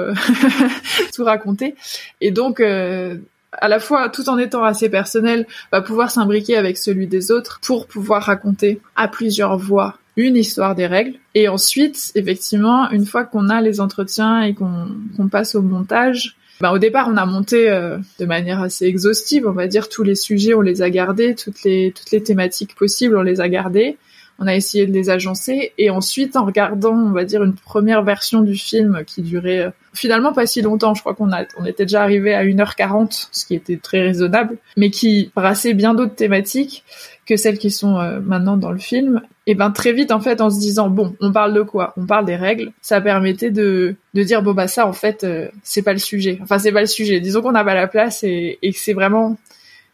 tout 1.15 1.25
raconté. 1.25 1.75
Et 2.21 2.31
donc 2.31 2.61
à 2.61 3.69
la 3.69 3.79
fois 3.79 4.09
tout 4.09 4.29
en 4.29 4.39
étant 4.39 4.65
assez 4.65 4.89
personnel, 4.89 5.47
va 5.73 5.81
pouvoir 5.81 6.11
s'imbriquer 6.11 6.57
avec 6.57 6.77
celui 6.77 7.07
des 7.07 7.31
autres 7.31 7.61
pour 7.63 7.87
pouvoir 7.87 8.23
raconter 8.25 8.81
à 8.97 9.09
plusieurs 9.09 9.57
voix 9.59 9.99
une 10.17 10.37
histoire 10.37 10.75
des 10.75 10.87
règles. 10.87 11.15
Et 11.35 11.49
ensuite, 11.49 12.13
effectivement, 12.15 12.91
une 12.91 13.07
fois 13.07 13.25
qu'on 13.25 13.49
a 13.49 13.61
les 13.61 13.81
entretiens 13.81 14.43
et 14.43 14.55
qu'on 14.55 15.29
passe 15.31 15.55
au 15.55 15.63
montage, 15.63 16.37
ben, 16.61 16.71
au 16.71 16.79
départ, 16.79 17.09
on 17.09 17.17
a 17.17 17.27
monté 17.27 17.69
euh, 17.69 17.99
de 18.19 18.25
manière 18.27 18.61
assez 18.61 18.87
exhaustive, 18.87 19.47
on 19.47 19.53
va 19.53 19.67
dire, 19.67 19.89
tous 19.89 20.03
les 20.03 20.15
sujets, 20.15 20.55
on 20.55 20.61
les 20.61 20.83
a 20.83 20.91
gardés, 20.91 21.35
toutes 21.35 21.63
les, 21.65 21.93
toutes 21.93 22.11
les 22.11 22.23
thématiques 22.23 22.75
possibles, 22.75 23.17
on 23.17 23.23
les 23.23 23.41
a 23.41 23.49
gardées 23.49 23.97
on 24.39 24.47
a 24.47 24.55
essayé 24.55 24.87
de 24.87 24.93
les 24.93 25.11
agencer 25.11 25.73
et 25.79 25.91
ensuite 25.91 26.37
en 26.37 26.45
regardant 26.45 26.95
on 26.95 27.13
va 27.13 27.25
dire 27.25 27.43
une 27.43 27.55
première 27.55 28.03
version 28.03 28.41
du 28.41 28.55
film 28.55 29.05
qui 29.07 29.23
durait 29.23 29.61
euh, 29.61 29.71
finalement 29.93 30.33
pas 30.33 30.47
si 30.47 30.61
longtemps 30.63 30.95
je 30.95 31.01
crois 31.01 31.15
qu'on 31.15 31.33
a 31.33 31.45
on 31.59 31.65
était 31.65 31.85
déjà 31.85 32.03
arrivé 32.03 32.35
à 32.35 32.45
1h40 32.45 33.29
ce 33.31 33.47
qui 33.47 33.55
était 33.55 33.77
très 33.77 34.01
raisonnable 34.01 34.57
mais 34.77 34.91
qui 34.91 35.31
brassait 35.35 35.75
bien 35.75 35.95
d'autres 35.95 36.15
thématiques 36.15 36.85
que 37.27 37.37
celles 37.37 37.59
qui 37.59 37.71
sont 37.71 37.99
euh, 37.99 38.21
maintenant 38.21 38.57
dans 38.57 38.71
le 38.71 38.79
film. 38.79 39.23
Et 39.47 39.55
ben 39.55 39.71
très 39.71 39.93
vite 39.93 40.11
en 40.11 40.21
fait 40.21 40.41
en 40.41 40.51
se 40.51 40.59
disant 40.59 40.89
bon 40.89 41.17
on 41.21 41.33
parle 41.33 41.55
de 41.55 41.63
quoi? 41.63 41.95
On 41.97 42.07
parle 42.07 42.25
des 42.25 42.37
règles. 42.37 42.73
Ça 42.81 43.01
permettait 43.01 43.51
de 43.51 43.97
de 44.15 44.23
dire 44.23 44.43
bon 44.43 44.53
bah 44.53 44.69
ça 44.69 44.87
en 44.87 44.93
fait 44.93 45.25
euh, 45.25 45.49
c'est 45.63 45.83
pas 45.83 45.93
le 45.93 45.99
sujet. 45.99 46.39
Enfin 46.43 46.59
c'est 46.59 46.73
pas 46.73 46.81
le 46.81 46.87
sujet. 46.87 47.21
Disons 47.21 47.43
qu'on 47.43 47.53
n'a 47.53 47.65
pas 47.65 47.75
la 47.75 47.87
place 47.87 48.25
et, 48.25 48.59
et 48.63 48.73
que 48.73 48.79
c'est 48.79 48.95
vraiment 48.95 49.37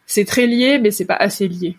c'est 0.06 0.24
très 0.24 0.46
lié 0.46 0.78
mais 0.78 0.90
c'est 0.90 1.04
pas 1.04 1.16
assez 1.16 1.48
lié 1.48 1.76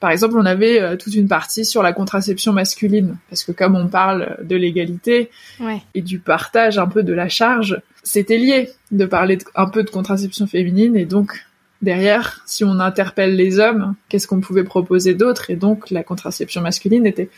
par 0.00 0.10
exemple, 0.10 0.36
on 0.38 0.46
avait 0.46 0.80
euh, 0.80 0.96
toute 0.96 1.14
une 1.14 1.28
partie 1.28 1.66
sur 1.66 1.82
la 1.82 1.92
contraception 1.92 2.52
masculine, 2.54 3.16
parce 3.28 3.44
que 3.44 3.52
comme 3.52 3.76
on 3.76 3.86
parle 3.86 4.38
de 4.42 4.56
l'égalité 4.56 5.30
et 5.94 6.00
du 6.00 6.18
partage 6.18 6.78
un 6.78 6.86
peu 6.86 7.02
de 7.02 7.12
la 7.12 7.28
charge, 7.28 7.80
c'était 8.02 8.38
lié 8.38 8.70
de 8.90 9.04
parler 9.04 9.38
un 9.54 9.68
peu 9.68 9.82
de 9.82 9.90
contraception 9.90 10.46
féminine, 10.46 10.96
et 10.96 11.04
donc 11.04 11.44
derrière, 11.82 12.42
si 12.46 12.64
on 12.64 12.80
interpelle 12.80 13.36
les 13.36 13.58
hommes, 13.58 13.94
qu'est-ce 14.08 14.26
qu'on 14.26 14.40
pouvait 14.40 14.64
proposer 14.64 15.14
d'autre 15.14 15.50
Et 15.50 15.56
donc 15.56 15.90
la 15.90 16.02
contraception 16.02 16.62
masculine 16.62 17.06
était 17.06 17.28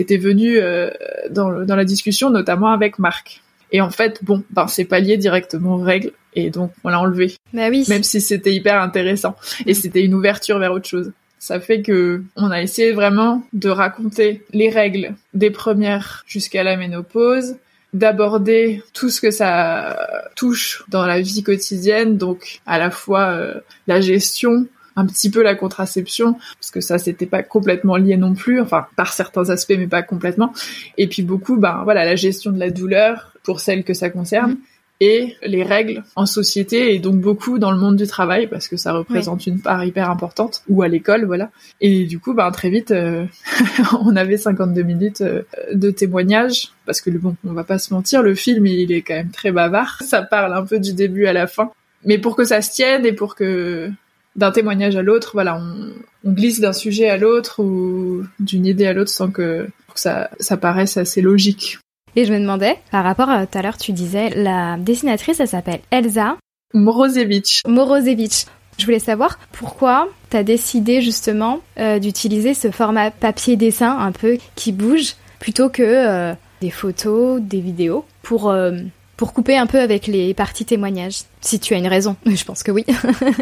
était 0.00 0.18
venue 0.18 0.58
euh, 0.58 0.90
dans, 1.30 1.64
dans 1.64 1.76
la 1.76 1.84
discussion, 1.84 2.30
notamment 2.30 2.68
avec 2.68 2.98
Marc. 2.98 3.42
Et 3.70 3.80
en 3.80 3.90
fait, 3.90 4.24
bon, 4.24 4.42
ben 4.50 4.66
c'est 4.66 4.86
pas 4.86 4.98
lié 4.98 5.18
directement 5.18 5.76
aux 5.76 5.82
règles, 5.82 6.10
et 6.34 6.50
donc 6.50 6.72
on 6.82 6.88
l'a 6.88 6.98
enlevé. 6.98 7.36
Bah 7.52 7.68
oui. 7.70 7.84
Même 7.88 8.02
si 8.02 8.20
c'était 8.20 8.52
hyper 8.52 8.82
intéressant, 8.82 9.36
et 9.66 9.74
c'était 9.74 10.02
une 10.02 10.14
ouverture 10.14 10.58
vers 10.58 10.72
autre 10.72 10.88
chose. 10.88 11.12
Ça 11.38 11.60
fait 11.60 11.82
que 11.82 12.22
on 12.36 12.50
a 12.50 12.62
essayé 12.62 12.92
vraiment 12.92 13.44
de 13.52 13.68
raconter 13.68 14.44
les 14.52 14.70
règles 14.70 15.14
des 15.34 15.50
premières 15.50 16.24
jusqu'à 16.26 16.62
la 16.62 16.76
ménopause, 16.76 17.56
d'aborder 17.92 18.82
tout 18.92 19.08
ce 19.08 19.20
que 19.20 19.30
ça 19.30 19.98
touche 20.36 20.84
dans 20.88 21.06
la 21.06 21.20
vie 21.20 21.42
quotidienne, 21.42 22.16
donc 22.18 22.60
à 22.66 22.78
la 22.78 22.90
fois 22.90 23.30
euh, 23.30 23.54
la 23.86 24.00
gestion, 24.00 24.66
un 24.96 25.06
petit 25.06 25.30
peu 25.30 25.42
la 25.42 25.54
contraception, 25.54 26.34
parce 26.58 26.70
que 26.70 26.80
ça 26.80 26.98
c'était 26.98 27.26
pas 27.26 27.42
complètement 27.42 27.96
lié 27.96 28.16
non 28.16 28.34
plus, 28.34 28.60
enfin 28.60 28.86
par 28.96 29.12
certains 29.12 29.48
aspects 29.48 29.76
mais 29.78 29.86
pas 29.86 30.02
complètement, 30.02 30.52
et 30.98 31.06
puis 31.06 31.22
beaucoup, 31.22 31.56
ben 31.56 31.82
voilà, 31.84 32.04
la 32.04 32.16
gestion 32.16 32.50
de 32.50 32.58
la 32.58 32.70
douleur 32.70 33.32
pour 33.42 33.60
celles 33.60 33.84
que 33.84 33.94
ça 33.94 34.10
concerne 34.10 34.56
et 35.00 35.36
les 35.42 35.62
règles 35.62 36.02
en 36.16 36.26
société 36.26 36.94
et 36.94 36.98
donc 36.98 37.20
beaucoup 37.20 37.58
dans 37.58 37.70
le 37.70 37.78
monde 37.78 37.96
du 37.96 38.06
travail 38.06 38.48
parce 38.48 38.66
que 38.66 38.76
ça 38.76 38.92
représente 38.92 39.46
une 39.46 39.60
part 39.60 39.84
hyper 39.84 40.10
importante 40.10 40.62
ou 40.68 40.82
à 40.82 40.88
l'école 40.88 41.24
voilà. 41.24 41.50
Et 41.80 42.04
du 42.04 42.18
coup 42.18 42.34
ben 42.34 42.50
très 42.50 42.68
vite 42.68 42.90
euh, 42.90 43.24
on 44.04 44.16
avait 44.16 44.36
52 44.36 44.82
minutes 44.82 45.20
euh, 45.20 45.42
de 45.72 45.90
témoignages 45.90 46.72
parce 46.84 47.00
que 47.00 47.10
bon 47.10 47.36
on 47.46 47.52
va 47.52 47.64
pas 47.64 47.78
se 47.78 47.94
mentir 47.94 48.22
le 48.22 48.34
film 48.34 48.66
il 48.66 48.90
est 48.90 49.02
quand 49.02 49.14
même 49.14 49.30
très 49.30 49.52
bavard. 49.52 49.98
Ça 50.02 50.22
parle 50.22 50.52
un 50.52 50.64
peu 50.64 50.80
du 50.80 50.92
début 50.94 51.26
à 51.26 51.32
la 51.32 51.46
fin. 51.46 51.70
Mais 52.04 52.18
pour 52.18 52.36
que 52.36 52.44
ça 52.44 52.62
se 52.62 52.70
tienne 52.70 53.04
et 53.04 53.12
pour 53.12 53.34
que 53.34 53.90
d'un 54.36 54.52
témoignage 54.52 54.94
à 54.94 55.02
l'autre 55.02 55.30
voilà 55.34 55.60
on, 55.60 55.92
on 56.24 56.32
glisse 56.32 56.60
d'un 56.60 56.72
sujet 56.72 57.08
à 57.08 57.16
l'autre 57.16 57.60
ou 57.60 58.22
d'une 58.38 58.66
idée 58.66 58.86
à 58.86 58.92
l'autre 58.92 59.10
sans 59.10 59.30
que, 59.30 59.66
que 59.66 60.00
ça, 60.00 60.30
ça 60.38 60.56
paraisse 60.56 60.96
assez 60.96 61.20
logique 61.20 61.78
et 62.16 62.24
je 62.24 62.32
me 62.32 62.38
demandais, 62.38 62.78
par 62.90 63.04
rapport 63.04 63.30
à 63.30 63.46
tout 63.46 63.58
à 63.58 63.62
l'heure, 63.62 63.76
tu 63.76 63.92
disais, 63.92 64.30
la 64.30 64.76
dessinatrice, 64.78 65.40
elle 65.40 65.48
s'appelle 65.48 65.80
Elsa 65.90 66.36
Morozevich. 66.74 67.62
Morozevich. 67.66 68.46
Je 68.78 68.84
voulais 68.84 69.00
savoir 69.00 69.38
pourquoi 69.52 70.08
tu 70.30 70.36
as 70.36 70.44
décidé 70.44 71.02
justement 71.02 71.60
euh, 71.78 71.98
d'utiliser 71.98 72.54
ce 72.54 72.70
format 72.70 73.10
papier-dessin 73.10 73.98
un 73.98 74.12
peu 74.12 74.38
qui 74.54 74.72
bouge 74.72 75.14
plutôt 75.40 75.68
que 75.68 75.82
euh, 75.82 76.34
des 76.60 76.70
photos, 76.70 77.40
des 77.40 77.60
vidéos 77.60 78.04
pour, 78.22 78.50
euh, 78.50 78.72
pour 79.16 79.32
couper 79.32 79.56
un 79.56 79.66
peu 79.66 79.80
avec 79.80 80.06
les 80.06 80.32
parties 80.32 80.64
témoignages. 80.64 81.22
Si 81.40 81.58
tu 81.58 81.74
as 81.74 81.78
une 81.78 81.88
raison, 81.88 82.16
je 82.26 82.44
pense 82.44 82.62
que 82.62 82.70
oui. 82.70 82.84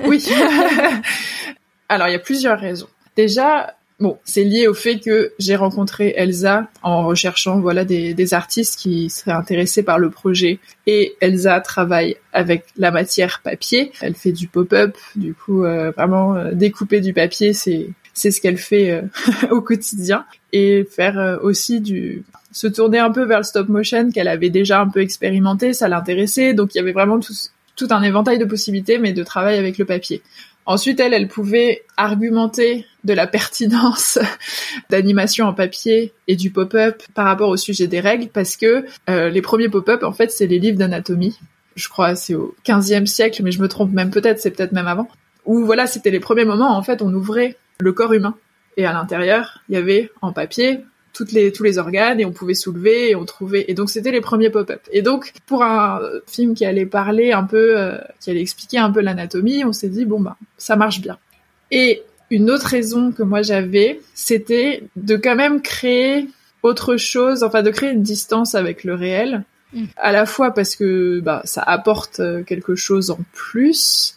oui. 0.07 0.26
Alors 1.88 2.09
il 2.09 2.12
y 2.12 2.16
a 2.16 2.20
plusieurs 2.20 2.59
raisons. 2.59 2.88
Déjà, 3.16 3.74
Bon, 3.98 4.18
c'est 4.24 4.44
lié 4.44 4.68
au 4.68 4.74
fait 4.74 4.98
que 5.00 5.32
j'ai 5.38 5.56
rencontré 5.56 6.12
Elsa 6.18 6.68
en 6.82 7.06
recherchant 7.06 7.61
voilà 7.61 7.87
des, 7.87 8.35
artistes 8.35 8.78
qui 8.78 9.09
seraient 9.09 9.32
intéressés 9.32 9.82
par 9.82 9.98
le 9.98 10.11
projet. 10.11 10.59
Et 10.87 11.16
Elsa 11.20 11.61
travaille 11.62 12.16
avec 12.35 12.66
la 12.76 12.90
matière 12.90 13.40
papier. 13.42 13.92
Elle 14.02 14.14
fait 14.14 14.32
du 14.32 14.48
pop-up, 14.48 14.98
du 15.14 15.32
coup 15.32 15.64
euh, 15.64 15.92
vraiment 15.92 16.37
euh, 16.37 16.52
découper 16.52 17.00
du 17.00 17.14
papier, 17.14 17.54
c'est 17.54 17.88
c'est 18.12 18.30
ce 18.30 18.40
qu'elle 18.42 18.59
fait 18.59 18.90
euh, 18.90 19.02
au 19.50 19.62
quotidien. 19.62 20.26
Et 20.52 20.87
faire 20.90 21.38
aussi 21.42 21.80
du 21.80 22.22
se 22.52 22.66
tourner 22.66 22.98
un 22.98 23.11
peu 23.11 23.24
vers 23.24 23.38
le 23.38 23.44
stop 23.44 23.68
motion 23.68 24.11
qu'elle 24.11 24.28
avait 24.28 24.50
déjà 24.50 24.80
un 24.80 24.88
peu 24.88 25.00
expérimenté, 25.00 25.72
ça 25.72 25.88
l'intéressait. 25.88 26.52
Donc 26.52 26.75
il 26.75 26.79
y 26.79 26.81
avait 26.83 26.92
vraiment 26.92 27.18
tout 27.18 27.88
un 27.90 28.02
éventail 28.02 28.38
de 28.38 28.44
possibilités, 28.44 28.98
mais 28.98 29.14
de 29.14 29.23
travail 29.23 29.56
avec 29.56 29.79
le 29.79 29.87
papier. 29.87 30.23
Ensuite, 30.67 30.98
elle, 30.98 31.14
elle 31.14 31.29
pouvait 31.29 31.85
argumenter 31.96 32.87
de 33.04 33.12
la 33.12 33.29
pertinence 33.29 34.19
d'animation 34.90 35.46
en 35.46 35.54
papier 35.54 36.12
et 36.27 36.35
du 36.35 36.50
pop-up 36.50 37.02
par 37.14 37.27
rapport 37.27 37.48
au 37.48 37.56
sujet 37.56 37.87
des 37.87 38.00
règles, 38.00 38.29
parce 38.29 38.56
que 38.56 38.85
euh, 39.08 39.29
les 39.29 39.42
premiers 39.42 39.69
pop-up, 39.69 40.02
en 40.02 40.12
fait, 40.12 40.33
c'est 40.33 40.46
les 40.46 40.58
livres 40.58 40.79
d'anatomie. 40.79 41.38
Je 41.77 41.88
crois 41.88 42.17
c'est 42.17 42.35
au 42.35 42.54
15e 42.64 43.06
siècle, 43.06 43.42
mais 43.44 43.52
je 43.52 43.62
me 43.62 43.69
trompe 43.69 43.92
même 43.92 44.10
peut-être, 44.10 44.40
c'est 44.40 44.50
peut-être 44.50 44.73
même 44.73 44.88
avant. 44.88 45.08
Où 45.44 45.64
voilà, 45.64 45.87
c'était 45.87 46.10
les 46.10 46.21
premiers 46.21 46.44
moments, 46.44 46.77
en 46.77 46.83
fait, 46.83 47.00
on 47.00 47.14
ouvrait 47.14 47.56
le 47.79 47.92
corps 47.92 48.12
humain. 48.12 48.35
Et 48.77 48.85
à 48.85 48.92
l'intérieur, 48.92 49.62
il 49.69 49.75
y 49.75 49.79
avait 49.79 50.10
en 50.21 50.33
papier 50.33 50.81
toutes 51.17 51.33
les, 51.33 51.50
tous 51.50 51.62
les 51.62 51.79
organes 51.79 52.21
et 52.21 52.27
on 52.27 52.31
pouvait 52.31 52.54
soulever 52.54 53.10
et 53.10 53.17
on 53.17 53.25
trouvait. 53.25 53.64
Et 53.69 53.75
donc 53.75 53.88
c'était 53.88 54.10
les 54.12 54.21
premiers 54.21 54.50
pop-up. 54.50 54.83
Et 54.92 55.00
donc 55.00 55.33
pour 55.46 55.62
un 55.64 55.98
film 56.27 56.54
qui 56.54 56.67
allait 56.67 56.85
parler 56.85 57.33
un 57.33 57.44
peu, 57.44 57.79
euh, 57.81 57.96
qui 58.21 58.31
allait 58.31 58.42
expliquer 58.42 58.79
un 58.79 58.90
peu 58.90 59.00
l'anatomie, 59.00 59.64
on 59.64 59.73
s'est 59.73 59.88
dit 59.88 60.04
bon 60.04 60.21
bah 60.21 60.37
ça 60.58 60.77
marche 60.77 61.00
bien. 61.00 61.17
Et 61.71 62.02
une 62.31 62.50
autre 62.50 62.67
raison 62.67 63.12
que 63.12 63.23
moi 63.23 63.40
j'avais, 63.40 64.00
c'était 64.14 64.83
de 64.96 65.17
quand 65.17 65.37
même 65.37 65.62
créer 65.62 66.29
autre 66.62 66.98
chose, 66.98 67.42
enfin 67.42 67.62
de 67.62 67.71
créer 67.71 67.92
une 67.92 68.02
distance 68.02 68.54
avec 68.54 68.85
le 68.85 68.94
réel. 68.94 69.44
mm. 69.73 69.85
à 69.96 70.12
la 70.12 70.27
fois 70.27 70.52
parce 70.52 70.77
que 70.77 71.21
bah, 71.21 71.40
ça 71.44 71.62
apporte 71.62 72.21
quelque 72.44 72.75
chose 72.75 73.10
en 73.10 73.19
plus 73.33 74.15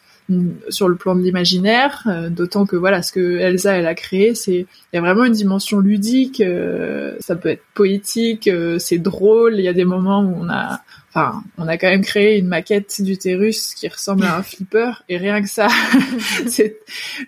sur 0.70 0.88
le 0.88 0.96
plan 0.96 1.16
de 1.16 1.22
l'imaginaire, 1.22 2.04
euh, 2.08 2.30
d'autant 2.30 2.66
que 2.66 2.76
voilà 2.76 3.02
ce 3.02 3.12
que 3.12 3.38
Elsa 3.40 3.74
elle 3.74 3.88
a 3.88 3.96
créé, 3.96 4.36
c'est 4.36 4.66
il 4.94 4.96
y 4.96 4.98
a 4.98 5.02
vraiment 5.02 5.26
une 5.26 5.34
dimension 5.34 5.80
ludique, 5.80 6.42
euh, 6.42 7.16
ça 7.20 7.36
peut 7.36 7.50
être 7.50 7.64
poétique, 7.74 8.48
euh, 8.48 8.78
c'est 8.80 9.00
drôle, 9.00 9.56
il 9.58 9.64
y 9.64 9.68
a 9.68 9.74
des 9.74 9.86
moments 9.86 10.22
où 10.22 10.36
on 10.40 10.50
a 10.50 10.82
enfin, 11.10 11.42
on 11.58 11.68
a 11.68 11.78
quand 11.78 11.90
même 11.90 12.04
créé 12.04 12.38
une 12.38 12.48
maquette 12.48 13.02
d'utérus 13.02 13.74
qui 13.74 13.88
ressemble 13.88 14.26
à 14.26 14.38
un 14.38 14.44
flipper 14.44 15.04
et 15.10 15.18
rien 15.18 15.42
que 15.42 15.50
ça 15.50 15.68
c'est 16.48 16.78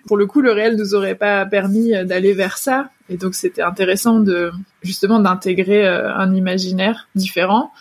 pour 0.06 0.16
le 0.16 0.26
coup 0.26 0.40
le 0.40 0.52
réel 0.52 0.76
nous 0.76 0.94
aurait 0.94 1.16
pas 1.16 1.44
permis 1.46 1.90
d'aller 2.04 2.32
vers 2.32 2.58
ça 2.58 2.90
et 3.08 3.16
donc 3.16 3.34
c'était 3.34 3.62
intéressant 3.62 4.20
de 4.20 4.52
justement 4.82 5.18
d'intégrer 5.18 5.86
un 5.86 6.32
imaginaire 6.34 7.08
différent. 7.14 7.72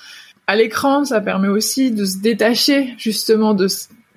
À 0.47 0.55
l'écran, 0.55 1.05
ça 1.05 1.21
permet 1.21 1.47
aussi 1.47 1.91
de 1.91 2.03
se 2.03 2.17
détacher 2.17 2.95
justement 2.97 3.53
de 3.53 3.67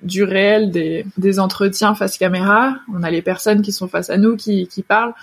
du 0.03 0.23
réel 0.23 0.71
des, 0.71 1.05
des 1.17 1.39
entretiens 1.39 1.95
face 1.95 2.17
caméra. 2.17 2.75
On 2.93 3.03
a 3.03 3.11
les 3.11 3.21
personnes 3.21 3.61
qui 3.61 3.71
sont 3.71 3.87
face 3.87 4.09
à 4.09 4.17
nous, 4.17 4.35
qui, 4.35 4.67
qui 4.67 4.81
parlent. 4.81 5.13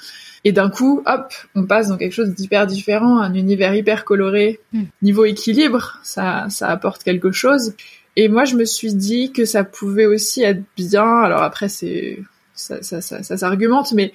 Et 0.45 0.53
d'un 0.53 0.71
coup, 0.71 1.03
hop, 1.07 1.33
on 1.55 1.67
passe 1.67 1.89
dans 1.89 1.97
quelque 1.97 2.13
chose 2.13 2.31
d'hyper 2.31 2.67
différent, 2.67 3.19
un 3.19 3.35
univers 3.35 3.75
hyper 3.75 4.05
coloré. 4.05 4.61
Hmm. 4.73 4.85
Niveau 5.03 5.25
équilibre, 5.25 5.99
ça, 6.03 6.47
ça 6.49 6.69
apporte 6.69 7.05
quelque 7.05 7.31
chose. 7.31 7.75
Et 8.17 8.29
moi, 8.29 8.45
je 8.45 8.57
me 8.57 8.65
suis 8.65 8.95
dit 8.95 9.33
que 9.33 9.45
ça 9.45 9.65
pouvait 9.65 10.07
aussi 10.07 10.43
être 10.43 10.63
bien. 10.77 11.21
Alors 11.21 11.43
après, 11.43 11.69
c'est 11.69 12.19
ça, 12.55 12.83
ça, 12.83 13.01
ça, 13.01 13.23
ça 13.23 13.37
s'argumente, 13.37 13.93
mais 13.93 14.13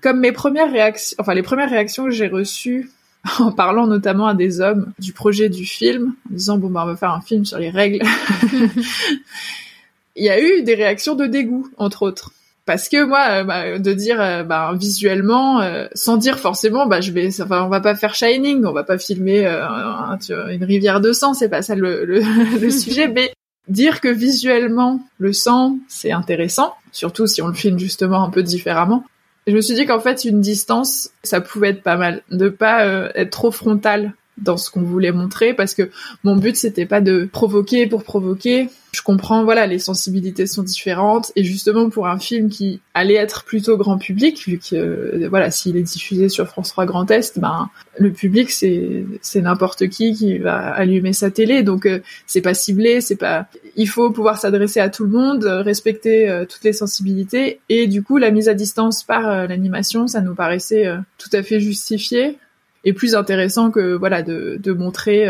comme 0.00 0.20
mes 0.20 0.32
premières 0.32 0.70
réactions, 0.70 1.16
enfin 1.18 1.34
les 1.34 1.42
premières 1.42 1.70
réactions 1.70 2.04
que 2.04 2.10
j'ai 2.10 2.28
reçues 2.28 2.90
en 3.38 3.52
parlant 3.52 3.86
notamment 3.86 4.26
à 4.26 4.34
des 4.34 4.60
hommes 4.60 4.92
du 4.98 5.12
projet 5.12 5.48
du 5.48 5.64
film, 5.64 6.14
en 6.30 6.34
disant 6.34 6.58
bon 6.58 6.70
bah 6.70 6.82
on 6.84 6.86
va 6.86 6.96
faire 6.96 7.12
un 7.12 7.20
film 7.20 7.44
sur 7.44 7.58
les 7.58 7.70
règles. 7.70 8.04
il 10.16 10.24
y 10.24 10.30
a 10.30 10.40
eu 10.40 10.62
des 10.62 10.74
réactions 10.74 11.14
de 11.14 11.26
dégoût, 11.26 11.68
entre 11.76 12.02
autres. 12.02 12.32
Parce 12.64 12.88
que 12.88 13.04
moi, 13.04 13.26
euh, 13.28 13.44
bah, 13.44 13.78
de 13.78 13.92
dire 13.92 14.20
euh, 14.20 14.44
bah, 14.44 14.72
visuellement, 14.78 15.60
euh, 15.60 15.88
sans 15.94 16.16
dire 16.16 16.38
forcément, 16.38 16.86
bah 16.86 17.00
je 17.00 17.10
vais, 17.10 17.28
enfin, 17.40 17.64
on 17.64 17.68
va 17.68 17.80
pas 17.80 17.96
faire 17.96 18.14
Shining, 18.14 18.64
on 18.64 18.72
va 18.72 18.84
pas 18.84 18.98
filmer 18.98 19.44
une 19.44 20.64
rivière 20.64 21.00
de 21.00 21.12
sang, 21.12 21.34
c'est 21.34 21.48
pas 21.48 21.62
ça 21.62 21.74
le, 21.74 22.04
le, 22.60 22.70
sujet, 22.70 23.08
mais 23.08 23.32
dire 23.68 24.00
que 24.00 24.08
visuellement 24.08 25.00
le 25.18 25.32
sang 25.32 25.78
c'est 25.88 26.12
intéressant, 26.12 26.74
surtout 26.92 27.26
si 27.26 27.42
on 27.42 27.48
le 27.48 27.54
filme 27.54 27.78
justement 27.78 28.22
un 28.22 28.30
peu 28.30 28.44
différemment. 28.44 29.04
Je 29.48 29.54
me 29.54 29.60
suis 29.60 29.74
dit 29.74 29.86
qu'en 29.86 29.98
fait 29.98 30.24
une 30.24 30.40
distance, 30.40 31.10
ça 31.24 31.40
pouvait 31.40 31.70
être 31.70 31.82
pas 31.82 31.96
mal, 31.96 32.22
de 32.30 32.48
pas 32.48 32.84
être 33.16 33.30
trop 33.30 33.50
frontal 33.50 34.14
dans 34.38 34.56
ce 34.56 34.70
qu'on 34.70 34.82
voulait 34.82 35.10
montrer 35.10 35.52
parce 35.52 35.74
que 35.74 35.90
mon 36.22 36.36
but 36.36 36.56
c'était 36.56 36.86
pas 36.86 37.00
de 37.00 37.28
provoquer 37.30 37.88
pour 37.88 38.04
provoquer. 38.04 38.68
Je 38.94 39.00
comprends, 39.00 39.42
voilà, 39.42 39.66
les 39.66 39.78
sensibilités 39.78 40.46
sont 40.46 40.62
différentes 40.62 41.32
et 41.34 41.44
justement 41.44 41.88
pour 41.88 42.08
un 42.08 42.18
film 42.18 42.50
qui 42.50 42.82
allait 42.92 43.14
être 43.14 43.42
plutôt 43.44 43.78
grand 43.78 43.96
public, 43.96 44.46
vu 44.46 44.58
que 44.58 44.76
euh, 44.76 45.28
voilà, 45.30 45.50
s'il 45.50 45.78
est 45.78 45.82
diffusé 45.82 46.28
sur 46.28 46.46
France 46.46 46.68
3 46.72 46.84
Grand 46.84 47.10
Est, 47.10 47.38
ben 47.38 47.70
le 47.96 48.12
public 48.12 48.50
c'est 48.50 49.06
c'est 49.22 49.40
n'importe 49.40 49.88
qui 49.88 50.12
qui 50.12 50.36
va 50.36 50.58
allumer 50.58 51.14
sa 51.14 51.30
télé, 51.30 51.62
donc 51.62 51.86
euh, 51.86 52.00
c'est 52.26 52.42
pas 52.42 52.52
ciblé, 52.52 53.00
c'est 53.00 53.16
pas. 53.16 53.46
Il 53.76 53.88
faut 53.88 54.10
pouvoir 54.10 54.36
s'adresser 54.36 54.80
à 54.80 54.90
tout 54.90 55.04
le 55.04 55.10
monde, 55.10 55.44
respecter 55.44 56.28
euh, 56.28 56.44
toutes 56.44 56.64
les 56.64 56.74
sensibilités 56.74 57.60
et 57.70 57.86
du 57.86 58.02
coup 58.02 58.18
la 58.18 58.30
mise 58.30 58.50
à 58.50 58.54
distance 58.54 59.04
par 59.04 59.48
l'animation, 59.48 60.06
ça 60.06 60.20
nous 60.20 60.34
paraissait 60.34 60.86
tout 61.16 61.30
à 61.32 61.42
fait 61.42 61.60
justifié 61.60 62.36
est 62.84 62.92
plus 62.92 63.14
intéressant 63.14 63.70
que 63.70 63.94
voilà 63.94 64.22
de, 64.22 64.58
de 64.62 64.72
montrer 64.72 65.26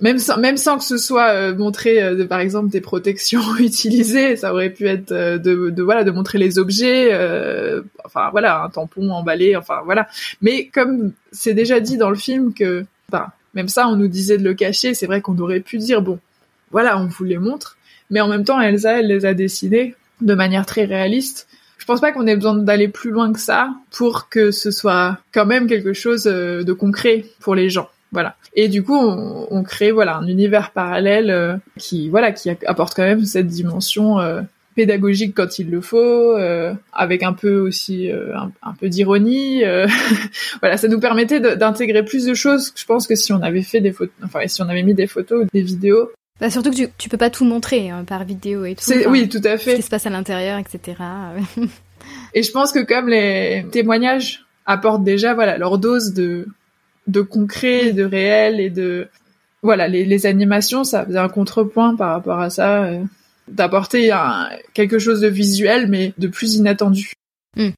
même 0.00 0.18
sans 0.18 0.38
même 0.38 0.56
sans 0.56 0.78
que 0.78 0.84
ce 0.84 0.98
soit 0.98 1.28
euh, 1.30 1.54
montrer 1.54 2.02
euh, 2.02 2.14
de, 2.14 2.24
par 2.24 2.40
exemple 2.40 2.68
des 2.68 2.80
protections 2.80 3.42
utilisées 3.58 4.36
ça 4.36 4.52
aurait 4.52 4.70
pu 4.70 4.86
être 4.86 5.12
de, 5.12 5.70
de 5.70 5.82
voilà 5.82 6.04
de 6.04 6.10
montrer 6.10 6.38
les 6.38 6.58
objets 6.58 7.12
enfin 8.04 8.28
voilà 8.30 8.62
un 8.62 8.70
tampon 8.70 9.10
emballé 9.10 9.56
enfin 9.56 9.80
voilà 9.84 10.08
mais 10.40 10.66
comme 10.68 11.12
c'est 11.32 11.54
déjà 11.54 11.80
dit 11.80 11.96
dans 11.96 12.10
le 12.10 12.16
film 12.16 12.54
que 12.54 12.84
enfin, 13.12 13.26
même 13.54 13.68
ça 13.68 13.88
on 13.88 13.96
nous 13.96 14.08
disait 14.08 14.38
de 14.38 14.44
le 14.44 14.54
cacher 14.54 14.94
c'est 14.94 15.06
vrai 15.06 15.20
qu'on 15.20 15.38
aurait 15.38 15.60
pu 15.60 15.78
dire 15.78 16.02
bon 16.02 16.18
voilà 16.70 16.98
on 16.98 17.06
vous 17.06 17.24
les 17.24 17.38
montre 17.38 17.76
mais 18.10 18.20
en 18.20 18.28
même 18.28 18.44
temps 18.44 18.60
Elsa 18.60 19.00
elle 19.00 19.08
les 19.08 19.26
a 19.26 19.34
dessinés 19.34 19.94
de 20.20 20.34
manière 20.34 20.66
très 20.66 20.84
réaliste 20.84 21.48
je 21.78 21.84
pense 21.84 22.00
pas 22.00 22.12
qu'on 22.12 22.26
ait 22.26 22.36
besoin 22.36 22.54
d'aller 22.54 22.88
plus 22.88 23.10
loin 23.10 23.32
que 23.32 23.38
ça 23.40 23.70
pour 23.90 24.28
que 24.28 24.50
ce 24.50 24.70
soit 24.70 25.16
quand 25.32 25.46
même 25.46 25.66
quelque 25.66 25.94
chose 25.94 26.26
euh, 26.26 26.62
de 26.62 26.72
concret 26.74 27.24
pour 27.40 27.54
les 27.54 27.70
gens. 27.70 27.88
Voilà. 28.12 28.36
Et 28.54 28.68
du 28.68 28.82
coup, 28.82 28.96
on, 28.96 29.46
on 29.50 29.62
crée 29.62 29.92
voilà 29.92 30.16
un 30.16 30.26
univers 30.26 30.70
parallèle 30.70 31.30
euh, 31.30 31.56
qui 31.76 32.08
voilà 32.08 32.32
qui 32.32 32.50
apporte 32.66 32.94
quand 32.94 33.02
même 33.02 33.24
cette 33.24 33.46
dimension 33.46 34.18
euh, 34.18 34.42
pédagogique 34.74 35.34
quand 35.34 35.58
il 35.58 35.70
le 35.70 35.80
faut, 35.80 36.36
avec 36.92 37.24
un 37.24 37.32
peu 37.32 37.58
aussi 37.58 38.10
un, 38.12 38.72
peu 38.78 38.88
d'ironie. 38.88 39.64
voilà, 40.60 40.76
ça 40.76 40.86
nous 40.86 41.00
permettait 41.00 41.40
d'intégrer 41.56 42.04
plus 42.04 42.26
de 42.26 42.34
choses. 42.34 42.72
Je 42.76 42.84
pense 42.84 43.08
que 43.08 43.16
si 43.16 43.32
on 43.32 43.42
avait 43.42 43.62
fait 43.62 43.80
des 43.80 43.90
photos, 43.90 44.14
enfin 44.22 44.46
si 44.46 44.62
on 44.62 44.68
avait 44.68 44.84
mis 44.84 44.94
des 44.94 45.08
photos, 45.08 45.48
des 45.52 45.62
vidéos, 45.62 46.12
bah 46.40 46.50
surtout 46.50 46.70
que 46.70 46.76
tu, 46.76 46.88
tu 46.96 47.08
peux 47.08 47.16
pas 47.16 47.30
tout 47.30 47.44
montrer 47.44 47.90
hein, 47.90 48.04
par 48.04 48.24
vidéo 48.24 48.64
et 48.64 48.76
tout. 48.76 48.90
oui, 49.08 49.28
tout 49.28 49.40
à 49.44 49.58
fait. 49.58 49.72
Ce 49.72 49.76
qui 49.76 49.82
se 49.82 49.90
passe 49.90 50.06
à 50.06 50.10
l'intérieur, 50.10 50.58
etc. 50.58 50.96
et 52.34 52.42
je 52.42 52.52
pense 52.52 52.70
que 52.70 52.78
comme 52.80 53.08
les 53.08 53.66
témoignages 53.72 54.44
apportent 54.64 55.02
déjà 55.02 55.34
voilà 55.34 55.58
leur 55.58 55.78
dose 55.78 56.12
de 56.12 56.46
de 57.08 57.20
concret, 57.20 57.92
de 57.92 58.04
réel 58.04 58.60
et 58.60 58.70
de 58.70 59.08
voilà 59.62 59.88
les, 59.88 60.04
les 60.04 60.26
animations, 60.26 60.84
ça 60.84 61.04
faisait 61.04 61.18
un 61.18 61.28
contrepoint 61.28 61.96
par 61.96 62.10
rapport 62.10 62.38
à 62.38 62.50
ça, 62.50 62.84
euh, 62.84 63.02
d'apporter 63.48 64.12
quelque 64.74 64.98
chose 64.98 65.20
de 65.20 65.28
visuel 65.28 65.88
mais 65.88 66.12
de 66.18 66.28
plus 66.28 66.54
inattendu. 66.54 67.12
Hmm 67.56 67.70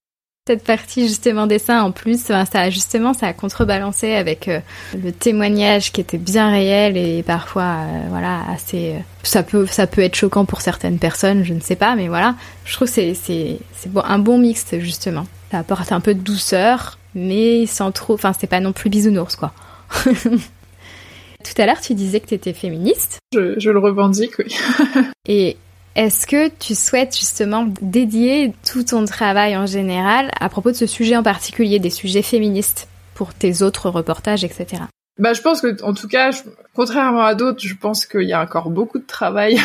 cette 0.50 0.64
partie 0.64 1.06
justement 1.06 1.46
dessin 1.46 1.80
en 1.82 1.92
plus, 1.92 2.20
ça 2.20 2.44
a 2.54 2.70
justement 2.70 3.14
ça 3.14 3.28
a 3.28 3.32
contrebalancé 3.32 4.14
avec 4.14 4.48
euh, 4.48 4.58
le 5.00 5.12
témoignage 5.12 5.92
qui 5.92 6.00
était 6.00 6.18
bien 6.18 6.50
réel 6.50 6.96
et 6.96 7.22
parfois 7.22 7.84
euh, 7.84 8.08
voilà 8.08 8.40
assez 8.50 8.96
ça 9.22 9.44
peut 9.44 9.66
ça 9.66 9.86
peut 9.86 10.00
être 10.00 10.16
choquant 10.16 10.46
pour 10.46 10.60
certaines 10.60 10.98
personnes, 10.98 11.44
je 11.44 11.54
ne 11.54 11.60
sais 11.60 11.76
pas, 11.76 11.94
mais 11.94 12.08
voilà, 12.08 12.34
je 12.64 12.74
trouve 12.74 12.88
c'est 12.88 13.14
c'est 13.14 13.58
c'est 13.76 13.92
bon, 13.92 14.02
un 14.04 14.18
bon 14.18 14.38
mix 14.38 14.66
justement. 14.78 15.26
Ça 15.52 15.58
apporte 15.58 15.92
un 15.92 16.00
peu 16.00 16.14
de 16.14 16.20
douceur, 16.20 16.98
mais 17.14 17.66
sans 17.66 17.92
trop, 17.92 18.14
enfin 18.14 18.32
c'est 18.32 18.46
pas 18.46 18.60
non 18.60 18.72
plus 18.72 18.90
bisounours 18.90 19.36
quoi. 19.36 19.52
Tout 20.04 21.62
à 21.62 21.66
l'heure, 21.66 21.80
tu 21.80 21.94
disais 21.94 22.20
que 22.20 22.26
tu 22.26 22.34
étais 22.34 22.52
féministe. 22.52 23.18
Je, 23.32 23.58
je 23.58 23.70
le 23.70 23.78
revendique, 23.78 24.32
oui. 24.38 24.54
et 25.26 25.56
est-ce 25.96 26.26
que 26.26 26.48
tu 26.48 26.74
souhaites 26.74 27.16
justement 27.16 27.66
dédier 27.80 28.52
tout 28.70 28.84
ton 28.84 29.04
travail 29.06 29.56
en 29.56 29.66
général 29.66 30.30
à 30.38 30.48
propos 30.48 30.70
de 30.70 30.76
ce 30.76 30.86
sujet 30.86 31.16
en 31.16 31.22
particulier, 31.22 31.78
des 31.78 31.90
sujets 31.90 32.22
féministes, 32.22 32.88
pour 33.14 33.34
tes 33.34 33.62
autres 33.62 33.90
reportages, 33.90 34.44
etc. 34.44 34.84
Bah, 35.18 35.34
je 35.34 35.42
pense 35.42 35.60
que, 35.60 35.82
en 35.82 35.92
tout 35.92 36.08
cas, 36.08 36.30
contrairement 36.74 37.22
à 37.22 37.34
d'autres, 37.34 37.60
je 37.60 37.74
pense 37.74 38.06
qu'il 38.06 38.22
y 38.22 38.32
a 38.32 38.40
encore 38.40 38.70
beaucoup 38.70 38.98
de 38.98 39.06
travail 39.06 39.60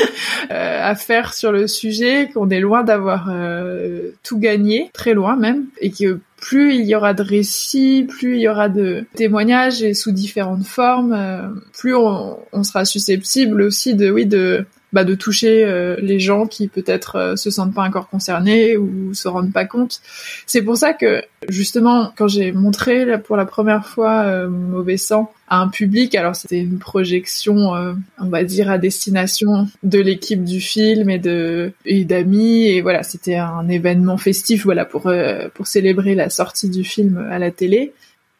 à 0.50 0.94
faire 0.94 1.34
sur 1.34 1.52
le 1.52 1.66
sujet, 1.66 2.28
qu'on 2.32 2.50
est 2.50 2.60
loin 2.60 2.82
d'avoir 2.82 3.28
euh, 3.30 4.10
tout 4.22 4.38
gagné, 4.38 4.90
très 4.92 5.14
loin 5.14 5.36
même, 5.36 5.66
et 5.80 5.90
que 5.90 6.20
plus 6.36 6.74
il 6.74 6.86
y 6.86 6.94
aura 6.94 7.14
de 7.14 7.22
récits, 7.22 8.06
plus 8.08 8.36
il 8.36 8.42
y 8.42 8.48
aura 8.48 8.68
de 8.68 9.04
témoignages 9.14 9.82
et 9.82 9.94
sous 9.94 10.12
différentes 10.12 10.66
formes, 10.66 11.12
euh, 11.12 11.48
plus 11.78 11.94
on, 11.94 12.38
on, 12.52 12.64
sera 12.64 12.84
susceptible 12.84 13.62
aussi 13.62 13.94
de, 13.94 14.10
oui, 14.10 14.26
de 14.26 14.66
bah, 14.92 15.04
de 15.04 15.14
toucher 15.14 15.64
euh, 15.64 15.96
les 16.00 16.20
gens 16.20 16.46
qui 16.46 16.68
peut-être 16.68 17.16
euh, 17.16 17.36
se 17.36 17.50
sentent 17.50 17.74
pas 17.74 17.82
encore 17.82 18.10
concernés 18.10 18.76
ou 18.76 19.14
se 19.14 19.26
rendent 19.26 19.52
pas 19.52 19.64
compte. 19.64 20.00
C'est 20.46 20.62
pour 20.62 20.76
ça 20.76 20.92
que 20.92 21.22
justement 21.48 22.12
quand 22.16 22.28
j'ai 22.28 22.52
montré 22.52 23.18
pour 23.22 23.36
la 23.36 23.46
première 23.46 23.86
fois 23.86 24.22
euh, 24.24 24.48
Mauvais 24.48 24.98
sang 24.98 25.32
à 25.48 25.60
un 25.60 25.68
public, 25.68 26.14
alors 26.14 26.36
c'était 26.36 26.60
une 26.60 26.78
projection, 26.78 27.72
on 28.18 28.28
va 28.28 28.42
dire 28.42 28.70
à 28.70 28.78
destination 28.78 29.68
de 29.82 29.98
l'équipe 29.98 30.44
du 30.44 30.60
film 30.60 31.10
et 31.10 31.18
de 31.18 31.72
et 31.84 32.04
d'amis 32.04 32.68
et 32.68 32.80
voilà, 32.80 33.02
c'était 33.02 33.36
un 33.36 33.68
événement 33.68 34.16
festif 34.16 34.64
voilà 34.64 34.86
pour 34.86 35.12
pour 35.52 35.66
célébrer 35.66 36.14
la 36.14 36.30
sortie 36.30 36.70
du 36.70 36.84
film 36.84 37.28
à 37.30 37.38
la 37.38 37.50
télé 37.50 37.92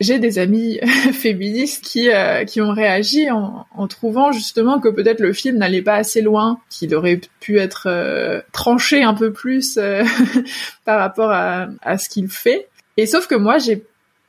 j'ai 0.02 0.18
des 0.18 0.38
amis 0.38 0.78
féministes 1.12 1.84
qui 1.84 2.10
euh, 2.10 2.44
qui 2.44 2.60
ont 2.60 2.72
réagi 2.72 3.30
en, 3.30 3.66
trouvant 3.88 4.32
justement 4.32 4.80
que 4.80 4.88
peut-être 4.88 5.20
le 5.20 5.32
film 5.32 5.58
n'allait 5.58 5.82
pas 5.82 5.94
assez 5.94 6.22
loin, 6.22 6.60
qu'il 6.70 6.94
aurait 6.94 7.20
pu 7.40 7.58
être 7.58 7.86
euh, 7.86 8.40
tranché 8.52 9.02
un 9.02 9.14
peu 9.14 9.32
plus 9.32 9.76
euh, 9.76 10.04
par 10.84 10.98
rapport 10.98 11.30
à, 11.30 11.68
à 11.82 11.98
ce 11.98 12.08
qu'il 12.08 12.28
fait. 12.28 12.68
Et 12.96 13.06
sauf 13.06 13.26
que 13.26 13.34
moi, 13.34 13.58
j'ai 13.58 13.84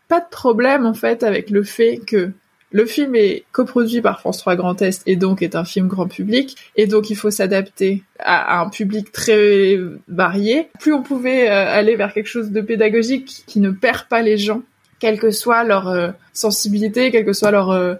pas 0.07 0.19
de 0.19 0.30
problème 0.30 0.86
en 0.86 0.93
fait 0.93 1.24
avec 1.24 1.49
le 1.49 1.63
fait 1.63 1.99
que 2.05 2.32
le 2.71 2.86
film 2.86 3.15
est 3.15 3.43
coproduit 3.51 4.01
par 4.01 4.19
France 4.19 4.39
3 4.39 4.55
Grand 4.55 4.82
Est 4.82 5.03
et 5.05 5.15
donc 5.15 5.43
est 5.43 5.55
un 5.55 5.63
film 5.63 5.88
grand 5.88 6.07
public 6.07 6.57
et 6.76 6.88
donc 6.88 7.11
il 7.11 7.15
faut 7.15 7.30
s'adapter 7.30 8.01
à, 8.17 8.59
un 8.59 8.69
public 8.69 9.11
très 9.11 9.78
varié. 10.07 10.69
Plus 10.80 10.91
on 10.91 11.03
pouvait 11.03 11.47
aller 11.47 11.95
vers 11.95 12.13
quelque 12.13 12.28
chose 12.28 12.49
de 12.49 12.61
pédagogique 12.61 13.43
qui 13.45 13.59
ne 13.59 13.69
perd 13.69 14.07
pas 14.07 14.24
les 14.24 14.39
gens 14.39 14.63
quelle 15.04 15.20
que 15.20 15.32
soit 15.32 15.66
leur 15.66 15.89
euh, 15.89 16.12
sensibilité, 16.32 17.12
quelle 17.12 17.26
que 17.26 17.34
soit 17.34 17.51
leur 17.51 17.72
euh, 17.72 17.95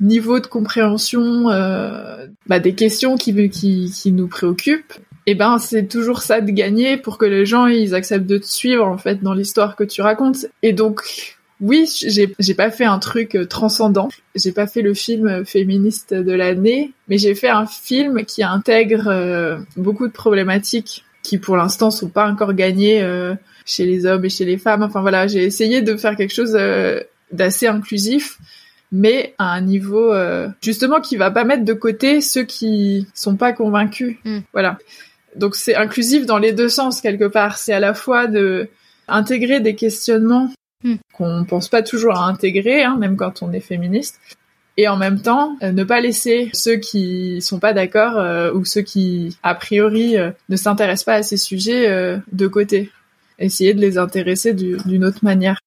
niveau 0.00 0.40
de 0.40 0.46
compréhension 0.46 1.50
euh, 1.50 2.26
bah, 2.46 2.58
des 2.58 2.74
questions 2.74 3.18
qui, 3.18 3.34
nous 4.06 4.28
préoccupent, 4.28 4.94
et 5.26 5.32
eh 5.32 5.34
ben 5.34 5.58
c'est 5.58 5.88
toujours 5.88 6.22
ça 6.22 6.40
de 6.40 6.50
gagner 6.50 6.96
pour 6.96 7.18
que 7.18 7.26
les 7.26 7.44
gens 7.44 7.66
ils 7.66 7.94
acceptent 7.94 8.26
de 8.26 8.38
te 8.38 8.46
suivre 8.46 8.86
en 8.86 8.96
fait 8.96 9.22
dans 9.22 9.34
l'histoire 9.34 9.76
que 9.76 9.84
tu 9.84 10.00
racontes. 10.00 10.46
Et 10.62 10.72
donc 10.72 11.02
oui, 11.60 11.86
j'ai 11.86 12.34
j'ai 12.38 12.54
pas 12.54 12.70
fait 12.70 12.86
un 12.86 12.98
truc 12.98 13.36
transcendant. 13.50 14.08
J'ai 14.34 14.52
pas 14.52 14.66
fait 14.66 14.80
le 14.80 14.94
film 14.94 15.44
féministe 15.44 16.14
de 16.14 16.32
l'année, 16.32 16.92
mais 17.08 17.18
j'ai 17.18 17.34
fait 17.34 17.50
un 17.50 17.66
film 17.66 18.24
qui 18.24 18.42
intègre 18.42 19.60
beaucoup 19.76 20.08
de 20.08 20.12
problématiques 20.12 21.04
qui 21.22 21.36
pour 21.36 21.58
l'instant 21.58 21.90
sont 21.90 22.08
pas 22.08 22.26
encore 22.26 22.54
gagnées 22.54 23.02
chez 23.64 23.86
les 23.86 24.06
hommes 24.06 24.24
et 24.24 24.28
chez 24.28 24.44
les 24.44 24.58
femmes. 24.58 24.82
Enfin 24.82 25.00
voilà, 25.00 25.26
j'ai 25.26 25.44
essayé 25.44 25.82
de 25.82 25.96
faire 25.96 26.16
quelque 26.16 26.34
chose 26.34 26.56
d'assez 27.32 27.66
inclusif 27.66 28.38
mais 28.94 29.34
à 29.38 29.54
un 29.54 29.62
niveau 29.62 30.12
justement 30.60 31.00
qui 31.00 31.16
va 31.16 31.30
pas 31.30 31.44
mettre 31.44 31.64
de 31.64 31.72
côté 31.72 32.20
ceux 32.20 32.44
qui 32.44 33.06
sont 33.14 33.36
pas 33.36 33.54
convaincus. 33.54 34.16
Mm. 34.24 34.40
Voilà. 34.52 34.78
Donc 35.36 35.56
c'est 35.56 35.74
inclusif 35.74 36.26
dans 36.26 36.38
les 36.38 36.52
deux 36.52 36.68
sens 36.68 37.00
quelque 37.00 37.24
part. 37.24 37.58
C'est 37.58 37.72
à 37.72 37.80
la 37.80 37.94
fois 37.94 38.26
de 38.26 38.68
intégrer 39.08 39.60
des 39.60 39.74
questionnements 39.74 40.50
hmm. 40.84 40.96
qu'on 41.12 41.44
pense 41.44 41.68
pas 41.68 41.82
toujours 41.82 42.16
à 42.16 42.26
intégrer, 42.26 42.82
hein, 42.82 42.96
même 42.98 43.16
quand 43.16 43.42
on 43.42 43.52
est 43.52 43.60
féministe, 43.60 44.20
et 44.76 44.88
en 44.88 44.96
même 44.96 45.20
temps 45.20 45.56
euh, 45.62 45.72
ne 45.72 45.84
pas 45.84 46.00
laisser 46.00 46.50
ceux 46.52 46.76
qui 46.76 47.40
sont 47.40 47.58
pas 47.58 47.72
d'accord 47.72 48.18
euh, 48.18 48.52
ou 48.52 48.64
ceux 48.64 48.82
qui 48.82 49.36
a 49.42 49.54
priori 49.54 50.16
euh, 50.16 50.30
ne 50.48 50.56
s'intéressent 50.56 51.04
pas 51.04 51.14
à 51.14 51.22
ces 51.22 51.36
sujets 51.36 52.20
de 52.30 52.46
côté. 52.46 52.90
Essayer 53.42 53.74
de 53.74 53.80
les 53.80 53.98
intéresser 53.98 54.54
d'une 54.54 55.04
autre 55.04 55.20
manière. 55.22 55.58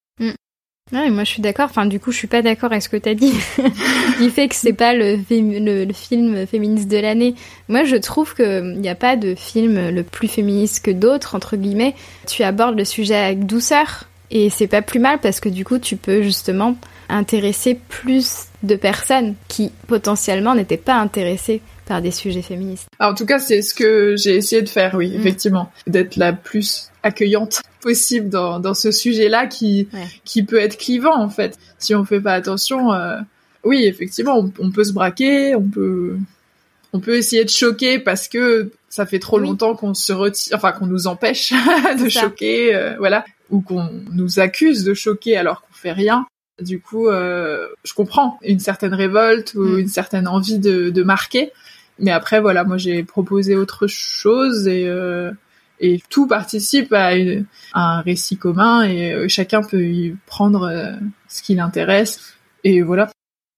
Ouais, 0.92 1.10
moi 1.10 1.24
je 1.24 1.30
suis 1.30 1.42
d'accord. 1.42 1.66
Enfin, 1.68 1.86
du 1.86 1.98
coup, 1.98 2.12
je 2.12 2.16
suis 2.16 2.28
pas 2.28 2.42
d'accord 2.42 2.70
avec 2.70 2.80
ce 2.80 2.88
que 2.88 2.96
t'as 2.96 3.14
dit. 3.14 3.32
du 4.20 4.30
fait 4.30 4.46
que 4.46 4.54
c'est 4.54 4.72
pas 4.72 4.94
le, 4.94 5.18
le, 5.28 5.92
film 5.92 6.46
féministe 6.46 6.88
de 6.88 6.98
l'année. 6.98 7.34
Moi, 7.68 7.82
je 7.82 7.96
trouve 7.96 8.36
qu'il 8.36 8.78
n'y 8.78 8.88
a 8.88 8.94
pas 8.94 9.16
de 9.16 9.34
film 9.34 9.90
le 9.90 10.02
plus 10.04 10.28
féministe 10.28 10.84
que 10.84 10.92
d'autres, 10.92 11.34
entre 11.34 11.56
guillemets. 11.56 11.96
Tu 12.28 12.44
abordes 12.44 12.78
le 12.78 12.84
sujet 12.84 13.16
avec 13.16 13.46
douceur. 13.46 14.04
Et 14.30 14.48
c'est 14.48 14.68
pas 14.68 14.82
plus 14.82 15.00
mal 15.00 15.18
parce 15.20 15.40
que 15.40 15.48
du 15.48 15.64
coup, 15.64 15.78
tu 15.78 15.96
peux 15.96 16.22
justement 16.22 16.76
intéresser 17.08 17.78
plus 17.88 18.46
de 18.62 18.76
personnes 18.76 19.34
qui 19.48 19.72
potentiellement 19.88 20.54
n'étaient 20.54 20.76
pas 20.76 20.96
intéressées 20.96 21.62
par 21.86 22.02
des 22.02 22.10
sujets 22.10 22.42
féministes. 22.42 22.88
en 22.98 23.14
tout 23.14 23.26
cas, 23.26 23.38
c'est 23.38 23.62
ce 23.62 23.72
que 23.72 24.16
j'ai 24.16 24.36
essayé 24.36 24.62
de 24.62 24.68
faire, 24.68 24.94
oui, 24.94 25.10
mm. 25.10 25.20
effectivement, 25.20 25.70
d'être 25.86 26.16
la 26.16 26.32
plus 26.32 26.90
accueillante 27.06 27.62
possible 27.80 28.28
dans, 28.28 28.60
dans 28.60 28.74
ce 28.74 28.90
sujet-là 28.90 29.46
qui 29.46 29.88
qui 30.24 30.42
peut 30.42 30.58
être 30.58 30.76
clivant 30.76 31.16
en 31.16 31.30
fait. 31.30 31.58
Si 31.78 31.94
on 31.94 32.04
fait 32.04 32.20
pas 32.20 32.34
attention, 32.34 32.92
euh, 32.92 33.18
oui, 33.66 33.84
effectivement, 33.84 34.38
on, 34.60 34.70
peut 34.70 34.84
se 34.84 34.92
braquer, 34.92 35.56
on 35.56 35.68
peut 35.68 36.16
on 36.92 37.00
peut 37.00 37.16
essayer 37.16 37.44
de 37.44 37.50
choquer 37.50 37.98
parce 37.98 38.28
que 38.28 38.70
ça 38.88 39.06
fait 39.06 39.18
trop 39.18 39.38
longtemps 39.38 39.74
qu'on 39.74 39.92
se 39.92 40.12
retire, 40.12 40.56
enfin 40.56 40.72
qu'on 40.72 40.86
nous 40.86 41.08
empêche 41.08 41.52
de 42.00 42.08
choquer, 42.08 42.74
euh, 42.74 42.94
voilà, 42.98 43.24
ou 43.50 43.60
qu'on 43.60 43.90
nous 44.12 44.38
accuse 44.38 44.84
de 44.84 44.94
choquer 44.94 45.36
alors 45.36 45.62
qu'on 45.62 45.74
fait 45.74 45.92
rien. 45.92 46.26
Du 46.62 46.80
coup, 46.80 47.08
euh, 47.08 47.66
je 47.84 47.92
comprends 47.92 48.38
une 48.42 48.60
certaine 48.60 48.94
révolte 48.94 49.54
ou 49.54 49.64
mm. 49.64 49.78
une 49.80 49.88
certaine 49.88 50.28
envie 50.28 50.58
de, 50.58 50.90
de 50.90 51.02
marquer. 51.02 51.52
Mais 51.98 52.12
après, 52.12 52.40
voilà, 52.40 52.64
moi 52.64 52.76
j'ai 52.76 53.02
proposé 53.02 53.56
autre 53.56 53.86
chose 53.86 54.68
et 54.68 54.86
euh, 54.86 55.32
et 55.80 56.00
tout 56.08 56.26
participe 56.26 56.92
à, 56.92 57.12
un 57.74 58.00
récit 58.00 58.36
commun 58.36 58.84
et 58.84 59.12
euh, 59.12 59.28
chacun 59.28 59.62
peut 59.62 59.84
y 59.84 60.16
prendre 60.26 60.68
euh, 60.68 60.92
ce 61.28 61.42
qui 61.42 61.54
l'intéresse 61.54 62.34
et 62.64 62.82
voilà. 62.82 63.10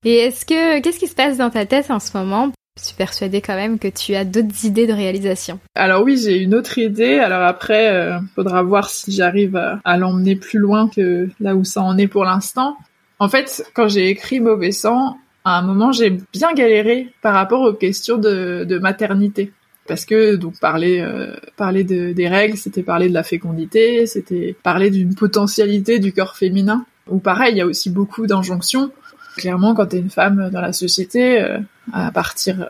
Et 0.05 0.17
est-ce 0.17 0.47
que 0.47 0.81
qu'est-ce 0.81 0.99
qui 0.99 1.09
se 1.09 1.15
passe 1.15 1.39
dans 1.39 1.51
ta 1.51 1.67
tête 1.67 1.91
en 1.91 1.99
ce 1.99 2.17
moment? 2.17 2.53
Je 2.79 2.85
suis 2.85 2.95
persuadée 2.95 3.41
quand 3.41 3.57
même 3.57 3.81
que 3.81 3.89
tu 3.89 4.15
as 4.15 4.25
d'autres 4.25 4.65
idées 4.65 4.87
de 4.87 4.93
réalisation. 4.93 5.59
Alors 5.75 6.05
oui, 6.05 6.17
j'ai 6.17 6.39
une 6.39 6.55
autre 6.55 6.79
idée. 6.79 7.19
Alors 7.19 7.43
après, 7.43 7.93
euh, 7.93 8.19
faudra 8.37 8.63
voir 8.63 8.89
si 8.89 9.11
j'arrive 9.11 9.57
à, 9.57 9.81
à 9.85 9.97
l'emmener 9.97 10.37
plus 10.37 10.61
loin 10.61 10.89
que 10.89 11.29
là 11.41 11.57
où 11.57 11.65
ça 11.65 11.83
en 11.83 11.99
est 11.99 12.07
pour 12.07 12.25
l'instant. 12.25 12.77
En 13.19 13.29
fait, 13.29 13.69
quand 13.75 13.89
j'ai 13.89 14.09
écrit 14.11 14.39
Mauvais 14.39 14.71
sang, 14.71 15.19
à 15.45 15.59
un 15.59 15.63
moment, 15.63 15.93
j'ai 15.93 16.11
bien 16.33 16.53
galéré 16.53 17.09
par 17.23 17.35
rapport 17.35 17.63
aux 17.63 17.73
questions 17.73 18.19
de, 18.19 18.65
de 18.69 18.79
maternité. 18.79 19.53
Parce 19.89 20.05
que 20.05 20.37
donc 20.37 20.61
parler 20.61 21.01
euh, 21.01 21.35
parler 21.57 21.83
de, 21.83 22.13
des 22.13 22.29
règles, 22.29 22.59
c'était 22.59 22.83
parler 22.83 23.09
de 23.09 23.15
la 23.15 23.23
fécondité, 23.23 24.07
c'était 24.07 24.55
parler 24.63 24.91
d'une 24.91 25.15
potentialité 25.15 25.99
du 25.99 26.13
corps 26.13 26.37
féminin. 26.37 26.85
Ou 27.09 27.19
pareil, 27.19 27.55
il 27.55 27.59
y 27.59 27.63
a 27.63 27.67
aussi 27.67 27.89
beaucoup 27.89 28.27
d'injonctions. 28.27 28.93
Clairement, 29.39 29.75
quand 29.75 29.87
t'es 29.87 29.99
une 29.99 30.11
femme 30.11 30.51
dans 30.51 30.61
la 30.61 30.73
société, 30.73 31.41
euh, 31.41 31.59
à 31.93 32.11
partir 32.11 32.69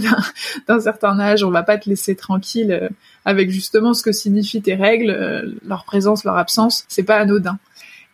d'un 0.68 0.80
certain 0.80 1.18
âge, 1.20 1.44
on 1.44 1.50
va 1.50 1.62
pas 1.62 1.78
te 1.78 1.88
laisser 1.88 2.16
tranquille 2.16 2.72
euh, 2.72 2.88
avec 3.24 3.50
justement 3.50 3.94
ce 3.94 4.02
que 4.02 4.10
signifient 4.10 4.62
tes 4.62 4.74
règles, 4.74 5.58
leur 5.64 5.84
présence, 5.84 6.24
leur 6.24 6.36
absence. 6.36 6.84
C'est 6.88 7.04
pas 7.04 7.18
anodin. 7.18 7.58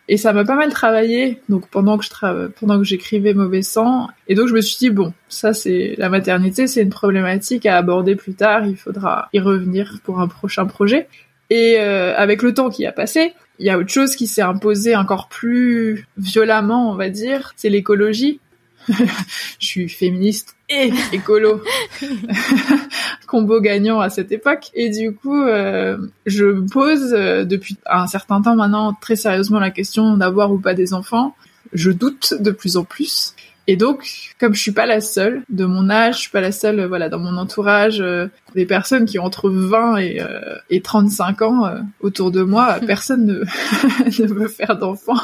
Et 0.07 0.19
ça 0.19 0.33
m'a 0.35 0.45
pas 0.45 0.55
mal 0.55 0.71
travaillé, 0.71 1.41
donc 1.49 1.67
pendant 1.69 1.97
que 1.97 2.05
je 2.05 2.11
travaille, 2.11 2.49
pendant 2.61 2.79
que 2.79 2.85
j'écrivais 2.85 3.33
Mauvais 3.33 3.63
sang, 3.63 4.09
et 4.29 4.35
donc 4.35 4.49
je 4.49 4.55
me 4.55 4.61
suis 4.61 4.77
dit 4.77 4.91
bon, 4.91 5.15
ça 5.29 5.55
c'est 5.55 5.95
la 5.97 6.11
maternité, 6.11 6.67
c'est 6.67 6.83
une 6.83 6.91
problématique 6.91 7.65
à 7.65 7.79
aborder 7.79 8.15
plus 8.15 8.35
tard, 8.35 8.67
il 8.67 8.77
faudra 8.77 9.29
y 9.33 9.41
revenir 9.41 10.01
pour 10.05 10.21
un 10.21 10.29
prochain 10.29 10.67
projet. 10.67 11.09
Et 11.49 11.77
euh, 11.79 12.15
avec 12.17 12.43
le 12.43 12.53
temps 12.53 12.69
qui 12.69 12.85
a 12.85 12.93
passé, 12.93 13.33
il 13.59 13.67
y 13.67 13.71
a 13.71 13.79
autre 13.79 13.91
chose 13.91 14.17
qui 14.17 14.27
s'est 14.27 14.43
imposé 14.43 14.97
encore 14.97 15.29
plus 15.29 16.07
violemment, 16.19 16.91
on 16.91 16.97
va 16.97 17.09
dire, 17.09 17.53
c'est 17.57 17.69
l'écologie. 17.69 18.41
je 19.59 19.66
suis 19.66 19.89
féministe 19.89 20.57
et 20.68 20.93
écolo. 21.12 21.62
Combo 23.26 23.61
gagnant 23.61 24.01
à 24.01 24.11
cette 24.11 24.32
époque. 24.32 24.70
Et 24.74 24.91
du 24.91 25.14
coup, 25.14 25.43
euh, 25.43 25.99
je 26.26 26.45
me 26.45 26.66
pose 26.66 27.12
euh, 27.12 27.45
depuis 27.45 27.76
un 27.87 28.07
certain 28.07 28.43
temps 28.43 28.57
maintenant 28.57 28.97
très 29.01 29.16
sérieusement 29.16 29.59
la 29.59 29.70
question 29.70 30.16
d'avoir 30.16 30.53
ou 30.53 30.59
pas 30.59 30.74
des 30.74 30.95
enfants. 30.95 31.35
Je 31.72 31.91
doute 31.91 32.35
de 32.39 32.51
plus 32.51 32.76
en 32.76 32.85
plus. 32.85 33.35
Et 33.67 33.77
donc, 33.77 34.35
comme 34.39 34.55
je 34.55 34.61
suis 34.61 34.73
pas 34.73 34.85
la 34.85 35.01
seule 35.01 35.43
de 35.49 35.65
mon 35.65 35.89
âge, 35.89 36.17
je 36.17 36.21
suis 36.23 36.31
pas 36.31 36.43
la 36.43 36.53
seule, 36.53 36.81
euh, 36.81 36.87
voilà, 36.87 37.09
dans 37.09 37.19
mon 37.19 37.37
entourage, 37.39 38.01
euh, 38.01 38.27
des 38.55 38.67
personnes 38.67 39.07
qui 39.07 39.19
ont 39.19 39.25
entre 39.25 39.49
20 39.49 39.97
et, 39.97 40.21
euh, 40.21 40.57
et 40.69 40.83
35 40.83 41.43
ans 41.43 41.75
autour 42.01 42.31
de 42.31 42.43
moi, 42.43 42.79
personne 42.87 43.25
ne, 43.25 43.35
ne 44.23 44.27
veut 44.27 44.49
faire 44.49 44.77
d'enfants. 44.77 45.21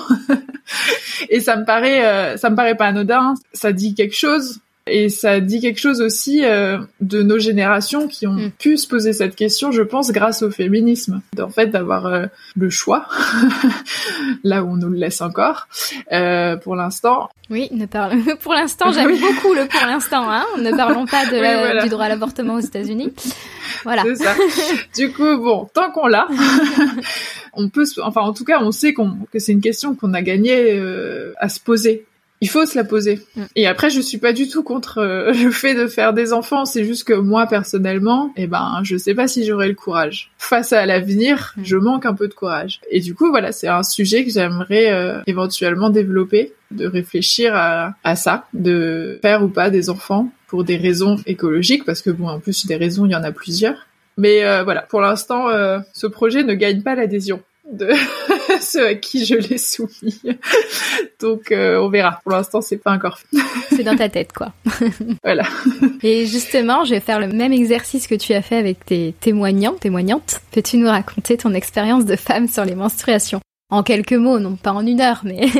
et 1.28 1.40
ça 1.40 1.56
me 1.56 1.64
paraît, 1.64 2.36
ça 2.38 2.48
me 2.48 2.56
paraît 2.56 2.76
pas 2.76 2.86
anodin. 2.86 3.34
Ça 3.52 3.72
dit 3.72 3.94
quelque 3.94 4.16
chose 4.16 4.60
et 4.86 5.08
ça 5.08 5.40
dit 5.40 5.60
quelque 5.60 5.78
chose 5.78 6.00
aussi 6.00 6.44
euh, 6.44 6.78
de 7.00 7.22
nos 7.22 7.38
générations 7.38 8.08
qui 8.08 8.26
ont 8.26 8.34
mm. 8.34 8.50
pu 8.58 8.76
se 8.76 8.88
poser 8.88 9.12
cette 9.12 9.36
question, 9.36 9.72
je 9.72 9.82
pense, 9.82 10.10
grâce 10.10 10.42
au 10.42 10.50
féminisme. 10.50 11.22
En 11.38 11.48
fait, 11.48 11.66
d'avoir 11.66 12.06
euh, 12.06 12.26
le 12.56 12.70
choix, 12.70 13.06
là 14.44 14.64
où 14.64 14.70
on 14.70 14.76
nous 14.76 14.88
le 14.88 14.96
laisse 14.96 15.20
encore, 15.20 15.68
euh, 16.12 16.56
pour 16.56 16.76
l'instant. 16.76 17.28
Oui, 17.50 17.68
ne 17.72 17.86
parle... 17.86 18.18
pour 18.42 18.54
l'instant, 18.54 18.92
j'aime 18.92 19.18
beaucoup 19.18 19.54
le 19.54 19.66
pour 19.66 19.86
l'instant. 19.86 20.30
Hein 20.30 20.46
ne 20.58 20.70
parlons 20.70 21.06
pas 21.06 21.26
de 21.26 21.82
du 21.82 21.88
droit 21.88 22.04
à 22.04 22.08
l'avortement 22.08 22.54
aux 22.54 22.60
États-Unis. 22.60 23.12
Voilà. 23.84 24.02
C'est 24.02 24.16
ça. 24.16 24.34
Du 24.96 25.12
coup, 25.12 25.38
bon, 25.38 25.68
tant 25.72 25.90
qu'on 25.90 26.06
l'a, 26.06 26.26
on 27.52 27.68
peut, 27.68 27.84
enfin, 28.02 28.22
en 28.22 28.32
tout 28.32 28.44
cas, 28.44 28.60
on 28.60 28.72
sait 28.72 28.92
qu'on 28.92 29.18
que 29.32 29.38
c'est 29.38 29.52
une 29.52 29.60
question 29.60 29.94
qu'on 29.94 30.14
a 30.14 30.22
gagné 30.22 30.72
euh, 30.72 31.32
à 31.38 31.48
se 31.48 31.60
poser 31.60 32.06
il 32.40 32.48
faut 32.48 32.64
se 32.64 32.76
la 32.76 32.84
poser. 32.84 33.20
Mm. 33.36 33.42
Et 33.56 33.66
après, 33.66 33.90
je 33.90 34.00
suis 34.00 34.18
pas 34.18 34.32
du 34.32 34.48
tout 34.48 34.62
contre 34.62 34.98
euh, 34.98 35.32
le 35.44 35.50
fait 35.50 35.74
de 35.74 35.86
faire 35.86 36.12
des 36.12 36.32
enfants. 36.32 36.64
C'est 36.64 36.84
juste 36.84 37.04
que 37.04 37.14
moi, 37.14 37.46
personnellement, 37.46 38.32
eh 38.36 38.46
ben, 38.46 38.80
je 38.82 38.96
sais 38.96 39.14
pas 39.14 39.28
si 39.28 39.44
j'aurai 39.44 39.68
le 39.68 39.74
courage. 39.74 40.30
Face 40.38 40.72
à 40.72 40.86
l'avenir, 40.86 41.54
mm. 41.56 41.64
je 41.64 41.76
manque 41.76 42.06
un 42.06 42.14
peu 42.14 42.28
de 42.28 42.34
courage. 42.34 42.80
Et 42.90 43.00
du 43.00 43.14
coup, 43.14 43.30
voilà, 43.30 43.52
c'est 43.52 43.68
un 43.68 43.82
sujet 43.82 44.24
que 44.24 44.30
j'aimerais 44.30 44.92
euh, 44.92 45.20
éventuellement 45.26 45.90
développer, 45.90 46.52
de 46.70 46.86
réfléchir 46.86 47.54
à, 47.54 47.94
à, 48.04 48.16
ça, 48.16 48.46
de 48.54 49.18
faire 49.22 49.42
ou 49.42 49.48
pas 49.48 49.70
des 49.70 49.90
enfants 49.90 50.30
pour 50.46 50.64
des 50.64 50.76
raisons 50.76 51.16
écologiques, 51.26 51.84
parce 51.84 52.02
que 52.02 52.10
bon, 52.10 52.28
en 52.28 52.40
plus, 52.40 52.66
des 52.66 52.76
raisons, 52.76 53.06
il 53.06 53.12
y 53.12 53.16
en 53.16 53.22
a 53.22 53.32
plusieurs. 53.32 53.86
Mais 54.16 54.44
euh, 54.44 54.64
voilà, 54.64 54.82
pour 54.82 55.00
l'instant, 55.00 55.46
ce 55.92 56.06
projet 56.06 56.42
ne 56.42 56.54
gagne 56.54 56.82
pas 56.82 56.94
l'adhésion 56.94 57.40
de 57.72 57.90
ceux 58.60 58.86
à 58.86 58.94
qui 58.94 59.24
je 59.24 59.34
l'ai 59.34 59.58
soumis. 59.58 60.20
Donc 61.20 61.52
euh, 61.52 61.80
on 61.80 61.88
verra. 61.88 62.20
Pour 62.22 62.32
l'instant, 62.32 62.60
c'est 62.60 62.76
pas 62.76 62.92
encore 62.92 63.18
fait. 63.18 63.36
c'est 63.70 63.84
dans 63.84 63.96
ta 63.96 64.08
tête, 64.08 64.32
quoi. 64.32 64.52
voilà. 65.24 65.44
Et 66.02 66.26
justement, 66.26 66.84
je 66.84 66.94
vais 66.94 67.00
faire 67.00 67.20
le 67.20 67.28
même 67.28 67.52
exercice 67.52 68.06
que 68.06 68.14
tu 68.14 68.32
as 68.32 68.42
fait 68.42 68.56
avec 68.56 68.84
tes 68.84 69.14
témoignants, 69.20 69.74
témoignantes. 69.74 70.40
Peux-tu 70.52 70.76
nous 70.76 70.88
raconter 70.88 71.36
ton 71.36 71.54
expérience 71.54 72.04
de 72.04 72.16
femme 72.16 72.48
sur 72.48 72.64
les 72.64 72.74
menstruations? 72.74 73.40
En 73.72 73.84
quelques 73.84 74.14
mots, 74.14 74.40
non 74.40 74.56
pas 74.56 74.72
en 74.72 74.84
une 74.84 75.00
heure, 75.00 75.20
mais... 75.24 75.46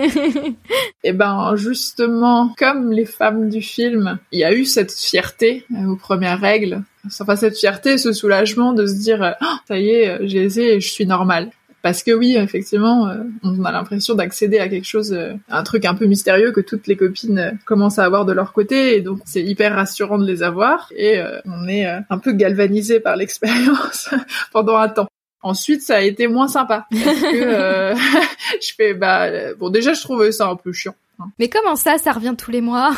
Eh 1.03 1.13
ben, 1.13 1.57
justement, 1.57 2.55
comme 2.59 2.93
les 2.93 3.07
femmes 3.07 3.49
du 3.49 3.63
film, 3.63 4.19
il 4.33 4.41
y 4.41 4.45
a 4.45 4.53
eu 4.53 4.67
cette 4.67 4.93
fierté 4.93 5.65
euh, 5.73 5.93
aux 5.93 5.97
premières 5.97 6.39
règles. 6.39 6.83
Enfin, 7.21 7.37
cette 7.37 7.57
fierté, 7.57 7.97
ce 7.97 8.13
soulagement 8.13 8.75
de 8.75 8.85
se 8.85 8.97
dire, 8.97 9.35
oh, 9.41 9.57
ça 9.67 9.79
y 9.79 9.89
est, 9.89 10.19
j'ai 10.29 10.45
et 10.45 10.79
je 10.79 10.89
suis 10.91 11.07
normale 11.07 11.51
Parce 11.83 12.03
que 12.03 12.11
oui, 12.11 12.37
effectivement, 12.37 13.09
euh, 13.09 13.22
on 13.43 13.64
a 13.64 13.72
l'impression 13.72 14.14
d'accéder 14.14 14.59
à 14.59 14.68
quelque 14.68 14.87
chose, 14.87 15.12
euh, 15.12 15.33
un 15.49 15.62
truc 15.62 15.87
un 15.87 15.95
peu 15.95 16.07
mystérieux 16.07 16.53
que 16.53 16.61
toutes 16.61 16.87
les 16.87 16.97
copines 16.97 17.39
euh, 17.39 17.51
commencent 17.64 17.99
à 17.99 18.05
avoir 18.05 18.26
de 18.26 18.33
leur 18.33 18.53
côté, 18.53 18.97
et 18.97 19.01
donc 19.01 19.20
c'est 19.24 19.43
hyper 19.43 19.74
rassurant 19.74 20.18
de 20.18 20.26
les 20.26 20.43
avoir, 20.43 20.93
et 20.95 21.20
on 21.47 21.68
est 21.68 21.87
un 21.87 22.18
peu 22.18 22.33
galvanisé 22.33 23.01
par 23.01 23.16
l'expérience 23.20 24.11
pendant 24.53 24.76
un 24.76 24.89
temps. 24.89 25.09
Ensuite, 25.43 25.81
ça 25.81 25.97
a 25.97 26.01
été 26.03 26.26
moins 26.26 26.49
sympa 26.49 26.87
je 26.93 27.95
fais 28.76 28.93
bah 28.93 29.55
bon 29.55 29.70
déjà 29.70 29.95
je 29.95 30.03
trouvais 30.03 30.33
ça 30.33 30.49
un 30.49 30.57
peu 30.57 30.70
chiant. 30.72 30.95
Hein. 31.21 31.31
Mais 31.39 31.49
comment 31.49 31.77
ça, 31.77 31.99
ça 31.99 32.12
revient 32.12 32.35
tous 32.37 32.51
les 32.51 32.61
mois 32.61 32.93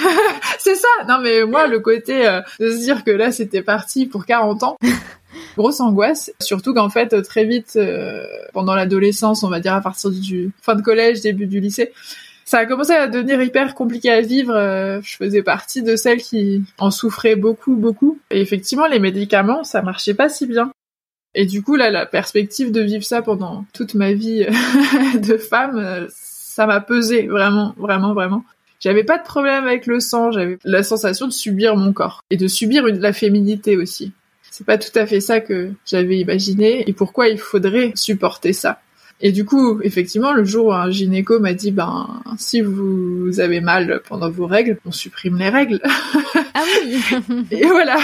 C'est 0.58 0.76
ça. 0.76 0.88
Non 1.08 1.18
mais 1.22 1.44
moi 1.44 1.66
le 1.66 1.80
côté 1.80 2.24
de 2.60 2.70
se 2.70 2.78
dire 2.78 3.04
que 3.04 3.10
là 3.10 3.32
c'était 3.32 3.62
parti 3.62 4.06
pour 4.06 4.26
40 4.26 4.62
ans 4.62 4.76
grosse 5.56 5.80
angoisse, 5.80 6.32
surtout 6.40 6.74
qu'en 6.74 6.88
fait 6.88 7.20
très 7.22 7.44
vite 7.44 7.74
euh, 7.76 8.24
pendant 8.52 8.74
l'adolescence, 8.74 9.42
on 9.42 9.50
va 9.50 9.60
dire 9.60 9.74
à 9.74 9.80
partir 9.80 10.10
du 10.10 10.50
fin 10.62 10.74
de 10.74 10.82
collège, 10.82 11.20
début 11.20 11.46
du 11.46 11.60
lycée, 11.60 11.92
ça 12.44 12.58
a 12.58 12.66
commencé 12.66 12.92
à 12.92 13.08
devenir 13.08 13.42
hyper 13.42 13.74
compliqué 13.74 14.10
à 14.10 14.22
vivre. 14.22 14.54
Euh, 14.54 15.00
je 15.02 15.16
faisais 15.16 15.42
partie 15.42 15.82
de 15.82 15.96
celles 15.96 16.22
qui 16.22 16.62
en 16.78 16.90
souffraient 16.90 17.36
beaucoup, 17.36 17.76
beaucoup. 17.76 18.18
Et 18.30 18.40
effectivement, 18.40 18.86
les 18.86 19.00
médicaments, 19.00 19.64
ça 19.64 19.82
marchait 19.82 20.14
pas 20.14 20.30
si 20.30 20.46
bien. 20.46 20.70
Et 21.34 21.44
du 21.44 21.62
coup, 21.62 21.76
là, 21.76 21.90
la 21.90 22.06
perspective 22.06 22.72
de 22.72 22.80
vivre 22.80 23.04
ça 23.04 23.20
pendant 23.20 23.66
toute 23.74 23.94
ma 23.94 24.14
vie 24.14 24.46
de 25.14 25.36
femme, 25.36 26.08
ça 26.58 26.66
m'a 26.66 26.80
pesé 26.80 27.26
vraiment, 27.26 27.74
vraiment, 27.78 28.14
vraiment. 28.14 28.44
J'avais 28.80 29.04
pas 29.04 29.18
de 29.18 29.24
problème 29.24 29.64
avec 29.64 29.86
le 29.86 30.00
sang, 30.00 30.30
j'avais 30.32 30.58
la 30.64 30.82
sensation 30.82 31.26
de 31.26 31.32
subir 31.32 31.76
mon 31.76 31.92
corps 31.92 32.22
et 32.30 32.36
de 32.36 32.46
subir 32.46 32.84
la 32.84 33.12
féminité 33.12 33.76
aussi 33.76 34.12
c'est 34.58 34.66
pas 34.66 34.76
tout 34.76 34.96
à 34.98 35.06
fait 35.06 35.20
ça 35.20 35.38
que 35.38 35.70
j'avais 35.86 36.18
imaginé 36.18 36.82
et 36.88 36.92
pourquoi 36.92 37.28
il 37.28 37.38
faudrait 37.38 37.92
supporter 37.94 38.52
ça. 38.52 38.80
Et 39.20 39.30
du 39.30 39.44
coup, 39.44 39.80
effectivement, 39.82 40.32
le 40.32 40.44
jour 40.44 40.66
où 40.66 40.72
un 40.72 40.90
gynéco 40.90 41.38
m'a 41.38 41.52
dit, 41.52 41.70
ben, 41.70 42.20
si 42.38 42.60
vous 42.60 43.38
avez 43.38 43.60
mal 43.60 44.02
pendant 44.08 44.28
vos 44.30 44.46
règles, 44.46 44.78
on 44.84 44.90
supprime 44.90 45.38
les 45.38 45.48
règles. 45.48 45.80
Ah 46.58 46.64
et 47.52 47.64
voilà. 47.66 47.96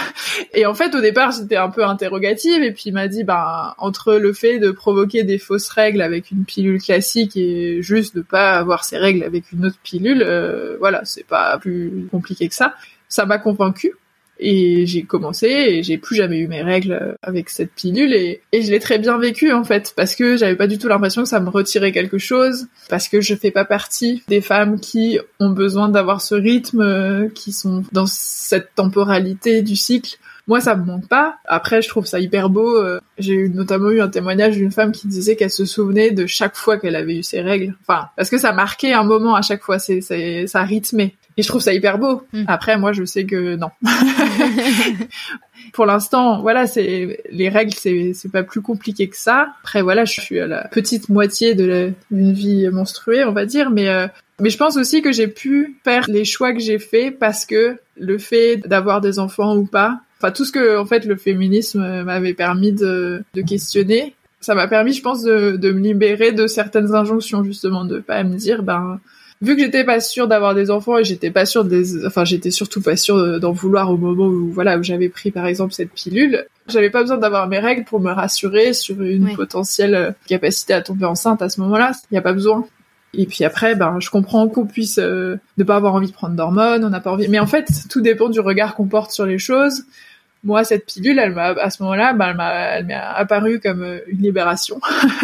Et 0.53 0.65
en 0.65 0.75
fait, 0.75 0.95
au 0.95 1.01
départ, 1.01 1.33
j'étais 1.33 1.57
un 1.57 1.71
peu 1.71 1.85
interrogative 1.85 2.63
et 2.63 2.73
puis 2.73 2.85
il 2.87 2.93
m'a 2.93 3.09
dit, 3.09 3.25
ben, 3.25 3.75
entre 3.79 4.15
le 4.15 4.33
fait 4.33 4.61
de 4.61 4.71
provoquer 4.71 5.25
des 5.25 5.39
fausses 5.39 5.69
règles 5.69 6.01
avec 6.01 6.31
une 6.31 6.45
pilule 6.45 6.81
classique 6.81 7.37
et 7.37 7.83
juste 7.83 8.15
de 8.15 8.23
pas 8.23 8.53
avoir 8.53 8.85
ces 8.85 8.97
règles 8.97 9.25
avec 9.25 9.51
une 9.51 9.67
autre 9.67 9.79
pilule, 9.83 10.23
euh, 10.23 10.77
voilà, 10.79 11.05
c'est 11.05 11.27
pas 11.27 11.59
plus 11.59 12.07
compliqué 12.13 12.49
que 12.49 12.55
ça. 12.55 12.75
Ça 13.09 13.27
m'a 13.27 13.39
convaincue. 13.39 13.95
Et 14.39 14.85
j'ai 14.87 15.05
commencé 15.05 15.47
et 15.47 15.83
j'ai 15.83 15.97
plus 15.97 16.17
jamais 16.17 16.39
eu 16.39 16.49
mes 16.49 16.63
règles 16.63 17.17
avec 17.23 17.49
cette 17.51 17.71
pilule 17.73 18.13
et, 18.13 18.41
je 18.53 18.71
l'ai 18.71 18.81
très 18.81 18.99
bien 18.99 19.19
vécu 19.19 19.53
en 19.53 19.63
fait 19.63 19.93
parce 19.97 20.17
que 20.17 20.37
j'avais 20.37 20.57
pas 20.57 20.67
du 20.67 20.79
tout 20.79 20.89
l'impression 20.89 21.23
que 21.23 21.29
ça 21.29 21.41
me 21.41 21.51
retirait 21.51 21.93
quelque 21.93 22.19
chose 22.19 22.67
parce 22.89 23.09
que 23.09 23.21
je 23.21 23.35
fais 23.35 23.51
pas 23.51 23.65
partie 23.65 24.23
des 24.29 24.41
femmes 24.41 24.81
qui 24.81 25.19
ont 25.39 25.51
besoin 25.51 25.89
d'avoir 25.89 26.21
ce 26.21 26.35
rythme, 26.35 27.31
qui 27.35 27.53
sont 27.53 27.85
dans 27.93 28.07
cette 28.07 28.75
temporalité 28.75 29.63
du 29.63 29.77
cycle. 29.77 30.19
Moi, 30.47 30.61
ça 30.61 30.77
me 30.77 30.85
manque 30.85 31.09
pas. 31.09 31.37
Après, 31.47 31.81
je 31.81 31.89
trouve 31.89 32.05
ça 32.05 32.21
hyper 32.21 32.51
beau. 32.51 32.77
Euh, 32.77 33.01
j'ai 33.17 33.49
notamment 33.49 33.91
eu 33.91 34.01
un 34.01 34.09
témoignage 34.09 34.57
d'une 34.57 34.73
femme 34.73 34.93
qui 34.93 35.09
disait 35.09 35.37
qu'elle 35.37 35.51
se 35.51 35.65
souvenait 35.65 36.11
de 36.11 36.27
chaque 36.27 36.57
fois 36.57 36.79
qu'elle 36.79 36.97
avait 36.97 37.17
eu 37.17 37.23
ses 37.23 37.41
règles. 37.41 37.75
Enfin, 37.87 38.09
parce 38.17 38.29
que 38.29 38.37
ça 38.37 38.53
marquait 38.53 38.93
un 38.93 39.05
moment 39.05 39.35
à 39.35 39.43
chaque 39.43 39.63
fois. 39.63 39.79
C'est, 39.79 40.01
ça 40.47 40.63
rythmait. 40.63 41.15
Et 41.37 41.43
je 41.43 41.49
trouve 41.49 41.61
ça 41.61 41.73
hyper 41.73 41.99
beau. 41.99 42.23
Mm. 42.33 42.45
Après, 42.47 42.79
moi, 42.79 42.93
je 42.93 43.05
sais 43.05 43.25
que 43.25 43.57
non. 43.57 43.71
Pour 45.73 45.87
l'instant, 45.87 46.41
voilà, 46.41 46.67
c'est 46.67 47.25
les 47.31 47.49
règles, 47.49 47.75
c'est 47.75 48.13
c'est 48.15 48.31
pas 48.31 48.43
plus 48.43 48.61
compliqué 48.61 49.09
que 49.09 49.17
ça. 49.17 49.49
Après, 49.63 49.83
voilà, 49.83 50.05
je 50.05 50.21
suis 50.21 50.39
à 50.39 50.47
la 50.47 50.69
petite 50.69 51.09
moitié 51.09 51.55
de 51.55 51.93
d'une 52.11 52.33
vie 52.33 52.69
menstruée, 52.69 53.25
on 53.25 53.33
va 53.33 53.47
dire, 53.47 53.71
mais 53.71 53.89
euh, 53.89 54.07
mais 54.41 54.51
je 54.51 54.57
pense 54.57 54.77
aussi 54.77 55.03
que 55.03 55.13
j'ai 55.13 55.29
pu 55.29 55.77
faire 55.85 56.05
les 56.09 56.25
choix 56.25 56.53
que 56.53 56.61
j'ai 56.61 56.79
faits 56.79 57.19
parce 57.19 57.47
que 57.47 57.79
le 57.99 58.19
fait 58.19 58.57
d'avoir 58.57 59.01
des 59.01 59.19
enfants 59.19 59.57
ou 59.57 59.65
pas, 59.65 60.01
enfin 60.19 60.33
tout 60.33 60.45
ce 60.45 60.53
que 60.53 60.79
en 60.79 60.87
fait 60.87 61.05
le 61.05 61.17
féminisme 61.17 62.03
m'avait 62.03 62.35
permis 62.35 62.73
de, 62.73 63.23
de 63.35 63.43
questionner, 63.43 64.15
ça 64.41 64.55
m'a 64.55 64.69
permis, 64.69 64.93
je 64.93 65.03
pense, 65.03 65.23
de, 65.23 65.57
de 65.57 65.73
me 65.73 65.81
libérer 65.81 66.33
de 66.33 66.47
certaines 66.47 66.95
injonctions 66.95 67.43
justement, 67.43 67.85
de 67.85 67.99
pas 67.99 68.23
me 68.25 68.37
dire 68.37 68.63
ben 68.63 69.01
vu 69.45 69.57
que 69.57 69.63
j'étais 69.63 69.85
pas 69.85 70.01
sûre 70.01 70.27
d'avoir 70.27 70.55
des 70.55 70.71
enfants 70.71 70.99
et 70.99 71.05
j'étais 71.05 71.31
pas 71.31 71.47
sûre 71.47 71.65
des, 71.65 72.05
enfin 72.07 72.25
j'étais 72.25 72.51
surtout 72.51 72.83
pas 72.83 72.97
sûre 72.97 73.39
d'en 73.39 73.53
vouloir 73.53 73.91
au 73.91 73.97
moment 73.97 74.27
où 74.27 74.51
voilà 74.51 74.79
où 74.79 74.83
j'avais 74.83 75.09
pris 75.09 75.31
par 75.31 75.47
exemple 75.47 75.73
cette 75.73 75.93
pilule, 75.93 76.47
j'avais 76.69 76.91
pas 76.91 77.03
besoin 77.03 77.19
d'avoir 77.19 77.49
mes 77.49 77.59
règles 77.59 77.85
pour 77.85 78.01
me 78.01 78.11
rassurer 78.11 78.73
sur 78.73 79.01
une 79.03 79.35
potentielle 79.35 80.15
capacité 80.27 80.73
à 80.73 80.83
tomber 80.83 81.07
enceinte 81.07 81.43
à 81.43 81.49
ce 81.49 81.61
moment-là. 81.61 81.93
Il 82.11 82.15
y 82.15 82.19
a 82.19 82.23
pas 82.23 82.33
besoin. 82.33 82.67
Et 83.17 83.27
puis 83.27 83.45
après, 83.45 83.77
ben, 83.77 83.99
je 84.01 84.11
comprends 84.11 84.49
qu'on 84.49 84.67
puisse 84.67 84.99
euh, 84.99 85.37
ne 85.57 85.63
pas 85.63 85.77
avoir 85.77 85.95
envie 85.95 86.09
de 86.09 86.13
prendre 86.13 86.35
d'hormones, 86.35 86.85
on 86.85 86.91
n'a 86.91 86.99
pas 86.99 87.13
envie. 87.13 87.29
Mais 87.29 87.39
en 87.39 87.47
fait, 87.47 87.69
tout 87.89 88.01
dépend 88.01 88.29
du 88.29 88.41
regard 88.41 88.75
qu'on 88.75 88.87
porte 88.87 89.13
sur 89.13 89.25
les 89.25 89.39
choses 89.39 89.85
moi, 90.45 90.63
cette 90.63 90.87
pilule, 90.87 91.19
elle 91.19 91.33
m'a, 91.33 91.47
à 91.49 91.71
ce 91.71 91.83
moment-là, 91.83 92.13
bah, 92.13 92.29
elle 92.31 92.37
m'a, 92.37 92.53
elle 92.53 92.87
m'est 92.87 92.95
apparue 92.95 93.61
comme 93.61 93.83
euh, 93.83 94.01
une 94.07 94.21
libération 94.21 94.79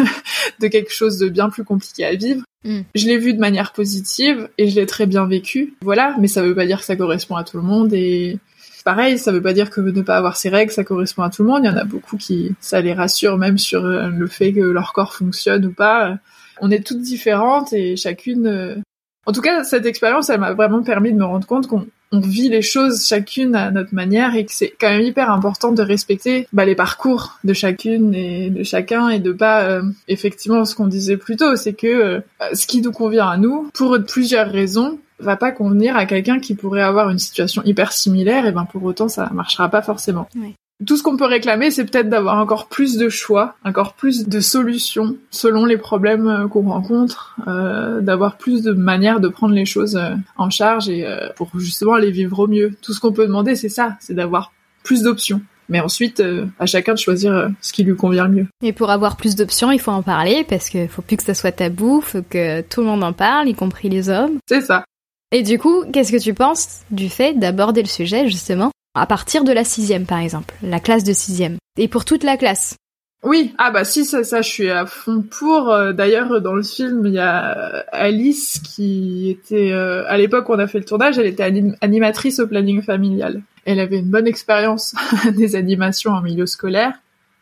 de 0.59 0.67
quelque 0.67 0.91
chose 0.91 1.19
de 1.19 1.29
bien 1.29 1.49
plus 1.49 1.63
compliqué 1.63 2.03
à 2.03 2.15
vivre. 2.15 2.43
Mm. 2.63 2.81
Je 2.95 3.07
l'ai 3.07 3.17
vu 3.17 3.33
de 3.33 3.39
manière 3.39 3.73
positive 3.73 4.49
et 4.57 4.69
je 4.69 4.75
l'ai 4.79 4.85
très 4.85 5.05
bien 5.05 5.25
vécu. 5.25 5.75
Voilà, 5.81 6.15
mais 6.19 6.27
ça 6.27 6.41
veut 6.41 6.55
pas 6.55 6.65
dire 6.65 6.79
que 6.79 6.85
ça 6.85 6.95
correspond 6.95 7.35
à 7.35 7.43
tout 7.43 7.57
le 7.57 7.63
monde 7.63 7.93
et 7.93 8.37
pareil, 8.83 9.17
ça 9.17 9.31
veut 9.31 9.41
pas 9.41 9.53
dire 9.53 9.69
que 9.69 9.81
ne 9.81 10.01
pas 10.01 10.17
avoir 10.17 10.37
ses 10.37 10.49
règles, 10.49 10.71
ça 10.71 10.83
correspond 10.83 11.23
à 11.23 11.29
tout 11.29 11.43
le 11.43 11.49
monde. 11.49 11.61
Il 11.63 11.67
y 11.67 11.69
en 11.69 11.77
a 11.77 11.83
beaucoup 11.83 12.17
qui, 12.17 12.53
ça 12.59 12.81
les 12.81 12.93
rassure 12.93 13.37
même 13.37 13.57
sur 13.57 13.85
euh, 13.85 14.09
le 14.09 14.27
fait 14.27 14.53
que 14.53 14.61
leur 14.61 14.93
corps 14.93 15.13
fonctionne 15.13 15.65
ou 15.65 15.73
pas. 15.73 16.17
On 16.59 16.69
est 16.71 16.85
toutes 16.85 17.01
différentes 17.01 17.73
et 17.73 17.95
chacune 17.95 18.47
euh, 18.47 18.75
en 19.25 19.33
tout 19.33 19.41
cas, 19.41 19.63
cette 19.63 19.85
expérience, 19.85 20.29
elle 20.29 20.39
m'a 20.39 20.53
vraiment 20.53 20.81
permis 20.81 21.11
de 21.11 21.17
me 21.17 21.25
rendre 21.25 21.45
compte 21.45 21.67
qu'on 21.67 21.85
on 22.11 22.19
vit 22.19 22.49
les 22.49 22.61
choses 22.61 23.05
chacune 23.05 23.55
à 23.55 23.71
notre 23.71 23.93
manière 23.93 24.35
et 24.35 24.45
que 24.45 24.53
c'est 24.53 24.73
quand 24.79 24.89
même 24.89 25.01
hyper 25.01 25.31
important 25.31 25.71
de 25.71 25.81
respecter 25.81 26.47
bah, 26.53 26.65
les 26.65 26.75
parcours 26.75 27.39
de 27.43 27.53
chacune 27.53 28.13
et 28.13 28.49
de 28.49 28.63
chacun 28.63 29.09
et 29.09 29.19
de 29.19 29.31
pas 29.31 29.63
euh, 29.63 29.83
effectivement 30.07 30.65
ce 30.65 30.75
qu'on 30.75 30.87
disait 30.87 31.17
plus 31.17 31.37
tôt, 31.37 31.55
c'est 31.55 31.73
que 31.73 31.87
euh, 31.87 32.21
ce 32.53 32.67
qui 32.67 32.81
nous 32.81 32.91
convient 32.91 33.27
à 33.27 33.37
nous, 33.37 33.69
pour 33.73 33.97
plusieurs 34.07 34.49
raisons, 34.49 34.99
va 35.19 35.37
pas 35.37 35.51
convenir 35.51 35.95
à 35.95 36.05
quelqu'un 36.05 36.39
qui 36.39 36.55
pourrait 36.55 36.81
avoir 36.81 37.09
une 37.09 37.19
situation 37.19 37.61
hyper 37.63 37.91
similaire 37.91 38.45
et 38.45 38.51
ben 38.51 38.65
pour 38.65 38.83
autant 38.83 39.07
ça 39.07 39.29
marchera 39.33 39.69
pas 39.69 39.81
forcément 39.81 40.27
tout 40.85 40.97
ce 40.97 41.03
qu'on 41.03 41.17
peut 41.17 41.25
réclamer, 41.25 41.71
c'est 41.71 41.85
peut-être 41.85 42.09
d'avoir 42.09 42.37
encore 42.37 42.67
plus 42.67 42.97
de 42.97 43.09
choix, 43.09 43.55
encore 43.65 43.93
plus 43.93 44.27
de 44.27 44.39
solutions 44.39 45.15
selon 45.29 45.65
les 45.65 45.77
problèmes 45.77 46.27
euh, 46.27 46.47
qu'on 46.47 46.63
rencontre, 46.69 47.35
euh, 47.47 48.01
d'avoir 48.01 48.37
plus 48.37 48.63
de 48.63 48.73
manières 48.73 49.19
de 49.19 49.27
prendre 49.27 49.53
les 49.53 49.65
choses 49.65 49.95
euh, 49.95 50.15
en 50.37 50.49
charge 50.49 50.89
et 50.89 51.05
euh, 51.05 51.29
pour 51.35 51.49
justement 51.59 51.95
les 51.95 52.11
vivre 52.11 52.39
au 52.39 52.47
mieux. 52.47 52.71
Tout 52.81 52.93
ce 52.93 52.99
qu'on 52.99 53.13
peut 53.13 53.27
demander, 53.27 53.55
c'est 53.55 53.69
ça, 53.69 53.97
c'est 53.99 54.13
d'avoir 54.13 54.51
plus 54.83 55.03
d'options. 55.03 55.41
Mais 55.69 55.79
ensuite, 55.79 56.21
à 56.59 56.65
chacun 56.65 56.95
de 56.95 56.99
choisir 56.99 57.49
ce 57.61 57.71
qui 57.71 57.85
lui 57.85 57.95
convient 57.95 58.25
le 58.25 58.33
mieux. 58.33 58.47
Et 58.61 58.73
pour 58.73 58.89
avoir 58.89 59.15
plus 59.15 59.37
d'options, 59.37 59.71
il 59.71 59.79
faut 59.79 59.91
en 59.91 60.01
parler 60.01 60.43
parce 60.43 60.67
qu'il 60.67 60.89
faut 60.89 61.01
plus 61.01 61.15
que 61.15 61.23
ça 61.23 61.33
soit 61.33 61.53
tabou, 61.53 62.01
faut 62.01 62.23
que 62.23 62.59
tout 62.59 62.81
le 62.81 62.87
monde 62.87 63.05
en 63.05 63.13
parle, 63.13 63.47
y 63.47 63.53
compris 63.53 63.87
les 63.87 64.09
hommes. 64.09 64.37
C'est 64.49 64.59
ça. 64.59 64.83
Et 65.31 65.43
du 65.43 65.57
coup, 65.57 65.85
qu'est-ce 65.93 66.11
que 66.11 66.21
tu 66.21 66.33
penses 66.33 66.81
du 66.91 67.07
fait 67.07 67.35
d'aborder 67.35 67.81
le 67.83 67.87
sujet 67.87 68.27
justement? 68.27 68.71
À 68.93 69.05
partir 69.05 69.43
de 69.43 69.51
la 69.51 69.63
sixième 69.63 70.05
par 70.05 70.19
exemple, 70.19 70.55
la 70.61 70.79
classe 70.79 71.03
de 71.03 71.13
sixième, 71.13 71.57
et 71.77 71.87
pour 71.87 72.05
toute 72.05 72.23
la 72.23 72.37
classe. 72.37 72.75
Oui, 73.23 73.53
ah 73.59 73.69
bah 73.69 73.83
si 73.83 74.03
ça, 74.03 74.23
ça 74.23 74.41
je 74.41 74.49
suis 74.49 74.69
à 74.71 74.87
fond 74.87 75.21
pour. 75.21 75.69
Euh, 75.69 75.93
d'ailleurs 75.93 76.41
dans 76.41 76.55
le 76.55 76.63
film 76.63 77.05
il 77.05 77.13
y 77.13 77.19
a 77.19 77.85
Alice 77.91 78.59
qui 78.59 79.29
était 79.29 79.71
euh, 79.71 80.03
à 80.07 80.17
l'époque 80.17 80.49
où 80.49 80.53
on 80.53 80.59
a 80.59 80.65
fait 80.65 80.79
le 80.79 80.85
tournage, 80.85 81.19
elle 81.19 81.27
était 81.27 81.43
animatrice 81.81 82.39
au 82.39 82.47
planning 82.47 82.81
familial. 82.81 83.43
Elle 83.65 83.79
avait 83.79 83.99
une 83.99 84.09
bonne 84.09 84.27
expérience 84.27 84.95
des 85.35 85.55
animations 85.55 86.11
en 86.11 86.21
milieu 86.21 86.47
scolaire 86.47 86.93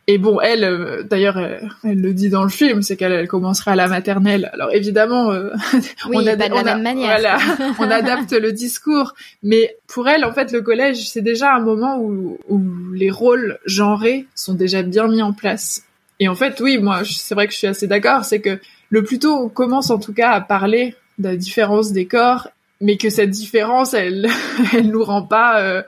et 0.07 0.17
bon, 0.17 0.39
elle, 0.41 0.63
euh, 0.63 1.03
d'ailleurs, 1.03 1.37
elle, 1.37 2.01
le 2.01 2.13
dit 2.13 2.29
dans 2.29 2.43
le 2.43 2.49
film, 2.49 2.81
c'est 2.81 2.97
qu'elle 2.97 3.27
commencera 3.27 3.73
à 3.73 3.75
la 3.75 3.87
maternelle. 3.87 4.49
Alors 4.53 4.73
évidemment, 4.73 5.31
euh, 5.31 5.51
on, 6.11 6.25
a, 6.25 6.35
de 6.35 6.53
la 6.53 6.63
même 6.63 6.81
manière. 6.81 7.19
Voilà, 7.19 7.37
on 7.79 7.91
adapte 7.91 8.33
le 8.33 8.51
discours, 8.51 9.13
mais 9.43 9.77
pour 9.87 10.09
elle, 10.09 10.25
en 10.25 10.33
fait, 10.33 10.51
le 10.51 10.61
collège, 10.61 11.09
c'est 11.09 11.21
déjà 11.21 11.53
un 11.53 11.59
moment 11.59 11.99
où, 11.99 12.39
où 12.47 12.61
les 12.93 13.11
rôles 13.11 13.59
genrés 13.65 14.25
sont 14.33 14.55
déjà 14.55 14.81
bien 14.81 15.07
mis 15.07 15.21
en 15.21 15.33
place. 15.33 15.83
Et 16.19 16.27
en 16.27 16.35
fait, 16.35 16.59
oui, 16.59 16.77
moi, 16.79 17.01
c'est 17.05 17.35
vrai 17.35 17.47
que 17.47 17.53
je 17.53 17.59
suis 17.59 17.67
assez 17.67 17.87
d'accord, 17.87 18.25
c'est 18.25 18.41
que 18.41 18.59
le 18.89 19.03
plus 19.03 19.19
tôt 19.19 19.35
on 19.35 19.49
commence 19.49 19.89
en 19.89 19.99
tout 19.99 20.13
cas 20.13 20.31
à 20.31 20.41
parler 20.41 20.95
de 21.17 21.29
la 21.29 21.35
différence 21.35 21.91
des 21.91 22.05
corps, 22.05 22.49
mais 22.81 22.97
que 22.97 23.09
cette 23.09 23.29
différence, 23.29 23.93
elle, 23.93 24.27
elle 24.73 24.89
nous 24.89 25.03
rend 25.03 25.23
pas 25.23 25.61
euh, 25.61 25.83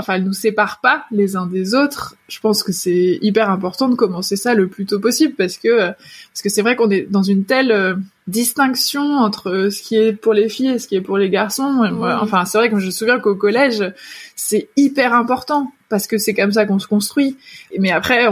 enfin, 0.00 0.14
elle 0.14 0.24
nous 0.24 0.32
sépare 0.32 0.80
pas 0.80 1.04
les 1.10 1.36
uns 1.36 1.46
des 1.46 1.74
autres. 1.74 2.16
Je 2.28 2.40
pense 2.40 2.62
que 2.62 2.72
c'est 2.72 3.18
hyper 3.22 3.50
important 3.50 3.88
de 3.88 3.94
commencer 3.94 4.36
ça 4.36 4.54
le 4.54 4.68
plus 4.68 4.86
tôt 4.86 4.98
possible 4.98 5.34
parce 5.36 5.56
que 5.56 5.88
parce 5.88 6.42
que 6.42 6.48
c'est 6.48 6.62
vrai 6.62 6.76
qu'on 6.76 6.90
est 6.90 7.02
dans 7.10 7.22
une 7.22 7.44
telle 7.44 7.70
euh, 7.70 7.94
distinction 8.26 9.02
entre 9.02 9.68
ce 9.70 9.82
qui 9.82 9.96
est 9.96 10.12
pour 10.12 10.34
les 10.34 10.48
filles 10.48 10.70
et 10.70 10.78
ce 10.78 10.88
qui 10.88 10.96
est 10.96 11.00
pour 11.00 11.18
les 11.18 11.30
garçons. 11.30 11.82
Enfin, 12.20 12.44
c'est 12.44 12.58
vrai 12.58 12.70
que 12.70 12.78
je 12.78 12.86
me 12.86 12.90
souviens 12.90 13.18
qu'au 13.20 13.34
collège, 13.34 13.92
c'est 14.34 14.68
hyper 14.76 15.14
important 15.14 15.72
parce 15.88 16.06
que 16.06 16.16
c'est 16.18 16.34
comme 16.34 16.52
ça 16.52 16.64
qu'on 16.64 16.78
se 16.78 16.86
construit. 16.86 17.36
Mais 17.78 17.90
après, 17.90 18.26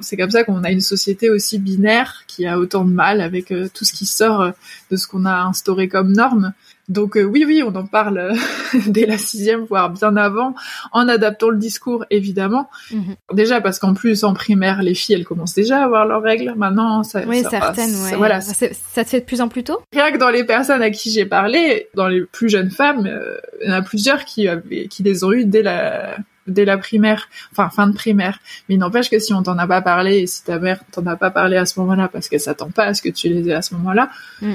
c'est 0.00 0.16
comme 0.16 0.30
ça 0.30 0.44
qu'on 0.44 0.64
a 0.64 0.70
une 0.70 0.80
société 0.80 1.30
aussi 1.30 1.58
binaire 1.58 2.24
qui 2.26 2.46
a 2.46 2.58
autant 2.58 2.84
de 2.84 2.92
mal 2.92 3.20
avec 3.20 3.52
euh, 3.52 3.68
tout 3.72 3.84
ce 3.84 3.92
qui 3.92 4.06
sort 4.06 4.42
euh, 4.42 4.50
de 4.90 4.96
ce 4.96 5.06
qu'on 5.06 5.24
a 5.24 5.44
instauré 5.44 5.88
comme 5.88 6.12
norme. 6.12 6.52
Donc 6.88 7.16
euh, 7.16 7.22
oui, 7.22 7.44
oui, 7.46 7.62
on 7.64 7.74
en 7.74 7.86
parle 7.86 8.32
dès 8.86 9.06
la 9.06 9.18
sixième, 9.18 9.64
voire 9.64 9.90
bien 9.90 10.16
avant, 10.16 10.54
en 10.92 11.08
adaptant 11.08 11.50
le 11.50 11.58
discours, 11.58 12.04
évidemment. 12.10 12.68
Mhm. 12.90 13.16
Déjà 13.32 13.60
parce 13.60 13.78
qu'en 13.78 13.94
plus, 13.94 14.24
en 14.24 14.34
primaire, 14.34 14.82
les 14.82 14.94
filles, 14.94 15.16
elles 15.16 15.24
commencent 15.24 15.54
déjà 15.54 15.80
à 15.80 15.84
avoir 15.84 16.06
leurs 16.06 16.22
règles. 16.22 16.54
Maintenant, 16.56 17.02
ça... 17.02 17.22
Oui, 17.26 17.42
certaines, 17.48 17.94
ouais. 18.04 18.16
Voilà. 18.16 18.40
Ça, 18.40 18.54
ça 18.70 19.04
se 19.04 19.08
fait 19.08 19.20
de 19.20 19.24
plus 19.24 19.40
en 19.40 19.48
plus 19.48 19.64
tôt? 19.64 19.80
Rien 19.92 20.12
que 20.12 20.18
dans 20.18 20.30
les 20.30 20.44
personnes 20.44 20.82
à 20.82 20.90
qui 20.90 21.10
j'ai 21.10 21.26
parlé, 21.26 21.88
dans 21.94 22.08
les 22.08 22.22
plus 22.22 22.48
jeunes 22.48 22.70
femmes, 22.70 23.10
il 23.60 23.68
y 23.68 23.72
en 23.72 23.74
a 23.74 23.82
plusieurs 23.82 24.24
qui, 24.24 24.46
avaient, 24.46 24.86
qui 24.86 25.02
les 25.02 25.24
ont 25.24 25.32
eues 25.32 25.44
dès 25.44 25.62
la 25.62 26.16
dès 26.46 26.64
la 26.64 26.78
primaire, 26.78 27.28
enfin 27.52 27.68
fin 27.70 27.86
de 27.86 27.94
primaire. 27.94 28.38
Mais 28.68 28.76
n'empêche 28.76 29.10
que 29.10 29.18
si 29.18 29.34
on 29.34 29.42
t'en 29.42 29.58
a 29.58 29.66
pas 29.66 29.82
parlé 29.82 30.18
et 30.18 30.26
si 30.26 30.44
ta 30.44 30.58
mère 30.58 30.80
t'en 30.92 31.04
a 31.06 31.16
pas 31.16 31.30
parlé 31.30 31.56
à 31.56 31.66
ce 31.66 31.78
moment-là 31.80 32.08
parce 32.08 32.28
qu'elle 32.28 32.40
s'attend 32.40 32.70
pas 32.70 32.84
à 32.84 32.94
ce 32.94 33.02
que 33.02 33.08
tu 33.08 33.28
les 33.28 33.48
aies 33.48 33.54
à 33.54 33.62
ce 33.62 33.74
moment-là, 33.74 34.10
mm. 34.42 34.54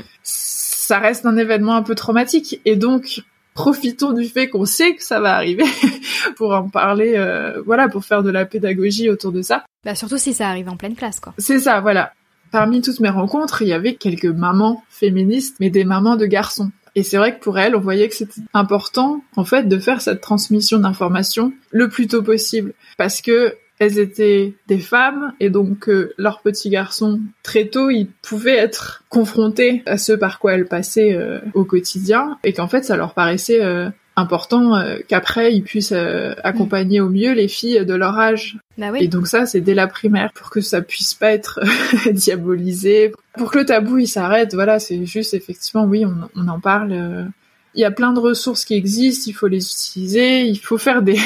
Ça 0.91 0.99
reste 0.99 1.25
un 1.25 1.37
événement 1.37 1.75
un 1.75 1.83
peu 1.83 1.95
traumatique. 1.95 2.59
Et 2.65 2.75
donc 2.75 3.21
profitons 3.53 4.11
du 4.11 4.25
fait 4.25 4.49
qu'on 4.49 4.65
sait 4.65 4.93
que 4.93 5.01
ça 5.01 5.21
va 5.21 5.35
arriver 5.35 5.63
pour 6.35 6.53
en 6.53 6.67
parler, 6.67 7.13
euh, 7.15 7.61
voilà, 7.65 7.87
pour 7.87 8.03
faire 8.03 8.23
de 8.23 8.29
la 8.29 8.45
pédagogie 8.45 9.09
autour 9.09 9.31
de 9.31 9.41
ça. 9.41 9.63
Bah 9.85 9.95
surtout 9.95 10.17
si 10.17 10.33
ça 10.33 10.49
arrive 10.49 10.67
en 10.67 10.75
pleine 10.75 10.95
classe, 10.95 11.21
quoi. 11.21 11.33
C'est 11.37 11.59
ça, 11.59 11.79
voilà. 11.79 12.11
Parmi 12.51 12.81
toutes 12.81 12.99
mes 12.99 13.09
rencontres, 13.09 13.61
il 13.61 13.69
y 13.69 13.73
avait 13.73 13.95
quelques 13.95 14.25
mamans 14.25 14.83
féministes, 14.89 15.55
mais 15.61 15.69
des 15.69 15.85
mamans 15.85 16.17
de 16.17 16.25
garçons. 16.25 16.71
Et 16.95 17.03
c'est 17.03 17.15
vrai 17.15 17.37
que 17.37 17.41
pour 17.41 17.57
elle, 17.57 17.73
on 17.73 17.79
voyait 17.79 18.09
que 18.09 18.15
c'était 18.15 18.41
important, 18.53 19.23
en 19.37 19.45
fait, 19.45 19.69
de 19.69 19.79
faire 19.79 20.01
cette 20.01 20.19
transmission 20.19 20.77
d'informations 20.77 21.53
le 21.69 21.87
plus 21.87 22.07
tôt 22.07 22.21
possible. 22.21 22.73
Parce 22.97 23.21
que 23.21 23.55
elles 23.81 23.97
étaient 23.97 24.53
des 24.67 24.77
femmes 24.77 25.33
et 25.39 25.49
donc 25.49 25.89
euh, 25.89 26.13
leurs 26.19 26.41
petits 26.41 26.69
garçons 26.69 27.19
très 27.41 27.65
tôt 27.65 27.89
ils 27.89 28.07
pouvaient 28.21 28.55
être 28.55 29.03
confrontés 29.09 29.81
à 29.87 29.97
ce 29.97 30.13
par 30.13 30.37
quoi 30.37 30.53
elles 30.53 30.67
passaient 30.67 31.15
euh, 31.15 31.39
au 31.55 31.65
quotidien 31.65 32.37
et 32.43 32.53
qu'en 32.53 32.67
fait 32.67 32.83
ça 32.83 32.95
leur 32.95 33.15
paraissait 33.15 33.59
euh, 33.59 33.89
important 34.15 34.75
euh, 34.75 34.99
qu'après 35.07 35.55
ils 35.55 35.63
puissent 35.63 35.95
accompagner 36.43 37.01
au 37.01 37.09
mieux 37.09 37.31
les 37.31 37.47
filles 37.47 37.83
de 37.83 37.95
leur 37.95 38.19
âge. 38.19 38.59
Bah 38.77 38.89
oui. 38.93 38.99
Et 39.01 39.07
donc 39.07 39.25
ça 39.25 39.47
c'est 39.47 39.61
dès 39.61 39.73
la 39.73 39.87
primaire 39.87 40.31
pour 40.35 40.51
que 40.51 40.61
ça 40.61 40.83
puisse 40.83 41.15
pas 41.15 41.31
être 41.31 41.59
diabolisé, 42.11 43.13
pour 43.35 43.49
que 43.49 43.57
le 43.57 43.65
tabou 43.65 43.97
il 43.97 44.07
s'arrête. 44.07 44.53
Voilà, 44.53 44.77
c'est 44.77 45.07
juste 45.07 45.33
effectivement 45.33 45.85
oui 45.85 46.05
on, 46.05 46.29
on 46.35 46.47
en 46.49 46.59
parle. 46.59 47.31
Il 47.73 47.81
y 47.81 47.85
a 47.85 47.89
plein 47.89 48.13
de 48.13 48.19
ressources 48.19 48.63
qui 48.63 48.75
existent, 48.75 49.23
il 49.25 49.33
faut 49.33 49.47
les 49.47 49.65
utiliser, 49.65 50.43
il 50.43 50.59
faut 50.59 50.77
faire 50.77 51.01
des 51.01 51.17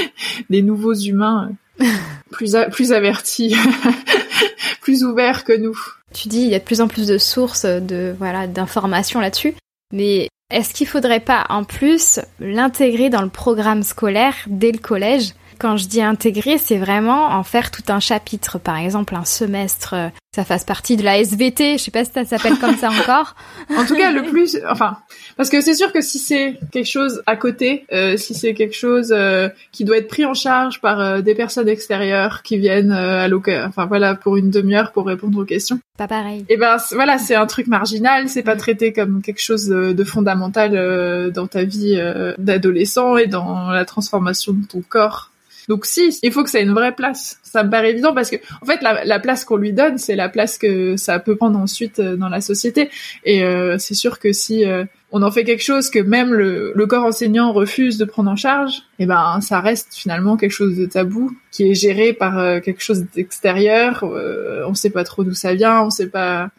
des 0.48 0.62
nouveaux 0.62 0.94
humains 0.94 1.50
plus 2.30 2.56
plus 2.70 2.92
avertis, 2.92 3.56
plus 4.80 5.04
ouverts 5.04 5.44
que 5.44 5.52
nous. 5.52 5.76
Tu 6.12 6.28
dis 6.28 6.42
il 6.42 6.48
y 6.48 6.54
a 6.54 6.58
de 6.58 6.64
plus 6.64 6.80
en 6.80 6.88
plus 6.88 7.06
de 7.06 7.18
sources 7.18 7.64
de 7.64 8.14
voilà 8.18 8.46
d'informations 8.46 9.20
là-dessus, 9.20 9.54
mais 9.92 10.28
est-ce 10.50 10.74
qu'il 10.74 10.86
faudrait 10.86 11.20
pas 11.20 11.46
en 11.48 11.64
plus 11.64 12.20
l'intégrer 12.38 13.10
dans 13.10 13.22
le 13.22 13.28
programme 13.28 13.82
scolaire 13.82 14.34
dès 14.46 14.72
le 14.72 14.78
collège? 14.78 15.32
Quand 15.58 15.76
je 15.76 15.86
dis 15.86 16.02
intégrer, 16.02 16.58
c'est 16.58 16.78
vraiment 16.78 17.26
en 17.26 17.42
faire 17.44 17.70
tout 17.70 17.82
un 17.88 18.00
chapitre, 18.00 18.58
par 18.58 18.76
exemple 18.76 19.14
un 19.14 19.24
semestre, 19.24 19.94
euh, 19.94 20.08
ça 20.34 20.44
fasse 20.44 20.64
partie 20.64 20.96
de 20.96 21.04
la 21.04 21.18
SVT, 21.18 21.78
je 21.78 21.82
sais 21.84 21.90
pas 21.90 22.04
si 22.04 22.10
ça 22.12 22.24
s'appelle 22.24 22.58
comme 22.58 22.76
ça 22.76 22.90
encore. 23.00 23.34
en 23.76 23.84
tout 23.86 23.96
cas, 23.96 24.10
le 24.10 24.24
plus, 24.24 24.58
enfin, 24.68 24.98
parce 25.36 25.50
que 25.50 25.60
c'est 25.60 25.74
sûr 25.74 25.92
que 25.92 26.00
si 26.00 26.18
c'est 26.18 26.58
quelque 26.72 26.88
chose 26.88 27.22
à 27.26 27.36
côté, 27.36 27.84
euh, 27.92 28.16
si 28.16 28.34
c'est 28.34 28.54
quelque 28.54 28.74
chose 28.74 29.12
euh, 29.16 29.48
qui 29.72 29.84
doit 29.84 29.98
être 29.98 30.08
pris 30.08 30.24
en 30.24 30.34
charge 30.34 30.80
par 30.80 31.22
des 31.22 31.34
personnes 31.34 31.68
extérieures 31.68 32.42
qui 32.42 32.58
viennent 32.58 32.92
à 32.92 33.28
l'occasion, 33.28 33.66
enfin 33.68 33.86
voilà, 33.86 34.14
pour 34.14 34.36
une 34.36 34.50
demi-heure 34.50 34.92
pour 34.92 35.06
répondre 35.06 35.38
aux 35.38 35.44
questions. 35.44 35.78
Pas 35.98 36.08
pareil. 36.08 36.40
Et 36.48 36.54
eh 36.54 36.56
ben 36.56 36.76
voilà, 36.92 37.18
c'est 37.18 37.34
un 37.34 37.46
truc 37.46 37.66
marginal, 37.66 38.28
c'est 38.28 38.42
pas 38.42 38.56
traité 38.56 38.92
comme 38.92 39.22
quelque 39.22 39.40
chose 39.40 39.66
de, 39.66 39.92
de 39.92 40.04
fondamental 40.04 41.30
dans 41.32 41.46
ta 41.46 41.64
vie 41.64 42.00
d'adolescent 42.38 43.16
et 43.16 43.26
dans 43.26 43.70
la 43.70 43.84
transformation 43.84 44.52
de 44.52 44.66
ton 44.66 44.82
corps 44.82 45.30
donc 45.68 45.86
si, 45.86 46.18
il 46.22 46.32
faut 46.32 46.44
que 46.44 46.50
ça 46.50 46.60
ait 46.60 46.64
une 46.64 46.74
vraie 46.74 46.94
place. 46.94 47.38
Ça 47.42 47.64
me 47.64 47.70
paraît 47.70 47.90
évident 47.90 48.12
parce 48.12 48.30
que 48.30 48.36
en 48.60 48.66
fait 48.66 48.80
la, 48.82 49.18
place 49.20 49.44
qu'on 49.44 49.56
lui 49.56 49.72
donne, 49.72 49.98
c'est 49.98 50.16
la 50.16 50.28
place 50.28 50.58
que 50.58 50.96
ça 50.96 51.18
peut 51.18 51.36
prendre 51.36 51.58
ensuite 51.58 51.98
euh, 52.00 52.16
dans 52.16 52.28
la 52.28 52.40
société. 52.40 52.90
Et 53.24 53.44
euh, 53.44 53.78
c'est 53.78 53.94
sûr 53.94 54.18
que 54.18 54.32
si 54.32 54.66
euh, 54.66 54.84
on 55.10 55.22
en 55.22 55.30
fait 55.30 55.44
quelque 55.44 55.62
chose 55.62 55.88
que 55.88 55.98
même 55.98 56.34
le, 56.34 56.86
corps 56.86 57.04
enseignant 57.04 57.52
refuse 57.52 57.96
de 57.96 58.04
prendre 58.04 58.30
en 58.30 58.36
charge, 58.36 58.82
eh 58.98 59.06
ben 59.06 59.40
ça 59.40 59.60
reste 59.60 59.94
finalement 59.94 60.36
quelque 60.36 60.52
chose 60.52 60.76
de 60.76 60.84
tabou 60.84 61.34
qui 61.50 61.70
est 61.70 61.74
géré 61.74 62.12
par 62.12 62.60
quelque 62.60 62.82
chose 62.82 63.06
d'extérieur. 63.14 64.04
on 64.04 64.74
sait 64.74 64.90
pas 64.90 65.04
trop 65.04 65.24
d'où 65.24 65.32
ça 65.32 65.54
vient, 65.54 65.82
on 65.82 65.90
sait 65.90 66.08
pas 66.08 66.50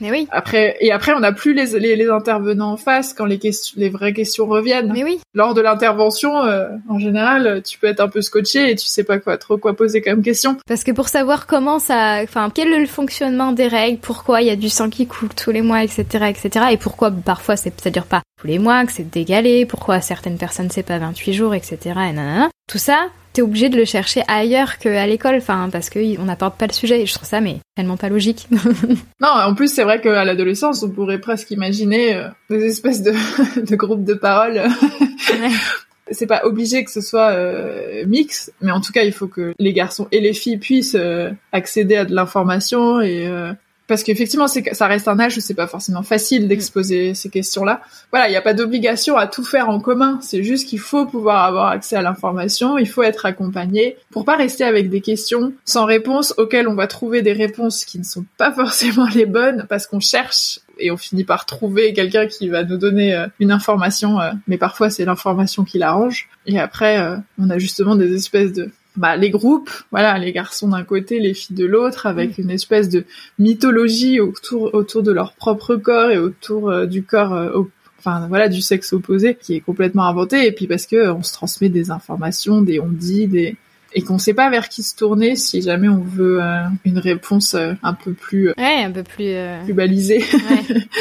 mais 0.00 0.10
oui. 0.10 0.28
Après 0.30 0.76
et 0.80 0.92
après 0.92 1.12
on 1.12 1.20
n'a 1.20 1.32
plus 1.32 1.54
les, 1.54 1.78
les, 1.78 2.08
intervenants 2.08 2.72
en 2.72 2.76
face 2.76 3.12
quand 3.12 3.26
les 3.26 3.38
questions 3.38 3.74
les 3.76 3.88
vraies 3.88 4.12
questions 4.12 4.46
reviennent. 4.46 4.92
Mais 4.92 5.04
oui. 5.04 5.20
Lors 5.34 5.54
de 5.54 5.60
l'intervention 5.60 6.44
euh, 6.44 6.68
en 6.88 6.98
général, 6.98 7.62
tu 7.62 7.78
peux 7.78 7.86
être 7.86 8.00
un 8.00 8.08
peu 8.08 8.22
scotché 8.22 8.70
et 8.70 8.76
tu 8.76 8.86
sais 8.86 9.04
pas 9.04 9.18
quoi 9.18 9.38
trop 9.38 9.58
quoi 9.58 9.76
poser 9.76 10.00
comme 10.00 10.22
question. 10.22 10.56
Parce 10.66 10.84
que 10.84 10.92
pour 10.92 11.08
savoir 11.08 11.46
comment 11.46 11.78
ça 11.78 12.20
enfin 12.22 12.50
quel 12.52 12.72
est 12.72 12.80
le 12.80 12.86
fonctionnement 12.86 13.52
des 13.52 13.68
règles, 13.68 13.98
pourquoi 13.98 14.42
il 14.42 14.48
y 14.48 14.50
a 14.50 14.56
du 14.56 14.68
sang 14.68 14.90
qui 14.90 15.06
coule 15.06 15.28
tous 15.30 15.50
les 15.50 15.62
mois 15.62 15.84
etc 15.84 16.26
etc 16.28 16.66
et 16.72 16.76
pourquoi 16.76 17.10
parfois 17.10 17.56
c'est 17.56 17.78
ça 17.80 17.90
dure 17.90 18.06
pas 18.06 18.22
tous 18.40 18.46
les 18.46 18.58
mois, 18.58 18.84
que 18.86 18.92
c'est 18.92 19.10
dégalé, 19.10 19.66
pourquoi 19.66 20.00
certaines 20.00 20.38
personnes 20.38 20.70
c'est 20.70 20.82
pas 20.82 20.98
28 20.98 21.32
jours 21.32 21.54
etc 21.54 21.78
et 21.86 22.12
nanana. 22.12 22.48
Tout 22.66 22.78
ça, 22.78 23.08
t'es 23.32 23.42
obligé 23.42 23.68
de 23.68 23.76
le 23.76 23.84
chercher 23.84 24.22
ailleurs 24.28 24.78
qu'à 24.78 25.06
l'école, 25.06 25.36
enfin, 25.36 25.68
parce 25.70 25.90
qu'on 25.90 26.24
n'apporte 26.24 26.58
pas 26.58 26.66
le 26.66 26.72
sujet. 26.72 27.02
Et 27.02 27.06
je 27.06 27.14
trouve 27.14 27.28
ça, 27.28 27.40
mais 27.40 27.58
tellement 27.76 27.96
pas 27.96 28.08
logique. 28.08 28.48
non, 29.20 29.28
en 29.28 29.54
plus, 29.54 29.72
c'est 29.72 29.84
vrai 29.84 30.00
qu'à 30.00 30.24
l'adolescence, 30.24 30.82
on 30.82 30.90
pourrait 30.90 31.20
presque 31.20 31.50
imaginer 31.50 32.16
euh, 32.16 32.28
des 32.48 32.64
espèces 32.64 33.02
de, 33.02 33.12
de 33.60 33.76
groupes 33.76 34.04
de 34.04 34.14
parole. 34.14 34.62
C'est 36.12 36.26
pas 36.26 36.44
obligé 36.44 36.82
que 36.82 36.90
ce 36.90 37.00
soit 37.00 37.30
euh, 37.30 38.04
mix, 38.04 38.52
mais 38.60 38.72
en 38.72 38.80
tout 38.80 38.90
cas, 38.90 39.04
il 39.04 39.12
faut 39.12 39.28
que 39.28 39.54
les 39.60 39.72
garçons 39.72 40.08
et 40.10 40.18
les 40.18 40.32
filles 40.32 40.58
puissent 40.58 40.96
euh, 40.98 41.30
accéder 41.52 41.94
à 41.94 42.04
de 42.04 42.12
l'information 42.12 43.00
et 43.00 43.30
parce 43.90 44.04
qu'effectivement 44.04 44.46
c'est 44.46 44.72
ça 44.72 44.86
reste 44.86 45.08
un 45.08 45.18
âge 45.18 45.36
où 45.36 45.40
c'est 45.40 45.54
pas 45.54 45.66
forcément 45.66 46.04
facile 46.04 46.46
d'exposer 46.46 47.12
ces 47.14 47.28
questions-là. 47.28 47.82
Voilà, 48.12 48.28
il 48.28 48.30
n'y 48.30 48.36
a 48.36 48.40
pas 48.40 48.54
d'obligation 48.54 49.16
à 49.16 49.26
tout 49.26 49.42
faire 49.42 49.68
en 49.68 49.80
commun, 49.80 50.20
c'est 50.22 50.44
juste 50.44 50.68
qu'il 50.68 50.78
faut 50.78 51.06
pouvoir 51.06 51.42
avoir 51.42 51.66
accès 51.66 51.96
à 51.96 52.02
l'information, 52.02 52.78
il 52.78 52.88
faut 52.88 53.02
être 53.02 53.26
accompagné 53.26 53.96
pour 54.12 54.24
pas 54.24 54.36
rester 54.36 54.62
avec 54.62 54.90
des 54.90 55.00
questions 55.00 55.52
sans 55.64 55.86
réponse 55.86 56.34
auxquelles 56.38 56.68
on 56.68 56.76
va 56.76 56.86
trouver 56.86 57.20
des 57.20 57.32
réponses 57.32 57.84
qui 57.84 57.98
ne 57.98 58.04
sont 58.04 58.24
pas 58.38 58.52
forcément 58.54 59.08
les 59.12 59.26
bonnes 59.26 59.66
parce 59.68 59.88
qu'on 59.88 59.98
cherche 59.98 60.60
et 60.78 60.92
on 60.92 60.96
finit 60.96 61.24
par 61.24 61.44
trouver 61.44 61.92
quelqu'un 61.92 62.28
qui 62.28 62.48
va 62.48 62.62
nous 62.62 62.76
donner 62.76 63.14
euh, 63.14 63.26
une 63.40 63.50
information, 63.50 64.20
euh, 64.20 64.30
mais 64.46 64.56
parfois 64.56 64.88
c'est 64.88 65.04
l'information 65.04 65.64
qui 65.64 65.78
l'arrange. 65.78 66.28
Et 66.46 66.60
après, 66.60 66.98
euh, 66.98 67.16
on 67.38 67.50
a 67.50 67.58
justement 67.58 67.96
des 67.96 68.14
espèces 68.14 68.52
de 68.52 68.70
bah, 68.96 69.16
les 69.16 69.30
groupes, 69.30 69.70
voilà, 69.90 70.18
les 70.18 70.32
garçons 70.32 70.68
d'un 70.68 70.82
côté, 70.82 71.20
les 71.20 71.34
filles 71.34 71.56
de 71.56 71.66
l'autre, 71.66 72.06
avec 72.06 72.38
mm. 72.38 72.42
une 72.42 72.50
espèce 72.50 72.88
de 72.88 73.04
mythologie 73.38 74.20
autour 74.20 74.74
autour 74.74 75.02
de 75.02 75.12
leur 75.12 75.32
propre 75.32 75.76
corps 75.76 76.10
et 76.10 76.18
autour 76.18 76.70
euh, 76.70 76.86
du 76.86 77.04
corps, 77.04 77.32
euh, 77.32 77.62
enfin 77.98 78.26
voilà, 78.28 78.48
du 78.48 78.60
sexe 78.60 78.92
opposé, 78.92 79.36
qui 79.40 79.54
est 79.54 79.60
complètement 79.60 80.04
inventé. 80.04 80.46
Et 80.46 80.52
puis 80.52 80.66
parce 80.66 80.86
que 80.86 80.96
euh, 80.96 81.14
on 81.14 81.22
se 81.22 81.32
transmet 81.32 81.68
des 81.68 81.90
informations, 81.90 82.62
des 82.62 82.80
on 82.80 82.88
dit, 82.88 83.26
des 83.26 83.56
et 83.92 84.02
qu'on 84.02 84.18
sait 84.18 84.34
pas 84.34 84.48
vers 84.50 84.68
qui 84.68 84.84
se 84.84 84.94
tourner 84.94 85.34
si 85.34 85.62
jamais 85.62 85.88
on 85.88 85.98
veut 85.98 86.40
une 86.84 86.98
réponse 86.98 87.56
un 87.56 87.92
peu 87.92 88.12
plus 88.12 88.50
ouais, 88.50 88.84
un 88.84 88.92
peu 88.92 89.02
plus 89.02 89.34
plus 89.64 89.74
balisée. 89.74 90.24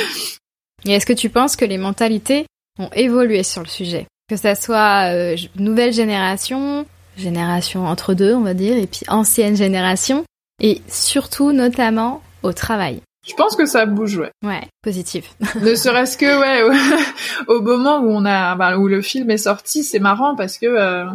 et 0.86 0.94
est-ce 0.94 1.06
que 1.06 1.14
tu 1.14 1.30
penses 1.30 1.56
que 1.56 1.66
les 1.66 1.78
mentalités 1.78 2.48
ont 2.80 2.90
évolué 2.96 3.44
sur 3.44 3.62
le 3.62 3.68
sujet, 3.68 4.08
que 4.28 4.38
ça 4.38 4.56
soit 4.56 5.36
nouvelle 5.56 5.94
génération 5.94 6.88
génération 7.20 7.86
entre 7.86 8.14
deux, 8.14 8.34
on 8.34 8.42
va 8.42 8.54
dire, 8.54 8.78
et 8.78 8.88
puis 8.88 9.02
ancienne 9.08 9.56
génération, 9.56 10.24
et 10.62 10.82
surtout 10.88 11.52
notamment 11.52 12.22
au 12.44 12.54
travail. 12.54 13.02
Je 13.28 13.34
pense 13.36 13.56
que 13.56 13.66
ça 13.66 13.86
bouge, 13.86 14.18
ouais. 14.18 14.32
Ouais, 14.44 14.68
positif. 14.82 15.36
ne 15.62 15.76
serait-ce 15.76 16.18
que, 16.18 16.40
ouais, 16.40 17.04
au 17.48 17.62
moment 17.62 18.00
où 18.00 18.10
on 18.10 18.26
a, 18.26 18.56
bah, 18.56 18.78
où 18.78 18.88
le 18.88 19.02
film 19.02 19.30
est 19.30 19.38
sorti, 19.38 19.84
c'est 19.84 20.00
marrant 20.00 20.36
parce 20.36 20.58
que 20.58 20.66
euh, 20.66 21.06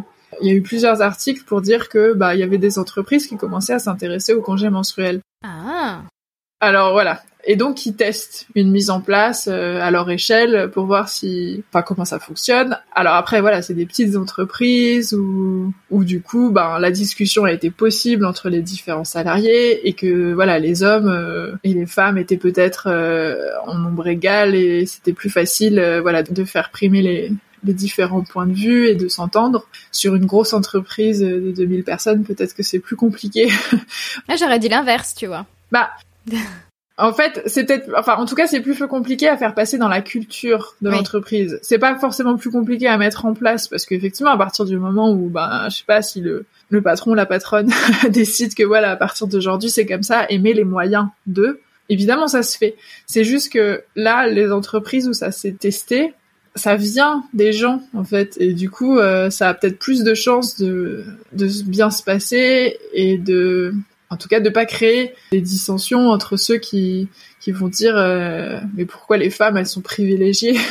il 0.41 0.49
y 0.49 0.51
a 0.51 0.55
eu 0.55 0.63
plusieurs 0.63 1.03
articles 1.03 1.45
pour 1.45 1.61
dire 1.61 1.89
que 1.89 2.13
bah 2.13 2.35
il 2.35 2.41
y 2.41 2.43
avait 2.43 2.59
des 2.59 2.79
entreprises 2.79 3.27
qui 3.27 3.37
commençaient 3.37 3.75
à 3.75 3.79
s'intéresser 3.79 4.35
au 4.35 4.43
congé 4.43 4.69
menstruel. 4.69 5.21
Ah. 5.45 6.03
Alors 6.61 6.93
voilà, 6.93 7.23
et 7.47 7.57
donc 7.57 7.87
ils 7.87 7.95
testent 7.95 8.47
une 8.55 8.71
mise 8.71 8.91
en 8.91 9.01
place 9.01 9.49
euh, 9.51 9.81
à 9.81 9.91
leur 9.91 10.11
échelle 10.11 10.71
pour 10.73 10.87
voir 10.87 11.09
si, 11.09 11.63
enfin 11.71 11.83
comment 11.83 12.05
ça 12.05 12.19
fonctionne. 12.19 12.79
Alors 12.95 13.15
après 13.15 13.41
voilà, 13.41 13.63
c'est 13.63 13.75
des 13.75 13.87
petites 13.87 14.17
entreprises 14.17 15.15
où 15.15 15.73
où 15.91 16.05
du 16.05 16.21
coup, 16.21 16.51
ben 16.51 16.79
la 16.79 16.91
discussion 16.91 17.45
a 17.45 17.53
été 17.53 17.71
possible 17.71 18.25
entre 18.25 18.49
les 18.49 18.63
différents 18.63 19.05
salariés 19.05 19.87
et 19.87 19.93
que 19.93 20.33
voilà 20.33 20.59
les 20.59 20.83
hommes 20.83 21.09
euh, 21.09 21.53
et 21.65 21.75
les 21.75 21.87
femmes 21.87 22.19
étaient 22.19 22.37
peut-être 22.37 22.89
euh, 22.89 23.51
en 23.67 23.79
nombre 23.79 24.07
égal 24.07 24.55
et 24.55 24.87
c'était 24.87 25.13
plus 25.13 25.31
facile 25.31 26.01
voilà 26.03 26.23
de 26.23 26.45
faire 26.45 26.71
primer 26.71 27.03
les 27.03 27.33
les 27.65 27.73
différents 27.73 28.23
points 28.23 28.47
de 28.47 28.53
vue 28.53 28.89
et 28.89 28.95
de 28.95 29.09
s'entendre. 29.09 29.67
Sur 29.91 30.15
une 30.15 30.27
grosse 30.27 30.53
entreprise 30.53 31.21
de 31.21 31.51
2000 31.51 31.83
personnes, 31.83 32.23
peut-être 32.23 32.55
que 32.55 32.63
c'est 32.63 32.79
plus 32.79 32.97
compliqué. 32.97 33.49
Là, 34.29 34.37
j'aurais 34.39 34.59
dit 34.59 34.69
l'inverse, 34.69 35.15
tu 35.15 35.27
vois. 35.27 35.47
Bah, 35.73 35.91
En 36.97 37.13
fait, 37.13 37.43
c'est 37.47 37.65
peut-être, 37.65 37.91
enfin, 37.97 38.15
en 38.17 38.25
tout 38.25 38.37
cas, 38.37 38.47
c'est 38.47 38.61
plus 38.61 38.77
compliqué 38.87 39.29
à 39.29 39.37
faire 39.37 39.55
passer 39.55 39.79
dans 39.79 39.89
la 39.89 40.01
culture 40.01 40.77
de 40.81 40.91
l'entreprise. 40.91 41.59
C'est 41.63 41.79
pas 41.79 41.99
forcément 41.99 42.37
plus 42.37 42.51
compliqué 42.51 42.87
à 42.87 42.97
mettre 42.99 43.27
en 43.27 43.35
place 43.35 43.67
parce 43.67 43.85
qu'effectivement, 43.85 44.31
à 44.31 44.39
partir 44.39 44.65
du 44.65 44.79
moment 44.79 45.11
où, 45.11 45.29
ben, 45.29 45.69
je 45.71 45.79
sais 45.79 45.85
pas 45.85 46.03
si 46.03 46.21
le, 46.21 46.47
le 46.69 46.83
patron, 46.83 47.15
la 47.15 47.27
patronne 47.27 47.73
décide 48.11 48.55
que 48.55 48.63
voilà, 48.63 48.93
à 48.93 48.97
partir 48.97 49.27
d'aujourd'hui, 49.27 49.71
c'est 49.71 49.87
comme 49.87 50.05
ça 50.05 50.27
et 50.31 50.39
met 50.39 50.53
les 50.53 50.63
moyens 50.63 51.09
d'eux, 51.27 51.61
évidemment, 51.89 52.29
ça 52.29 52.45
se 52.45 52.57
fait. 52.57 52.77
C'est 53.07 53.25
juste 53.25 53.53
que 53.53 53.83
là, 53.97 54.29
les 54.29 54.53
entreprises 54.53 55.09
où 55.09 55.15
ça 55.15 55.33
s'est 55.33 55.53
testé, 55.53 56.15
ça 56.55 56.77
vient 56.77 57.25
des 57.33 57.53
gens 57.53 57.83
en 57.95 58.05
fait 58.05 58.37
et 58.39 58.53
du 58.53 58.71
coup 58.71 58.99
euh, 58.99 59.29
ça 59.29 59.49
a 59.49 59.55
peut-être 59.55 59.77
plus 59.77 60.05
de 60.05 60.15
chances 60.15 60.57
de 60.57 61.05
de 61.33 61.49
bien 61.69 61.91
se 61.91 62.05
passer 62.05 62.79
et 62.93 63.19
de 63.19 63.75
en 64.15 64.17
tout 64.17 64.29
cas 64.29 64.39
de 64.39 64.49
pas 64.49 64.65
créer 64.65 65.13
des 65.33 65.41
dissensions 65.41 66.09
entre 66.09 66.37
ceux 66.37 66.59
qui 66.59 67.09
qui 67.41 67.51
vont 67.51 67.67
dire 67.67 67.97
euh, 67.97 68.61
mais 68.77 68.85
pourquoi 68.85 69.17
les 69.17 69.29
femmes 69.29 69.57
elles 69.57 69.67
sont 69.67 69.81
privilégiées 69.81 70.57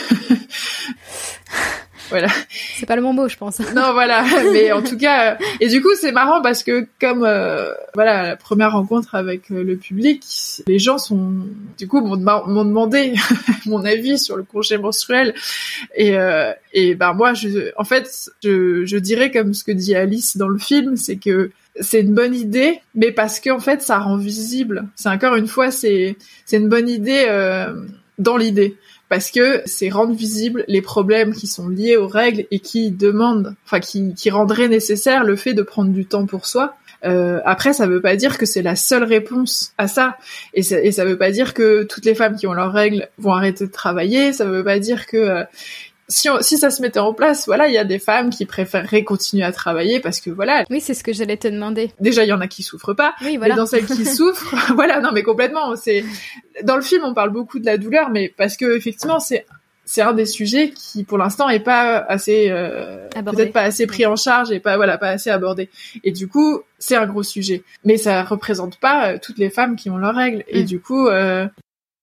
voilà. 2.10 2.30
C'est 2.78 2.86
pas 2.86 2.96
le 2.96 3.02
bon 3.02 3.12
mot 3.12 3.28
je 3.28 3.36
pense. 3.36 3.60
Non 3.60 3.92
voilà. 3.92 4.24
Mais 4.54 4.72
en 4.72 4.82
tout 4.82 4.98
cas 4.98 5.38
et 5.60 5.68
du 5.68 5.82
coup 5.82 5.90
c'est 6.00 6.14
marrant 6.14 6.42
parce 6.42 6.64
que 6.64 6.88
comme 7.02 7.26
euh, 7.26 7.74
voilà 7.96 8.30
la 8.30 8.36
première 8.38 8.72
rencontre 8.72 9.16
avec 9.16 9.52
euh, 9.52 9.62
le 9.62 9.76
public 9.76 10.24
les 10.66 10.80
gens 10.80 10.98
sont 10.98 11.34
du 11.78 11.88
coup 11.88 12.00
m'ont 12.00 12.16
demandé 12.16 13.14
mon 13.66 13.84
avis 13.84 14.18
sur 14.18 14.38
le 14.38 14.44
congé 14.44 14.78
menstruel. 14.78 15.34
Et 15.98 16.16
et 16.72 16.96
ben 16.96 17.12
moi 17.12 17.34
je 17.34 17.74
en 17.76 17.84
fait 17.84 18.30
je 18.42 18.86
je 18.86 18.98
dirais 18.98 19.32
comme 19.32 19.54
ce 19.54 19.66
que 19.66 19.74
dit 19.74 19.96
Alice 19.96 20.38
dans 20.38 20.48
le 20.48 20.60
film 20.60 20.96
c'est 20.96 21.18
que 21.18 21.52
c'est 21.80 22.02
une 22.02 22.14
bonne 22.14 22.36
idée, 22.36 22.82
mais 22.96 23.12
parce 23.12 23.40
qu'en 23.40 23.60
fait, 23.60 23.82
ça 23.82 24.00
rend 24.00 24.18
visible. 24.18 24.88
C'est 24.96 25.10
encore 25.10 25.36
une 25.36 25.48
fois, 25.48 25.72
c'est 25.72 26.18
c'est 26.46 26.58
une 26.58 26.70
bonne 26.70 26.90
idée 26.90 27.26
euh, 27.28 27.74
dans 28.20 28.38
l'idée, 28.38 28.78
parce 29.10 29.32
que 29.32 29.62
c'est 29.66 29.90
rendre 29.90 30.14
visible 30.14 30.66
les 30.68 30.82
problèmes 30.82 31.34
qui 31.34 31.48
sont 31.48 31.70
liés 31.70 31.98
aux 31.98 32.08
règles 32.08 32.46
et 32.52 32.60
qui 32.60 32.92
demandent, 32.92 33.56
enfin 33.66 33.80
qui 33.80 34.14
qui 34.14 34.30
rendraient 34.30 34.68
nécessaire 34.68 35.24
le 35.24 35.36
fait 35.36 35.54
de 35.54 35.64
prendre 35.64 35.92
du 35.92 36.06
temps 36.06 36.26
pour 36.26 36.46
soi. 36.46 36.76
Euh, 37.06 37.42
après, 37.44 37.74
ça 37.74 37.86
veut 37.86 38.02
pas 38.02 38.16
dire 38.16 38.38
que 38.38 38.46
c'est 38.46 38.62
la 38.62 38.78
seule 38.78 39.04
réponse 39.04 39.74
à 39.78 39.88
ça, 39.88 40.18
et 40.54 40.62
ça, 40.62 40.80
et 40.80 40.92
ça 40.92 41.04
veut 41.06 41.18
pas 41.18 41.32
dire 41.32 41.54
que 41.54 41.84
toutes 41.84 42.06
les 42.06 42.16
femmes 42.16 42.36
qui 42.36 42.48
ont 42.48 42.54
leurs 42.54 42.72
règles 42.72 43.10
vont 43.18 43.34
arrêter 43.34 43.66
de 43.66 43.72
travailler. 43.72 44.32
Ça 44.32 44.46
veut 44.46 44.64
pas 44.64 44.80
dire 44.80 45.06
que 45.08 45.44
si, 46.08 46.28
si 46.42 46.58
ça 46.58 46.70
se 46.70 46.82
mettait 46.82 47.00
en 47.00 47.14
place, 47.14 47.46
voilà, 47.46 47.68
il 47.68 47.74
y 47.74 47.78
a 47.78 47.84
des 47.84 48.00
femmes 48.00 48.30
qui 48.30 48.46
préféreraient 48.46 49.04
continuer 49.04 49.44
à 49.44 49.52
travailler 49.52 50.00
parce 50.00 50.20
que 50.20 50.30
voilà. 50.30 50.64
Oui, 50.70 50.82
c'est 50.82 50.94
ce 50.94 51.04
que 51.04 51.14
j'allais 51.14 51.38
te 51.38 51.48
demander. 51.48 51.92
Déjà, 52.00 52.24
il 52.24 52.30
y 52.30 52.34
en 52.34 52.42
a 52.42 52.48
qui 52.48 52.64
souffrent 52.64 52.94
pas. 52.94 53.16
Oui, 53.22 53.38
voilà. 53.38 53.56
Mais 53.56 53.60
dans 53.60 53.66
celles 53.66 53.86
qui 53.86 54.06
souffrent, 54.16 54.56
voilà, 54.76 55.00
non, 55.00 55.12
mais 55.14 55.24
complètement. 55.24 55.76
C'est 55.76 56.04
dans 56.64 56.76
le 56.76 56.82
film, 56.82 57.04
on 57.06 57.14
parle 57.14 57.32
beaucoup 57.32 57.60
de 57.60 57.66
la 57.66 57.78
douleur, 57.78 58.10
mais 58.10 58.34
parce 58.36 58.58
que 58.58 58.76
effectivement, 58.76 59.20
c'est 59.20 59.46
c'est 59.86 60.02
un 60.02 60.14
des 60.14 60.26
sujets 60.26 60.72
qui, 60.72 61.04
pour 61.04 61.18
l'instant, 61.18 61.50
est 61.50 61.60
pas 61.60 61.98
assez, 61.98 62.50
euh, 62.50 63.08
peut-être 63.10 63.52
pas 63.52 63.64
assez 63.64 63.86
pris 63.86 64.06
en 64.06 64.16
charge 64.16 64.52
et 64.52 64.60
pas 64.60 64.78
voilà, 64.78 64.98
pas 64.98 65.10
assez 65.10 65.30
abordé. 65.30 65.70
Et 66.04 66.12
du 66.12 66.28
coup, 66.28 66.62
c'est 66.80 66.96
un 66.96 67.06
gros 67.06 67.24
sujet. 67.24 67.64
Mais 67.84 67.98
ça 67.98 68.24
représente 68.24 68.80
pas 68.80 69.10
euh, 69.10 69.18
toutes 69.22 69.38
les 69.38 69.50
femmes 69.50 69.76
qui 69.76 69.90
ont 69.90 69.98
leurs 69.98 70.16
règles. 70.16 70.44
Et 70.48 70.64
mm. 70.64 70.66
du 70.66 70.80
coup, 70.80 71.08
euh, 71.08 71.48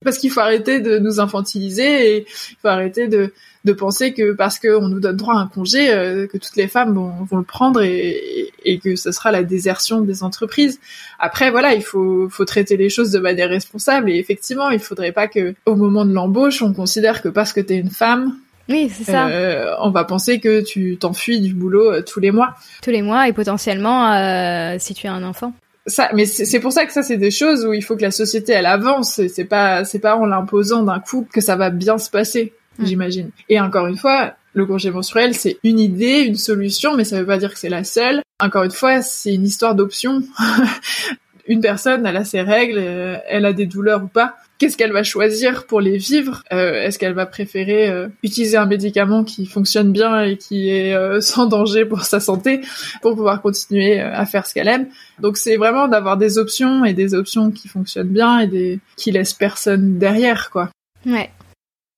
parce 0.05 0.19
qu'il 0.19 0.31
faut 0.31 0.41
arrêter 0.41 0.81
de 0.81 0.99
nous 0.99 1.21
infantiliser 1.21 2.17
et 2.17 2.27
il 2.51 2.57
faut 2.61 2.69
arrêter 2.69 3.09
de 3.09 3.33
de 3.65 3.75
penser 3.75 4.15
que 4.15 4.33
parce 4.33 4.59
qu'on 4.59 4.89
nous 4.89 5.01
donne 5.01 5.17
droit 5.17 5.35
à 5.35 5.39
un 5.39 5.47
congé, 5.47 5.93
euh, 5.93 6.27
que 6.27 6.39
toutes 6.39 6.57
les 6.57 6.67
femmes 6.67 6.95
vont, 6.95 7.13
vont 7.31 7.37
le 7.37 7.45
prendre 7.45 7.83
et, 7.83 8.51
et, 8.65 8.79
que 8.79 8.97
ce 8.97 9.13
sera 9.13 9.31
la 9.33 9.43
désertion 9.43 10.01
des 10.01 10.23
entreprises. 10.23 10.81
Après, 11.19 11.51
voilà, 11.51 11.75
il 11.75 11.83
faut, 11.83 12.29
faut 12.31 12.47
traiter 12.47 12.79
les 12.79 12.89
choses 12.89 13.11
de 13.11 13.19
manière 13.19 13.51
responsable 13.51 14.11
et 14.11 14.17
effectivement, 14.17 14.71
il 14.71 14.79
faudrait 14.79 15.13
pas 15.13 15.29
que 15.29 15.55
au 15.67 15.75
moment 15.75 16.07
de 16.07 16.13
l'embauche, 16.15 16.63
on 16.63 16.73
considère 16.73 17.21
que 17.21 17.29
parce 17.29 17.53
que 17.53 17.61
tu 17.61 17.75
es 17.75 17.77
une 17.77 17.91
femme, 17.91 18.39
oui, 18.71 18.89
c'est 18.89 19.03
ça. 19.03 19.27
Euh, 19.27 19.75
on 19.81 19.91
va 19.91 20.05
penser 20.05 20.39
que 20.39 20.61
tu 20.61 20.97
t'enfuis 20.97 21.41
du 21.41 21.53
boulot 21.55 21.93
euh, 21.93 22.03
tous 22.03 22.21
les 22.21 22.31
mois. 22.31 22.55
Tous 22.83 22.91
les 22.91 23.03
mois 23.03 23.27
et 23.27 23.33
potentiellement 23.33 24.13
euh, 24.13 24.77
si 24.79 24.95
tu 24.95 25.09
as 25.09 25.13
un 25.13 25.25
enfant. 25.25 25.53
Ça, 25.91 26.11
mais 26.14 26.24
c'est 26.24 26.61
pour 26.61 26.72
ça 26.72 26.86
que 26.86 26.93
ça 26.93 27.03
c'est 27.03 27.16
des 27.16 27.30
choses 27.30 27.66
où 27.66 27.72
il 27.72 27.82
faut 27.82 27.97
que 27.97 28.03
la 28.03 28.11
société 28.11 28.53
elle 28.53 28.66
avance. 28.66 29.20
C'est 29.28 29.45
pas 29.45 29.84
c'est 29.84 29.99
pas 29.99 30.16
en 30.16 30.24
l'imposant 30.24 30.82
d'un 30.82 31.01
coup 31.01 31.26
que 31.32 31.41
ça 31.41 31.57
va 31.57 31.70
bien 31.70 31.99
se 31.99 32.11
passer. 32.11 32.53
Mm. 32.78 32.86
j'imagine. 32.86 33.30
Et 33.49 33.61
encore 33.61 33.86
une 33.86 33.97
fois, 33.97 34.34
le 34.55 34.66
congé 34.66 34.91
menstruel, 34.91 35.34
c'est 35.34 35.59
une 35.62 35.78
idée, 35.78 36.20
une 36.20 36.36
solution, 36.36 36.97
mais 36.97 37.05
ça 37.05 37.18
veut 37.18 37.26
pas 37.26 37.38
dire 37.38 37.53
que 37.53 37.59
c'est 37.59 37.68
la 37.68 37.84
seule. 37.84 38.22
Encore 38.41 38.64
une 38.64 38.70
fois, 38.70 39.03
c'est 39.03 39.34
une 39.34 39.45
histoire 39.45 39.74
d'option. 39.74 40.22
une 41.51 41.61
personne, 41.61 42.07
elle 42.07 42.17
a 42.17 42.25
ses 42.25 42.43
règles, 42.43 42.79
euh, 42.79 43.17
elle 43.29 43.45
a 43.45 43.53
des 43.53 43.67
douleurs 43.67 44.05
ou 44.05 44.07
pas. 44.07 44.37
Qu'est-ce 44.59 44.77
qu'elle 44.77 44.93
va 44.93 45.03
choisir 45.03 45.67
pour 45.67 45.81
les 45.81 45.99
vivre? 45.99 46.45
Euh, 46.53 46.85
Est-ce 46.85 46.97
qu'elle 46.97 47.13
va 47.13 47.27
préférer 47.27 47.91
euh, 47.91 48.07
utiliser 48.23 48.57
un 48.57 48.67
médicament 48.67 49.25
qui 49.25 49.47
fonctionne 49.47 49.91
bien 49.91 50.23
et 50.23 50.37
qui 50.37 50.71
est 50.71 50.95
sans 51.21 51.47
danger 51.47 51.85
pour 51.85 52.03
sa 52.05 52.21
santé 52.21 52.61
pour 53.03 53.17
pouvoir 53.17 53.43
continuer 53.43 53.99
à 53.99 54.25
faire 54.27 54.47
ce 54.47 54.55
qu'elle 54.55 54.69
aime? 54.69 54.87
Donc 55.19 55.37
c'est 55.37 55.57
vraiment 55.57 55.89
d'avoir 55.89 56.17
des 56.17 56.39
options 56.39 56.85
et 56.85 56.93
des 56.93 57.15
options 57.15 57.51
qui 57.51 57.67
fonctionnent 57.67 58.09
bien 58.09 58.39
et 58.39 58.47
des 58.47 58.79
qui 58.97 59.11
laissent 59.11 59.35
personne 59.35 59.99
derrière, 59.99 60.51
quoi. 60.51 60.71
Ouais. 61.05 61.31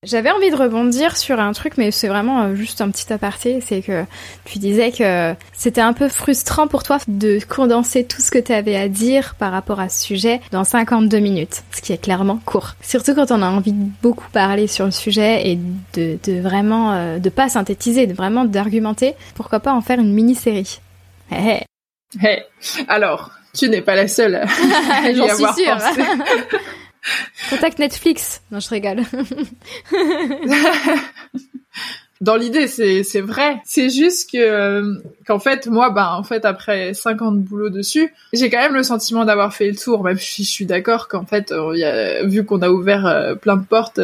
J'avais 0.04 0.32
envie 0.32 0.50
de 0.50 0.56
rebondir 0.56 1.16
sur 1.16 1.38
un 1.38 1.52
truc, 1.52 1.74
mais 1.76 1.92
c'est 1.92 2.08
vraiment 2.08 2.42
euh, 2.42 2.54
juste 2.56 2.80
un 2.80 2.90
petit 2.90 3.12
aparté. 3.12 3.60
C'est 3.64 3.82
que 3.82 4.04
tu 4.44 4.58
disais 4.58 4.90
que 4.90 5.32
c'était 5.52 5.80
un 5.80 5.92
peu 5.92 6.08
frustrant 6.08 6.66
pour 6.66 6.82
toi 6.82 6.98
de 7.06 7.38
condenser 7.48 8.04
tout 8.04 8.20
ce 8.20 8.32
que 8.32 8.40
tu 8.40 8.52
avais 8.52 8.74
à 8.74 8.88
dire 8.88 9.36
par 9.36 9.52
rapport 9.52 9.78
à 9.78 9.88
ce 9.88 10.02
sujet 10.02 10.40
dans 10.50 10.64
52 10.64 11.20
minutes, 11.20 11.62
ce 11.70 11.80
qui 11.80 11.92
est 11.92 12.02
clairement 12.02 12.40
court. 12.44 12.74
Surtout 12.82 13.14
quand 13.14 13.30
on 13.30 13.42
a 13.42 13.48
envie 13.48 13.70
de 13.70 13.90
beaucoup 14.02 14.28
parler 14.32 14.66
sur 14.66 14.86
le 14.86 14.90
sujet 14.90 15.48
et 15.48 15.56
de, 15.94 16.18
de 16.24 16.40
vraiment, 16.40 16.94
euh, 16.94 17.18
de 17.20 17.30
pas 17.30 17.48
synthétiser, 17.48 18.08
de 18.08 18.12
vraiment 18.12 18.44
d'argumenter. 18.44 19.14
Pourquoi 19.36 19.60
pas 19.60 19.72
en 19.72 19.82
faire 19.82 20.00
une 20.00 20.12
mini-série 20.12 20.80
Hey, 21.30 21.62
hey. 22.20 22.42
Alors, 22.88 23.30
tu 23.56 23.68
n'es 23.68 23.82
pas 23.82 23.94
la 23.94 24.08
seule. 24.08 24.44
J'en 25.14 25.28
suis 25.28 25.62
sûre. 25.62 25.78
Contact 27.50 27.78
Netflix. 27.78 28.42
Non, 28.50 28.60
je 28.60 28.68
rigole. 28.68 29.02
Dans 32.22 32.36
l'idée, 32.36 32.68
c'est 32.68 33.02
c'est 33.02 33.20
vrai. 33.20 33.56
C'est 33.64 33.90
juste 33.90 34.30
que 34.30 34.38
euh, 34.38 34.94
qu'en 35.26 35.40
fait, 35.40 35.66
moi, 35.66 35.90
ben 35.90 36.06
en 36.06 36.22
fait, 36.22 36.44
après 36.44 36.94
50 36.94 37.42
boulots 37.42 37.68
dessus, 37.68 38.14
j'ai 38.32 38.48
quand 38.48 38.60
même 38.60 38.74
le 38.74 38.84
sentiment 38.84 39.24
d'avoir 39.24 39.52
fait 39.52 39.68
le 39.68 39.74
tour. 39.74 40.04
Même 40.04 40.18
si 40.18 40.44
je 40.44 40.50
suis 40.50 40.64
d'accord 40.64 41.08
qu'en 41.08 41.26
fait, 41.26 41.50
euh, 41.50 41.76
y 41.76 41.82
a, 41.82 42.24
vu 42.24 42.44
qu'on 42.44 42.62
a 42.62 42.70
ouvert 42.70 43.06
euh, 43.06 43.34
plein 43.34 43.56
de 43.56 43.64
portes, 43.64 44.00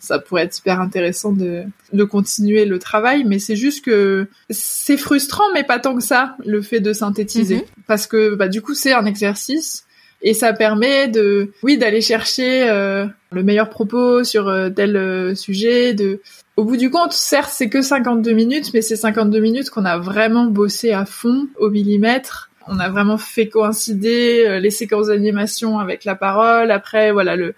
ça 0.00 0.18
pourrait 0.18 0.42
être 0.42 0.54
super 0.54 0.80
intéressant 0.80 1.30
de 1.30 1.62
de 1.92 2.04
continuer 2.04 2.64
le 2.64 2.80
travail. 2.80 3.22
Mais 3.24 3.38
c'est 3.38 3.54
juste 3.54 3.84
que 3.84 4.26
c'est 4.48 4.96
frustrant, 4.96 5.44
mais 5.54 5.62
pas 5.62 5.78
tant 5.78 5.94
que 5.94 6.02
ça, 6.02 6.34
le 6.44 6.62
fait 6.62 6.80
de 6.80 6.92
synthétiser, 6.92 7.58
mhm. 7.58 7.84
parce 7.86 8.08
que 8.08 8.34
bah 8.34 8.48
du 8.48 8.62
coup, 8.62 8.74
c'est 8.74 8.92
un 8.92 9.06
exercice 9.06 9.84
et 10.22 10.34
ça 10.34 10.52
permet 10.52 11.08
de 11.08 11.52
oui 11.62 11.78
d'aller 11.78 12.00
chercher 12.00 12.68
euh, 12.68 13.06
le 13.30 13.42
meilleur 13.42 13.70
propos 13.70 14.24
sur 14.24 14.48
euh, 14.48 14.68
tel 14.68 14.96
euh, 14.96 15.34
sujet 15.34 15.94
de 15.94 16.20
au 16.56 16.64
bout 16.64 16.76
du 16.76 16.90
compte 16.90 17.12
certes 17.12 17.50
c'est 17.52 17.68
que 17.68 17.80
52 17.80 18.32
minutes 18.32 18.70
mais 18.74 18.82
c'est 18.82 18.96
52 18.96 19.40
minutes 19.40 19.70
qu'on 19.70 19.84
a 19.84 19.98
vraiment 19.98 20.44
bossé 20.44 20.92
à 20.92 21.04
fond 21.04 21.48
au 21.58 21.70
millimètre. 21.70 22.50
On 22.66 22.78
a 22.78 22.88
vraiment 22.88 23.18
fait 23.18 23.48
coïncider 23.48 24.60
les 24.60 24.70
séquences 24.70 25.08
d'animation 25.08 25.78
avec 25.78 26.04
la 26.04 26.14
parole. 26.14 26.70
Après 26.70 27.10
voilà 27.10 27.34
le 27.34 27.54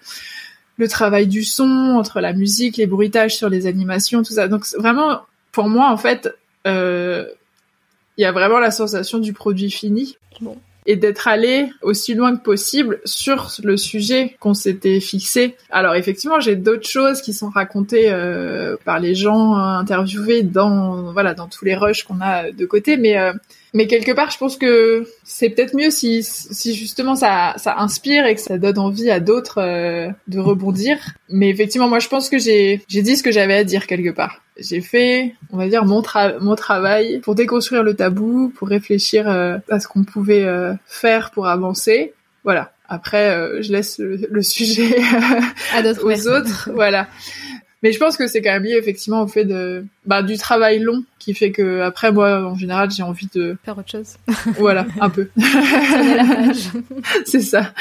le 0.77 0.87
travail 0.87 1.27
du 1.27 1.43
son 1.43 1.95
entre 1.97 2.19
la 2.19 2.33
musique 2.33 2.77
les 2.77 2.87
bruitages 2.87 3.35
sur 3.35 3.49
les 3.49 3.67
animations 3.67 4.23
tout 4.23 4.33
ça. 4.33 4.47
Donc 4.47 4.65
vraiment 4.77 5.21
pour 5.51 5.67
moi 5.67 5.91
en 5.91 5.97
fait 5.97 6.29
il 6.65 8.21
y 8.21 8.25
a 8.25 8.31
vraiment 8.31 8.59
la 8.59 8.71
sensation 8.71 9.19
du 9.19 9.33
produit 9.33 9.69
fini. 9.69 10.17
Bon 10.39 10.57
et 10.85 10.95
d'être 10.95 11.27
allé 11.27 11.69
aussi 11.81 12.13
loin 12.13 12.35
que 12.35 12.41
possible 12.41 12.99
sur 13.05 13.51
le 13.63 13.77
sujet 13.77 14.35
qu'on 14.39 14.53
s'était 14.53 14.99
fixé. 14.99 15.55
Alors 15.69 15.95
effectivement, 15.95 16.39
j'ai 16.39 16.55
d'autres 16.55 16.87
choses 16.87 17.21
qui 17.21 17.33
sont 17.33 17.49
racontées 17.49 18.11
euh, 18.11 18.75
par 18.83 18.99
les 18.99 19.15
gens 19.15 19.55
interviewés 19.55 20.43
dans 20.43 21.11
voilà 21.13 21.33
dans 21.33 21.47
tous 21.47 21.65
les 21.65 21.75
rushs 21.75 22.03
qu'on 22.03 22.21
a 22.21 22.51
de 22.51 22.65
côté, 22.65 22.97
mais 22.97 23.17
euh, 23.17 23.33
Mais 23.73 23.87
quelque 23.87 24.11
part, 24.11 24.29
je 24.29 24.37
pense 24.37 24.55
que 24.55 25.03
c'est 25.23 25.49
peut-être 25.49 25.75
mieux 25.75 25.89
si, 25.89 26.23
si 26.23 26.75
justement 26.75 27.15
ça, 27.15 27.55
ça 27.57 27.79
inspire 27.79 28.25
et 28.27 28.35
que 28.35 28.41
ça 28.41 28.59
donne 28.59 28.77
envie 28.77 29.09
à 29.09 29.19
d'autres 29.19 29.59
euh, 29.59 30.09
de 30.27 30.39
rebondir. 30.39 30.97
Mais 31.27 31.49
effectivement, 31.49 31.89
moi, 31.89 31.97
je 31.97 32.07
pense 32.07 32.29
que 32.29 32.37
j'ai, 32.37 32.83
j'ai 32.87 33.01
dit 33.01 33.17
ce 33.17 33.23
que 33.23 33.31
j'avais 33.31 33.55
à 33.55 33.63
dire 33.63 33.87
quelque 33.87 34.11
part. 34.11 34.41
J'ai 34.57 34.81
fait, 34.81 35.33
on 35.51 35.57
va 35.57 35.67
dire, 35.67 35.85
mon, 35.85 36.03
mon 36.39 36.55
travail 36.55 37.19
pour 37.21 37.33
déconstruire 37.33 37.81
le 37.81 37.95
tabou, 37.95 38.53
pour 38.55 38.67
réfléchir 38.67 39.27
euh, 39.27 39.57
à 39.69 39.79
ce 39.79 39.87
qu'on 39.87 40.03
pouvait 40.03 40.43
euh, 40.43 40.73
faire 40.85 41.31
pour 41.31 41.47
avancer. 41.47 42.13
Voilà. 42.43 42.73
Après, 42.87 43.61
je 43.61 43.71
laisse 43.71 43.97
le, 43.97 44.43
sujet 44.43 44.97
à 45.73 45.81
aux 46.03 46.27
autres. 46.27 46.69
Voilà. 46.75 47.07
Mais 47.83 47.91
je 47.91 47.99
pense 47.99 48.15
que 48.15 48.27
c'est 48.27 48.41
quand 48.41 48.51
même 48.51 48.63
lié 48.63 48.77
effectivement 48.77 49.21
au 49.21 49.27
fait 49.27 49.43
de 49.43 49.85
bah, 50.05 50.23
du 50.23 50.37
travail 50.37 50.79
long 50.79 51.03
qui 51.19 51.33
fait 51.33 51.51
que 51.51 51.81
après 51.81 52.13
moi 52.13 52.45
en 52.45 52.55
général 52.55 52.89
j'ai 52.89 53.03
envie 53.03 53.27
de 53.35 53.57
faire 53.63 53.77
autre 53.77 53.91
chose. 53.91 54.15
voilà, 54.57 54.87
un 55.01 55.09
peu. 55.09 55.27
c'est 57.25 57.41
ça. 57.41 57.73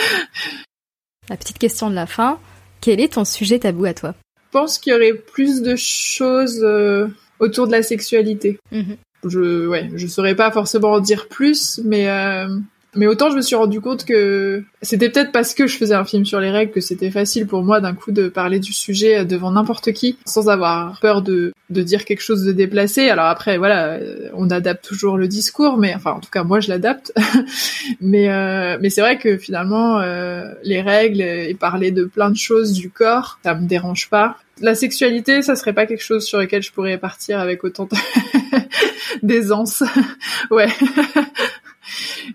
La 1.30 1.36
petite 1.36 1.58
question 1.58 1.88
de 1.88 1.94
la 1.94 2.06
fin, 2.06 2.40
quel 2.80 3.00
est 3.00 3.12
ton 3.12 3.24
sujet 3.24 3.60
tabou 3.60 3.84
à 3.84 3.94
toi? 3.94 4.14
Je 4.36 4.58
pense 4.58 4.78
qu'il 4.78 4.92
y 4.92 4.96
aurait 4.96 5.14
plus 5.14 5.62
de 5.62 5.76
choses 5.76 6.60
euh, 6.62 7.06
autour 7.38 7.68
de 7.68 7.72
la 7.72 7.84
sexualité. 7.84 8.58
Mhm. 8.72 8.96
Je 9.24 9.68
ouais, 9.68 9.88
je 9.94 10.06
saurais 10.08 10.34
pas 10.34 10.50
forcément 10.50 10.90
en 10.90 11.00
dire 11.00 11.28
plus, 11.28 11.80
mais 11.84 12.08
euh, 12.08 12.48
mais 12.94 13.06
autant 13.06 13.30
je 13.30 13.36
me 13.36 13.42
suis 13.42 13.56
rendu 13.56 13.80
compte 13.80 14.04
que 14.04 14.64
c'était 14.82 15.08
peut-être 15.08 15.32
parce 15.32 15.54
que 15.54 15.66
je 15.66 15.76
faisais 15.76 15.94
un 15.94 16.04
film 16.04 16.24
sur 16.24 16.40
les 16.40 16.50
règles 16.50 16.72
que 16.72 16.80
c'était 16.80 17.10
facile 17.10 17.46
pour 17.46 17.62
moi 17.62 17.80
d'un 17.80 17.94
coup 17.94 18.12
de 18.12 18.28
parler 18.28 18.58
du 18.58 18.72
sujet 18.72 19.24
devant 19.24 19.52
n'importe 19.52 19.92
qui 19.92 20.18
sans 20.26 20.48
avoir 20.48 20.98
peur 21.00 21.22
de, 21.22 21.52
dire 21.70 22.04
quelque 22.04 22.20
chose 22.20 22.44
de 22.44 22.52
déplacé. 22.52 23.08
Alors 23.08 23.26
après 23.26 23.56
voilà, 23.56 23.98
on 24.34 24.50
adapte 24.50 24.84
toujours 24.84 25.16
le 25.16 25.26
discours, 25.26 25.78
mais 25.78 25.94
enfin 25.94 26.12
en 26.12 26.20
tout 26.20 26.30
cas 26.30 26.44
moi 26.44 26.60
je 26.60 26.68
l'adapte. 26.68 27.12
mais 28.00 28.30
euh, 28.30 28.76
mais 28.80 28.90
c'est 28.90 29.00
vrai 29.00 29.18
que 29.18 29.38
finalement 29.38 29.98
euh, 30.00 30.52
les 30.64 30.82
règles 30.82 31.22
et 31.22 31.54
parler 31.54 31.92
de 31.92 32.04
plein 32.04 32.30
de 32.30 32.36
choses 32.36 32.72
du 32.72 32.90
corps, 32.90 33.38
ça 33.42 33.54
me 33.54 33.66
dérange 33.66 34.10
pas. 34.10 34.36
La 34.60 34.74
sexualité, 34.74 35.42
ça 35.42 35.56
serait 35.56 35.72
pas 35.72 35.86
quelque 35.86 36.04
chose 36.04 36.24
sur 36.24 36.38
lequel 36.38 36.62
je 36.62 36.72
pourrais 36.72 36.98
partir 36.98 37.40
avec 37.40 37.64
autant 37.64 37.88
d'aisance. 39.22 39.82
ouais. 40.50 40.68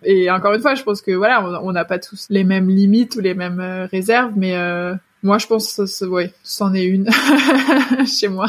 Et 0.04 0.30
encore 0.32 0.54
une 0.54 0.62
fois, 0.62 0.76
je 0.76 0.84
pense 0.84 1.02
que 1.02 1.12
voilà, 1.12 1.62
on 1.64 1.72
n'a 1.72 1.86
pas 1.86 2.00
tous 2.00 2.28
les 2.30 2.44
mêmes 2.44 2.70
limites 2.70 3.16
ou 3.16 3.20
les 3.20 3.34
mêmes 3.34 3.60
euh, 3.60 3.86
réserves, 3.86 4.34
mais 4.36 4.56
euh, 4.56 4.94
moi, 5.24 5.38
je 5.38 5.48
pense 5.48 5.76
que 5.76 6.06
ouais, 6.06 6.34
c'en 6.44 6.74
est 6.74 6.86
une 6.86 7.10
chez 8.06 8.28
moi. 8.28 8.48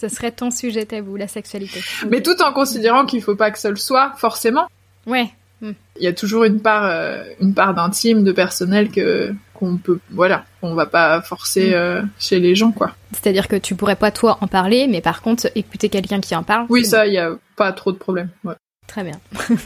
Ce 0.00 0.08
serait 0.08 0.32
ton 0.32 0.50
sujet 0.50 0.84
tabou, 0.84 1.16
la 1.16 1.28
sexualité. 1.28 1.80
Mais 2.08 2.22
tout 2.22 2.40
en 2.42 2.52
considérant 2.52 3.06
qu'il 3.06 3.22
faut 3.22 3.36
pas 3.36 3.50
que 3.50 3.58
seul 3.58 3.78
soit, 3.78 4.12
forcément. 4.16 4.68
Ouais. 5.06 5.30
Hmm. 5.60 5.72
Il 5.98 6.04
y 6.04 6.08
a 6.08 6.12
toujours 6.12 6.44
une 6.44 6.60
part, 6.60 6.84
euh, 6.84 7.24
une 7.40 7.54
part 7.54 7.74
d'intime, 7.74 8.24
de 8.24 8.32
personnel 8.32 8.90
que 8.90 9.32
qu'on 9.54 9.76
peut, 9.76 10.00
voilà, 10.10 10.44
on 10.62 10.74
va 10.74 10.86
pas 10.86 11.22
forcer 11.22 11.70
hmm. 11.70 12.08
chez 12.18 12.40
les 12.40 12.56
gens, 12.56 12.72
quoi. 12.72 12.96
C'est-à-dire 13.12 13.46
que 13.46 13.54
tu 13.54 13.76
pourrais 13.76 13.94
pas 13.94 14.10
toi 14.10 14.38
en 14.40 14.48
parler, 14.48 14.88
mais 14.88 15.00
par 15.00 15.22
contre 15.22 15.48
écouter 15.54 15.88
quelqu'un 15.88 16.20
qui 16.20 16.34
en 16.34 16.42
parle. 16.42 16.66
Oui, 16.68 16.84
ça, 16.84 17.06
il 17.06 17.12
y 17.12 17.18
a 17.18 17.30
pas 17.56 17.72
trop 17.72 17.92
de 17.92 17.96
problème. 17.96 18.28
Ouais. 18.42 18.54
Très 18.88 19.04
bien. 19.04 19.20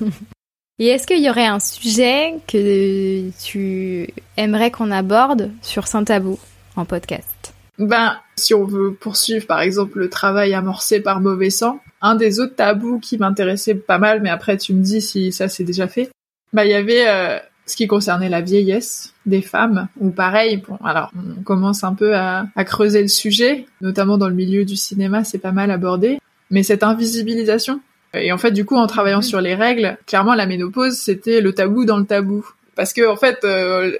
Et 0.78 0.88
est-ce 0.88 1.06
qu'il 1.06 1.24
y 1.24 1.30
aurait 1.30 1.46
un 1.46 1.58
sujet 1.58 2.34
que 2.46 3.30
tu 3.42 4.08
aimerais 4.36 4.70
qu'on 4.70 4.90
aborde 4.90 5.50
sur 5.62 5.86
Saint-Tabou 5.86 6.38
en 6.76 6.84
podcast? 6.84 7.54
Ben, 7.78 8.18
si 8.36 8.52
on 8.52 8.64
veut 8.64 8.92
poursuivre 8.92 9.46
par 9.46 9.62
exemple 9.62 9.98
le 9.98 10.10
travail 10.10 10.52
amorcé 10.52 11.00
par 11.00 11.22
Mauvais 11.22 11.48
Sang, 11.48 11.80
un 12.02 12.14
des 12.14 12.40
autres 12.40 12.56
tabous 12.56 12.98
qui 12.98 13.16
m'intéressait 13.16 13.74
pas 13.74 13.96
mal, 13.96 14.20
mais 14.20 14.28
après 14.28 14.58
tu 14.58 14.74
me 14.74 14.82
dis 14.82 15.00
si 15.00 15.32
ça 15.32 15.48
c'est 15.48 15.64
déjà 15.64 15.88
fait, 15.88 16.10
ben 16.52 16.64
il 16.64 16.72
y 16.72 16.74
avait 16.74 17.08
euh, 17.08 17.38
ce 17.64 17.74
qui 17.74 17.86
concernait 17.86 18.28
la 18.28 18.42
vieillesse 18.42 19.14
des 19.24 19.40
femmes, 19.40 19.88
ou 19.98 20.10
pareil, 20.10 20.58
bon, 20.58 20.76
alors 20.84 21.10
on 21.16 21.42
commence 21.42 21.84
un 21.84 21.94
peu 21.94 22.14
à 22.14 22.46
creuser 22.66 23.00
le 23.00 23.08
sujet, 23.08 23.64
notamment 23.80 24.18
dans 24.18 24.28
le 24.28 24.34
milieu 24.34 24.66
du 24.66 24.76
cinéma, 24.76 25.24
c'est 25.24 25.38
pas 25.38 25.52
mal 25.52 25.70
abordé, 25.70 26.18
mais 26.50 26.62
cette 26.62 26.82
invisibilisation 26.82 27.80
et 28.20 28.32
en 28.32 28.38
fait, 28.38 28.50
du 28.50 28.64
coup, 28.64 28.76
en 28.76 28.86
travaillant 28.86 29.22
sur 29.22 29.40
les 29.40 29.54
règles, 29.54 29.98
clairement, 30.06 30.34
la 30.34 30.46
ménopause, 30.46 30.96
c'était 30.96 31.40
le 31.40 31.52
tabou 31.52 31.84
dans 31.84 31.98
le 31.98 32.04
tabou. 32.04 32.46
Parce 32.76 32.92
que 32.92 33.08
en 33.08 33.16
fait, 33.16 33.38
euh, 33.44 33.90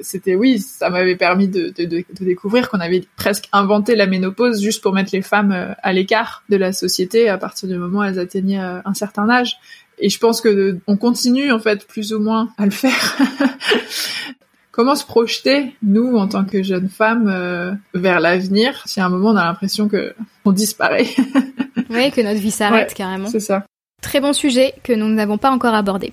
c'était 0.00 0.34
oui, 0.34 0.58
ça 0.58 0.90
m'avait 0.90 1.16
permis 1.16 1.48
de, 1.48 1.70
de, 1.70 1.86
de, 1.86 2.04
découvrir 2.20 2.68
qu'on 2.68 2.78
avait 2.78 3.04
presque 3.16 3.48
inventé 3.52 3.96
la 3.96 4.06
ménopause 4.06 4.60
juste 4.60 4.82
pour 4.82 4.92
mettre 4.92 5.10
les 5.14 5.22
femmes 5.22 5.50
euh, 5.50 5.72
à 5.82 5.94
l'écart 5.94 6.42
de 6.50 6.58
la 6.58 6.74
société 6.74 7.30
à 7.30 7.38
partir 7.38 7.70
du 7.70 7.78
moment 7.78 8.00
où 8.00 8.02
elles 8.02 8.18
atteignaient 8.18 8.60
euh, 8.60 8.80
un 8.84 8.92
certain 8.92 9.30
âge. 9.30 9.56
Et 9.98 10.10
je 10.10 10.18
pense 10.18 10.42
que 10.42 10.78
on 10.86 10.98
continue 10.98 11.50
en 11.50 11.58
fait 11.58 11.86
plus 11.86 12.12
ou 12.12 12.20
moins 12.20 12.50
à 12.58 12.66
le 12.66 12.70
faire. 12.70 13.16
Comment 14.78 14.94
se 14.94 15.04
projeter 15.04 15.74
nous 15.82 16.14
en 16.14 16.28
tant 16.28 16.44
que 16.44 16.62
jeunes 16.62 16.88
femmes 16.88 17.80
vers 17.94 18.20
l'avenir 18.20 18.80
si 18.86 19.00
à 19.00 19.06
un 19.06 19.08
moment 19.08 19.30
on 19.30 19.36
a 19.36 19.44
l'impression 19.44 19.88
que 19.88 20.14
on 20.44 20.52
disparaît 20.52 21.08
Oui, 21.90 22.12
que 22.12 22.20
notre 22.20 22.38
vie 22.38 22.52
s'arrête 22.52 22.94
carrément. 22.94 23.26
C'est 23.26 23.40
ça. 23.40 23.66
Très 24.00 24.20
bon 24.20 24.32
sujet 24.32 24.74
que 24.84 24.92
nous 24.92 25.08
n'avons 25.08 25.38
pas 25.38 25.50
encore 25.50 25.74
abordé. 25.74 26.12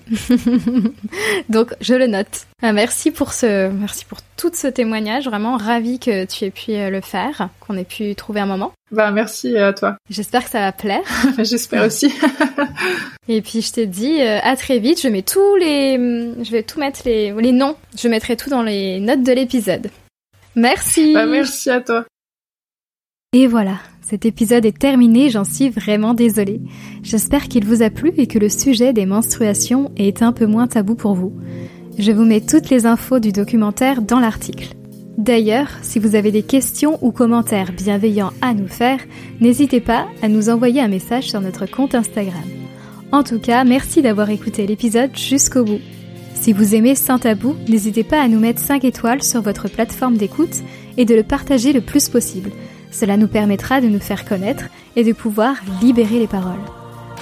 Donc 1.48 1.72
je 1.80 1.94
le 1.94 2.08
note. 2.08 2.46
Euh, 2.64 2.72
merci 2.72 3.12
pour 3.12 3.32
ce, 3.32 3.70
merci 3.70 4.04
pour 4.04 4.18
tout 4.36 4.50
ce 4.52 4.66
témoignage. 4.66 5.26
Vraiment 5.26 5.56
ravi 5.56 6.00
que 6.00 6.24
tu 6.24 6.44
aies 6.44 6.50
pu 6.50 6.72
euh, 6.72 6.90
le 6.90 7.00
faire, 7.00 7.48
qu'on 7.60 7.76
ait 7.76 7.84
pu 7.84 8.16
trouver 8.16 8.40
un 8.40 8.46
moment. 8.46 8.72
Bah 8.90 9.12
merci 9.12 9.56
à 9.56 9.72
toi. 9.72 9.96
J'espère 10.10 10.44
que 10.44 10.50
ça 10.50 10.60
va 10.60 10.72
plaire. 10.72 11.04
J'espère 11.38 11.84
aussi. 11.84 12.12
Et 13.28 13.40
puis 13.40 13.62
je 13.62 13.72
t'ai 13.72 13.86
dit 13.86 14.20
euh, 14.20 14.40
à 14.42 14.56
très 14.56 14.80
vite. 14.80 15.00
Je 15.00 15.08
mets 15.08 15.22
tous 15.22 15.54
les, 15.54 15.96
je 15.96 16.50
vais 16.50 16.64
tout 16.64 16.80
mettre 16.80 17.02
les, 17.04 17.32
les 17.32 17.52
noms. 17.52 17.76
Je 17.96 18.08
mettrai 18.08 18.36
tout 18.36 18.50
dans 18.50 18.62
les 18.62 18.98
notes 18.98 19.22
de 19.22 19.32
l'épisode. 19.32 19.90
Merci. 20.56 21.14
Bah 21.14 21.26
merci 21.26 21.70
à 21.70 21.80
toi. 21.80 22.04
Et 23.32 23.46
voilà, 23.48 23.78
cet 24.00 24.24
épisode 24.24 24.64
est 24.64 24.78
terminé, 24.78 25.30
j'en 25.30 25.44
suis 25.44 25.68
vraiment 25.68 26.14
désolée. 26.14 26.60
J'espère 27.02 27.48
qu'il 27.48 27.64
vous 27.64 27.82
a 27.82 27.90
plu 27.90 28.12
et 28.16 28.26
que 28.26 28.38
le 28.38 28.48
sujet 28.48 28.92
des 28.92 29.04
menstruations 29.04 29.90
est 29.96 30.22
un 30.22 30.32
peu 30.32 30.46
moins 30.46 30.66
tabou 30.66 30.94
pour 30.94 31.14
vous. 31.14 31.32
Je 31.98 32.12
vous 32.12 32.24
mets 32.24 32.40
toutes 32.40 32.70
les 32.70 32.86
infos 32.86 33.18
du 33.18 33.32
documentaire 33.32 34.00
dans 34.00 34.20
l'article. 34.20 34.68
D'ailleurs, 35.18 35.68
si 35.82 35.98
vous 35.98 36.14
avez 36.14 36.30
des 36.30 36.42
questions 36.42 36.98
ou 37.02 37.10
commentaires 37.10 37.72
bienveillants 37.72 38.32
à 38.42 38.54
nous 38.54 38.68
faire, 38.68 39.00
n'hésitez 39.40 39.80
pas 39.80 40.06
à 40.22 40.28
nous 40.28 40.48
envoyer 40.48 40.80
un 40.80 40.88
message 40.88 41.28
sur 41.28 41.40
notre 41.40 41.66
compte 41.66 41.94
Instagram. 41.94 42.44
En 43.12 43.22
tout 43.22 43.38
cas, 43.38 43.64
merci 43.64 44.02
d'avoir 44.02 44.30
écouté 44.30 44.66
l'épisode 44.66 45.16
jusqu'au 45.16 45.64
bout. 45.64 45.80
Si 46.34 46.52
vous 46.52 46.74
aimez 46.74 46.94
Saint 46.94 47.18
Tabou, 47.18 47.54
n'hésitez 47.68 48.04
pas 48.04 48.20
à 48.20 48.28
nous 48.28 48.38
mettre 48.38 48.60
5 48.60 48.84
étoiles 48.84 49.22
sur 49.22 49.42
votre 49.42 49.68
plateforme 49.68 50.16
d'écoute 50.16 50.62
et 50.96 51.04
de 51.04 51.14
le 51.14 51.22
partager 51.22 51.72
le 51.72 51.80
plus 51.80 52.08
possible. 52.08 52.50
Cela 52.90 53.16
nous 53.16 53.28
permettra 53.28 53.80
de 53.80 53.88
nous 53.88 54.00
faire 54.00 54.24
connaître 54.24 54.64
et 54.94 55.04
de 55.04 55.12
pouvoir 55.12 55.56
libérer 55.80 56.18
les 56.18 56.26
paroles. 56.26 56.60